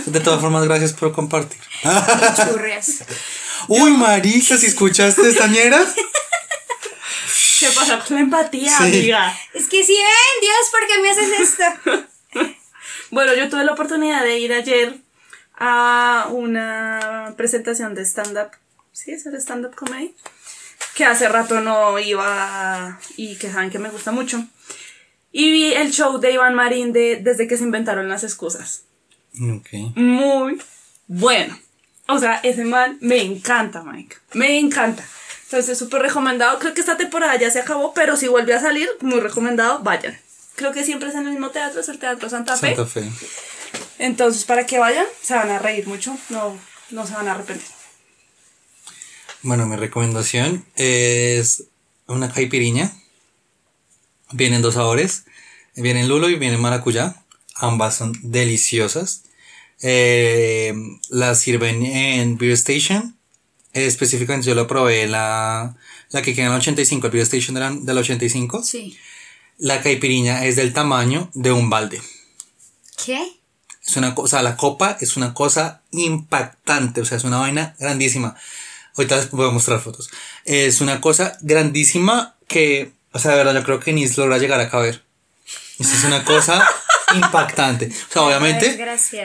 De 0.07 0.19
todas 0.19 0.41
formas, 0.41 0.65
gracias 0.65 0.91
por 0.91 1.13
compartir. 1.13 1.57
Churrias. 2.35 3.05
Uy, 3.69 3.91
marica, 3.91 4.57
si 4.57 4.65
escuchaste 4.65 5.29
esta 5.29 5.47
ñera. 5.47 5.79
¿Qué 7.59 7.67
pasa 7.73 7.99
con 7.99 8.15
la 8.17 8.23
empatía, 8.23 8.77
Sí. 8.77 8.83
amiga? 8.83 9.33
Es 9.53 9.69
que 9.69 9.81
si 9.85 9.93
ven, 9.93 10.41
Dios, 10.41 10.57
¿por 10.71 10.87
qué 10.87 11.01
me 11.01 11.09
haces 11.11 11.39
esto? 11.39 12.53
Bueno, 13.11 13.33
yo 13.33 13.47
tuve 13.49 13.63
la 13.63 13.71
oportunidad 13.71 14.23
de 14.23 14.39
ir 14.39 14.51
ayer 14.51 14.97
a 15.57 16.27
una 16.31 17.33
presentación 17.37 17.95
de 17.95 18.01
stand-up. 18.05 18.49
¿Sí? 18.91 19.11
¿Es 19.11 19.25
el 19.25 19.35
stand-up 19.35 19.73
comedy? 19.75 20.13
Que 20.95 21.05
hace 21.05 21.27
rato 21.27 21.59
no 21.59 21.97
iba 21.99 22.99
y 23.17 23.35
que 23.37 23.51
saben 23.51 23.69
que 23.69 23.79
me 23.79 23.89
gusta 23.89 24.11
mucho. 24.11 24.45
Y 25.31 25.51
vi 25.51 25.73
el 25.73 25.91
show 25.91 26.19
de 26.19 26.33
Iván 26.33 26.53
Marín 26.53 26.93
de 26.93 27.17
Desde 27.17 27.47
que 27.47 27.57
se 27.57 27.63
inventaron 27.63 28.07
las 28.07 28.23
excusas. 28.23 28.83
Ok. 29.41 29.95
Muy 29.95 30.61
bueno. 31.07 31.57
O 32.07 32.19
sea, 32.19 32.39
ese 32.43 32.65
man 32.65 32.97
me 33.01 33.21
encanta, 33.21 33.83
Mike. 33.83 34.17
Me 34.33 34.59
encanta. 34.59 35.03
Entonces, 35.45 35.77
súper 35.77 36.01
recomendado. 36.01 36.59
Creo 36.59 36.73
que 36.73 36.81
esta 36.81 36.97
temporada 36.97 37.35
ya 37.37 37.49
se 37.49 37.59
acabó, 37.59 37.93
pero 37.93 38.17
si 38.17 38.27
vuelve 38.27 38.53
a 38.53 38.59
salir, 38.59 38.89
muy 39.01 39.19
recomendado, 39.19 39.79
vayan. 39.79 40.17
Creo 40.55 40.71
que 40.71 40.83
siempre 40.83 41.09
es 41.09 41.15
en 41.15 41.25
el 41.25 41.31
mismo 41.31 41.49
teatro, 41.49 41.81
es 41.81 41.89
el 41.89 41.99
Teatro 41.99 42.29
Santa 42.29 42.55
Fe. 42.57 42.75
Santa 42.75 42.85
Fe. 42.85 43.09
Entonces, 43.97 44.45
para 44.45 44.65
que 44.65 44.79
vayan, 44.79 45.05
se 45.21 45.33
van 45.33 45.49
a 45.49 45.59
reír 45.59 45.87
mucho, 45.87 46.15
no, 46.29 46.57
no 46.91 47.07
se 47.07 47.13
van 47.13 47.27
a 47.27 47.31
arrepentir. 47.31 47.69
Bueno, 49.43 49.65
mi 49.65 49.75
recomendación 49.75 50.65
es 50.77 51.65
una 52.07 52.31
caipiriña. 52.31 52.93
Vienen 54.31 54.61
dos 54.61 54.75
sabores. 54.75 55.25
Vienen 55.75 56.07
lulo 56.07 56.29
y 56.29 56.35
vienen 56.35 56.61
maracuyá. 56.61 57.21
Ambas 57.55 57.97
son 57.97 58.17
deliciosas. 58.23 59.23
Eh, 59.81 60.73
las 61.09 61.39
sirven 61.39 61.85
en 61.85 62.37
Beer 62.37 62.53
Station. 62.53 63.17
Específicamente 63.73 64.47
yo 64.47 64.55
lo 64.55 64.65
probé 64.65 65.07
la, 65.07 65.75
la 66.11 66.21
que 66.21 66.33
queda 66.33 66.45
en 66.45 66.51
la 66.51 66.59
85, 66.59 67.07
el 67.07 67.11
Beer 67.11 67.23
Station 67.23 67.53
de 67.55 67.59
la, 67.59 67.71
de 67.71 67.93
la 67.93 67.99
85. 67.99 68.63
Sí. 68.63 68.97
La 69.57 69.81
caipiriña 69.81 70.45
es 70.45 70.55
del 70.55 70.71
tamaño 70.71 71.29
de 71.33 71.51
un 71.51 71.69
balde. 71.69 72.01
¿Qué? 73.05 73.21
Es 73.85 73.97
una 73.97 74.15
cosa, 74.15 74.41
la 74.41 74.55
copa 74.55 74.97
es 75.01 75.17
una 75.17 75.33
cosa 75.33 75.81
impactante, 75.91 77.01
o 77.01 77.05
sea, 77.05 77.17
es 77.17 77.25
una 77.25 77.39
vaina 77.39 77.75
grandísima. 77.77 78.37
Ahorita 78.95 79.15
les 79.17 79.31
voy 79.31 79.47
a 79.47 79.51
mostrar 79.51 79.79
fotos. 79.79 80.09
Es 80.45 80.81
una 80.81 81.01
cosa 81.01 81.37
grandísima 81.41 82.35
que, 82.47 82.91
o 83.11 83.19
sea, 83.19 83.31
de 83.31 83.37
verdad, 83.37 83.55
yo 83.55 83.63
creo 83.63 83.79
que 83.79 83.93
ni 83.93 84.07
logra 84.07 84.37
llegar 84.37 84.59
a 84.59 84.69
caber. 84.69 85.03
Eso 85.79 85.95
es 85.95 86.03
una 86.03 86.23
cosa 86.23 86.67
impactante. 87.15 87.87
O 88.09 88.13
sea, 88.13 88.21
obviamente, 88.21 88.77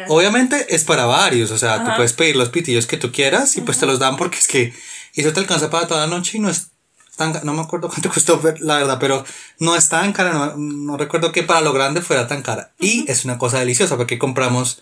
obviamente 0.09 0.75
es 0.75 0.85
para 0.85 1.05
varios. 1.07 1.51
O 1.51 1.59
sea, 1.59 1.85
tú 1.85 1.91
puedes 1.97 2.14
pedir 2.14 2.37
los 2.37 2.49
pitillos 2.49 2.87
que 2.87 2.97
tú 2.97 3.12
quieras 3.12 3.57
y 3.57 3.61
pues 3.61 3.79
te 3.79 3.87
los 3.87 3.99
dan 3.99 4.16
porque 4.16 4.39
es 4.39 4.47
que 4.47 4.73
eso 5.14 5.33
te 5.33 5.41
alcanza 5.41 5.71
para 5.71 5.87
toda 5.87 6.07
la 6.07 6.07
noche 6.07 6.39
y 6.39 6.41
no 6.41 6.49
es 6.49 6.69
tan, 7.16 7.39
no 7.43 7.53
me 7.53 7.61
acuerdo 7.61 7.89
cuánto 7.89 8.09
costó, 8.14 8.41
la 8.61 8.79
verdad, 8.79 8.99
pero 8.99 9.25
no 9.59 9.77
es 9.77 9.89
tan 9.89 10.12
cara. 10.14 10.33
No, 10.33 10.57
no 10.57 10.97
recuerdo 10.97 11.33
que 11.33 11.43
para 11.43 11.61
lo 11.61 11.75
grande 11.75 12.01
fuera 12.01 12.27
tan 12.27 12.43
cara. 12.43 12.73
Y 12.79 13.05
es 13.11 13.27
una 13.27 13.37
cosa 13.37 13.59
deliciosa 13.59 13.99
porque 13.99 14.19
compramos 14.19 14.81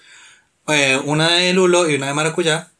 eh, 0.68 1.00
una 1.04 1.30
de 1.30 1.52
lulo 1.52 1.90
y 1.90 1.96
una 1.96 2.06
de 2.06 2.14
maracuyá. 2.14 2.70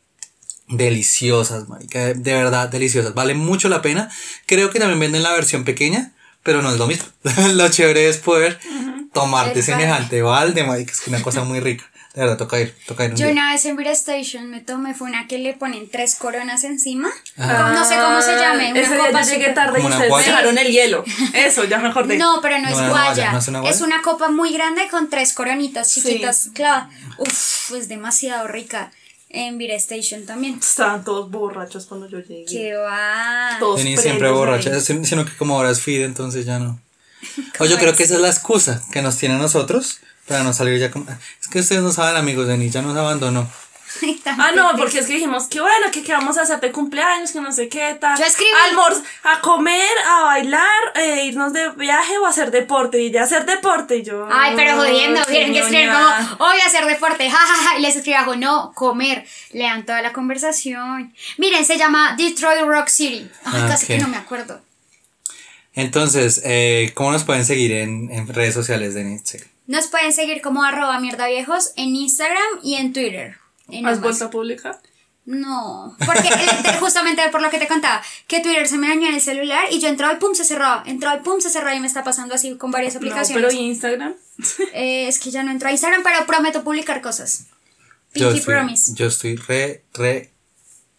Deliciosas, 0.68 1.68
marica, 1.68 2.00
de, 2.00 2.14
de 2.14 2.34
verdad, 2.34 2.68
deliciosas. 2.68 3.14
Vale 3.14 3.34
mucho 3.34 3.68
la 3.68 3.82
pena. 3.82 4.10
Creo 4.46 4.70
que 4.70 4.78
también 4.80 4.98
venden 5.00 5.22
la 5.22 5.32
versión 5.32 5.64
pequeña, 5.64 6.12
pero 6.42 6.62
no 6.62 6.70
es 6.70 6.78
lo 6.78 6.86
mismo. 6.86 7.06
lo 7.54 7.68
chévere 7.68 8.08
es 8.08 8.18
poder 8.18 8.58
tomarte 9.12 9.60
El 9.60 9.64
semejante 9.64 10.22
balde, 10.22 10.64
marica, 10.64 10.92
es 10.92 11.00
que 11.00 11.10
una 11.10 11.22
cosa 11.22 11.44
muy 11.44 11.60
rica. 11.60 11.84
De 12.14 12.22
verdad, 12.22 12.38
toca 12.38 12.58
ir, 12.58 12.74
toca 12.86 13.04
ir 13.04 13.10
un 13.10 13.16
Yo 13.18 13.26
día. 13.26 13.32
una 13.34 13.52
vez 13.52 13.64
en 13.66 13.76
Beer 13.76 13.88
Station 13.88 14.48
me 14.48 14.60
tomé 14.62 14.94
fue 14.94 15.06
una 15.06 15.26
que 15.28 15.36
le 15.36 15.52
ponen 15.52 15.88
tres 15.90 16.14
coronas 16.14 16.64
encima. 16.64 17.10
Ah. 17.36 17.72
No 17.74 17.84
sé 17.86 17.94
cómo 17.96 18.22
se 18.22 18.34
llame. 18.36 18.70
Una 18.70 18.80
Ese 18.80 18.96
copa 18.96 19.20
llegué 19.22 19.50
tarde 19.50 19.80
y 19.80 19.82
guaya. 20.08 20.30
dejaron 20.30 20.56
el 20.56 20.68
hielo. 20.72 21.04
Eso, 21.34 21.64
ya 21.64 21.78
me 21.78 21.88
acordé. 21.88 22.16
No, 22.16 22.40
pero 22.40 22.58
no 22.58 22.68
es 22.70 22.76
No, 22.78 22.88
guaya. 22.88 23.32
¿no 23.32 23.38
es 23.38 23.48
una 23.48 23.60
guaya? 23.60 23.74
Es 23.76 23.82
una 23.82 24.00
copa 24.00 24.30
muy 24.30 24.50
grande 24.54 24.88
con 24.90 25.10
tres 25.10 25.34
coronitas 25.34 25.90
Sí. 25.90 26.00
chiquitas 26.02 26.48
clavadas. 26.54 26.88
Uf, 27.18 27.72
es 27.76 27.88
demasiado 27.88 28.48
rica. 28.48 28.90
En 29.28 29.58
Beer 29.58 29.72
Station 29.72 30.24
también. 30.24 30.58
Estaban 30.58 31.04
todos 31.04 31.30
borrachos 31.30 31.86
cuando 31.86 32.08
yo 32.08 32.20
llegué. 32.20 32.44
Que 32.44 32.74
va. 32.74 33.56
Todos 33.58 33.80
siempre 33.80 34.28
es- 34.76 35.08
sino 35.08 35.24
que 35.24 35.32
como 35.36 35.56
ahora 35.56 35.70
es 35.70 35.80
feed, 35.80 36.04
entonces 36.04 36.44
ya 36.46 36.58
no. 36.58 36.78
O 37.58 37.64
yo 37.64 37.78
creo 37.78 37.94
que 37.94 38.02
esa 38.04 38.14
es 38.14 38.20
la 38.20 38.28
excusa 38.28 38.82
que 38.92 39.02
nos 39.02 39.16
tiene 39.16 39.34
a 39.34 39.38
nosotros 39.38 39.98
para 40.28 40.42
no 40.42 40.52
salir 40.52 40.78
ya 40.78 40.90
como... 40.90 41.06
Es 41.10 41.48
que 41.48 41.60
ustedes 41.60 41.82
no 41.82 41.92
saben, 41.92 42.16
amigos, 42.16 42.46
Denise 42.46 42.74
ya 42.74 42.82
nos 42.82 42.96
abandonó. 42.96 43.50
Ah, 44.38 44.52
no, 44.54 44.72
porque 44.76 44.98
es 44.98 45.06
que 45.06 45.14
dijimos 45.14 45.44
que 45.48 45.60
bueno, 45.60 45.90
que 45.92 46.02
qué 46.02 46.12
vamos 46.12 46.36
a 46.38 46.42
hacer 46.42 46.60
de 46.60 46.72
cumpleaños, 46.72 47.32
que 47.32 47.40
no 47.40 47.52
sé 47.52 47.68
qué 47.68 47.96
tal. 48.00 48.18
Yo 48.18 48.24
escribí- 48.24 48.50
Almorz, 48.68 49.02
a 49.22 49.40
comer, 49.40 49.88
a 50.06 50.22
bailar, 50.24 50.92
eh, 50.96 51.24
irnos 51.26 51.52
de 51.52 51.70
viaje 51.70 52.18
o 52.18 52.26
a 52.26 52.30
hacer 52.30 52.50
deporte. 52.50 53.00
Y 53.02 53.10
ya 53.10 53.22
hacer 53.22 53.46
deporte, 53.46 53.96
y 53.98 54.02
yo. 54.02 54.28
Ay, 54.30 54.52
pero 54.56 54.76
jodiendo, 54.76 55.22
tienen 55.24 55.52
que 55.52 55.60
escribir 55.60 55.88
como, 55.90 56.44
hoy 56.44 56.58
a 56.60 56.66
hacer 56.66 56.86
deporte, 56.86 57.30
jajaja, 57.30 57.78
y 57.78 57.82
les 57.82 57.96
escribo 57.96 58.36
no, 58.36 58.72
comer, 58.74 59.26
lean 59.52 59.84
toda 59.86 60.02
la 60.02 60.12
conversación. 60.12 61.14
Miren, 61.38 61.64
se 61.64 61.78
llama 61.78 62.14
Detroit 62.16 62.62
Rock 62.66 62.88
City. 62.88 63.30
Ay, 63.44 63.60
Ah, 63.62 63.66
casi 63.68 63.86
que 63.86 63.98
no 63.98 64.08
me 64.08 64.16
acuerdo. 64.16 64.60
Entonces, 65.74 66.40
eh, 66.44 66.92
¿cómo 66.94 67.12
nos 67.12 67.24
pueden 67.24 67.44
seguir 67.44 67.72
en, 67.72 68.10
en 68.10 68.26
redes 68.28 68.54
sociales, 68.54 68.94
Denise? 68.94 69.44
Nos 69.66 69.88
pueden 69.88 70.12
seguir 70.12 70.40
como 70.40 70.62
arroba 70.64 70.98
mierda 71.00 71.26
viejos 71.26 71.72
en 71.76 71.94
Instagram 71.96 72.60
y 72.62 72.76
en 72.76 72.92
Twitter. 72.92 73.36
En 73.68 73.86
¿Has 73.86 73.94
ambas. 73.96 74.00
vuelto 74.02 74.24
a 74.26 74.30
publicar? 74.30 74.80
No, 75.24 75.96
porque 76.06 76.28
eh, 76.28 76.76
justamente 76.80 77.28
por 77.30 77.42
lo 77.42 77.50
que 77.50 77.58
te 77.58 77.66
contaba, 77.66 78.00
que 78.28 78.38
Twitter 78.40 78.68
se 78.68 78.78
me 78.78 78.86
dañó 78.88 79.08
en 79.08 79.14
el 79.16 79.20
celular 79.20 79.64
y 79.72 79.80
yo 79.80 79.88
entraba 79.88 80.14
y 80.14 80.18
pum 80.18 80.34
se 80.34 80.44
cerraba, 80.44 80.84
entraba 80.86 81.16
y 81.16 81.20
pum 81.20 81.40
se 81.40 81.50
cerraba 81.50 81.74
y 81.74 81.80
me 81.80 81.88
está 81.88 82.04
pasando 82.04 82.34
así 82.36 82.56
con 82.56 82.70
varias 82.70 82.94
No, 82.94 82.98
aplicaciones. 82.98 83.44
pero 83.44 83.50
¿y 83.52 83.64
Instagram? 83.66 84.14
Eh, 84.72 85.08
es 85.08 85.18
que 85.18 85.30
ya 85.32 85.42
no 85.42 85.50
entro 85.50 85.68
a 85.68 85.72
Instagram, 85.72 86.02
pero 86.04 86.24
prometo 86.26 86.62
publicar 86.62 87.00
cosas. 87.02 87.46
Yo 88.14 88.28
Pinky 88.28 88.38
estoy, 88.38 88.54
Promise. 88.54 88.94
yo 88.94 89.06
estoy 89.08 89.34
re, 89.36 89.82
re 89.94 90.30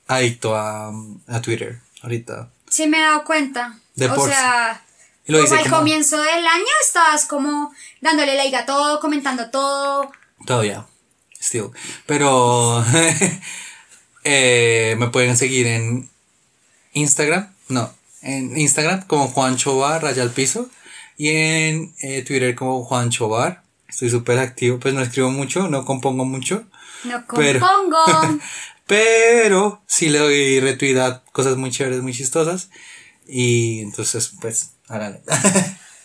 adicto 0.08 0.56
a, 0.58 0.92
a 1.28 1.42
Twitter 1.42 1.80
ahorita. 2.04 2.50
Sí 2.70 2.86
me 2.88 2.98
he 2.98 3.02
dado 3.02 3.24
cuenta. 3.24 3.80
De 3.96 4.08
o 4.10 4.16
por- 4.16 4.30
sea, 4.30 4.84
Y 5.26 5.32
lo 5.32 5.38
como 5.40 5.46
hice 5.48 5.56
al 5.58 5.64
como- 5.70 5.78
comienzo 5.78 6.18
del 6.22 6.46
año 6.46 6.66
estabas 6.86 7.26
como 7.26 7.74
dándole 8.02 8.36
like 8.36 8.56
a 8.58 8.66
todo, 8.66 9.00
comentando 9.00 9.50
todo. 9.52 10.12
Todavía. 10.46 10.86
Still. 11.42 11.70
Pero 12.06 12.84
eh, 14.24 14.96
me 14.98 15.08
pueden 15.08 15.38
seguir 15.38 15.68
en 15.68 16.10
Instagram. 16.94 17.54
No. 17.70 17.94
En 18.22 18.58
Instagram 18.58 19.06
como 19.08 19.28
Juancho 19.28 19.78
Bar, 19.78 20.04
raya 20.04 20.24
al 20.24 20.32
piso. 20.32 20.70
Y 21.18 21.30
en 21.30 21.94
eh, 22.02 22.24
Twitter 22.24 22.56
como 22.56 22.84
Juancho 22.84 23.30
Bar. 23.30 23.64
Estoy 23.88 24.10
súper 24.10 24.40
activo. 24.40 24.80
Pues 24.80 24.94
no 24.94 25.02
escribo 25.02 25.32
mucho, 25.32 25.68
no 25.68 25.86
compongo 25.86 26.26
mucho. 26.26 26.66
No 27.04 27.26
compongo. 27.26 27.98
Pero 28.88 29.82
sí 29.86 30.10
le 30.10 30.20
doy 30.20 30.60
retweet 30.62 30.98
a 30.98 31.24
cosas 31.34 31.58
muy 31.58 31.72
chéveres, 31.72 32.02
muy 32.02 32.14
chistosas. 32.14 32.70
Y 33.28 33.82
entonces, 33.82 34.32
pues, 34.40 34.72
háganle. 34.88 35.22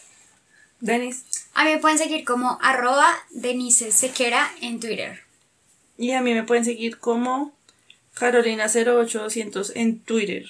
Denis. 0.81 1.25
A 1.55 1.65
mí 1.65 1.71
me 1.71 1.79
pueden 1.79 1.99
seguir 1.99 2.25
como 2.25 2.59
arroba 2.63 3.07
Denise 3.31 3.93
Sequera 3.93 4.51
en 4.61 4.81
Twitter. 4.81 5.21
Y 5.99 6.13
a 6.13 6.21
mí 6.23 6.33
me 6.35 6.43
pueden 6.45 6.65
seguir 6.65 6.99
como 6.99 7.53
Carolina08200 8.19 9.73
en 9.75 10.01
Twitter. 10.01 10.47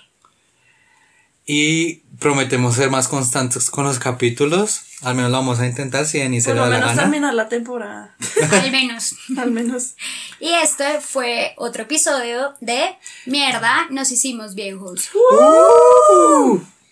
y 1.44 1.96
prometemos 2.20 2.76
ser 2.76 2.88
más 2.90 3.08
constantes 3.08 3.68
con 3.68 3.84
los 3.84 3.98
capítulos. 3.98 4.82
Al 5.02 5.16
menos 5.16 5.32
lo 5.32 5.38
vamos 5.38 5.58
a 5.58 5.66
intentar 5.66 6.06
si 6.06 6.18
Denise 6.20 6.50
Por 6.50 6.54
le 6.54 6.60
lo 6.60 6.64
da 6.66 6.70
la 6.70 6.76
menos 6.78 6.90
gana. 6.90 7.02
terminar 7.02 7.34
la 7.34 7.48
temporada. 7.48 8.16
Al 8.52 8.70
menos. 8.70 9.16
Al 9.36 9.50
menos. 9.50 9.96
Y 10.38 10.50
este 10.50 11.00
fue 11.00 11.54
otro 11.56 11.82
episodio 11.82 12.54
de 12.60 12.96
Mierda, 13.26 13.86
nos 13.90 14.12
hicimos 14.12 14.54
viejos. 14.54 15.10
¡Uh! 15.14 16.60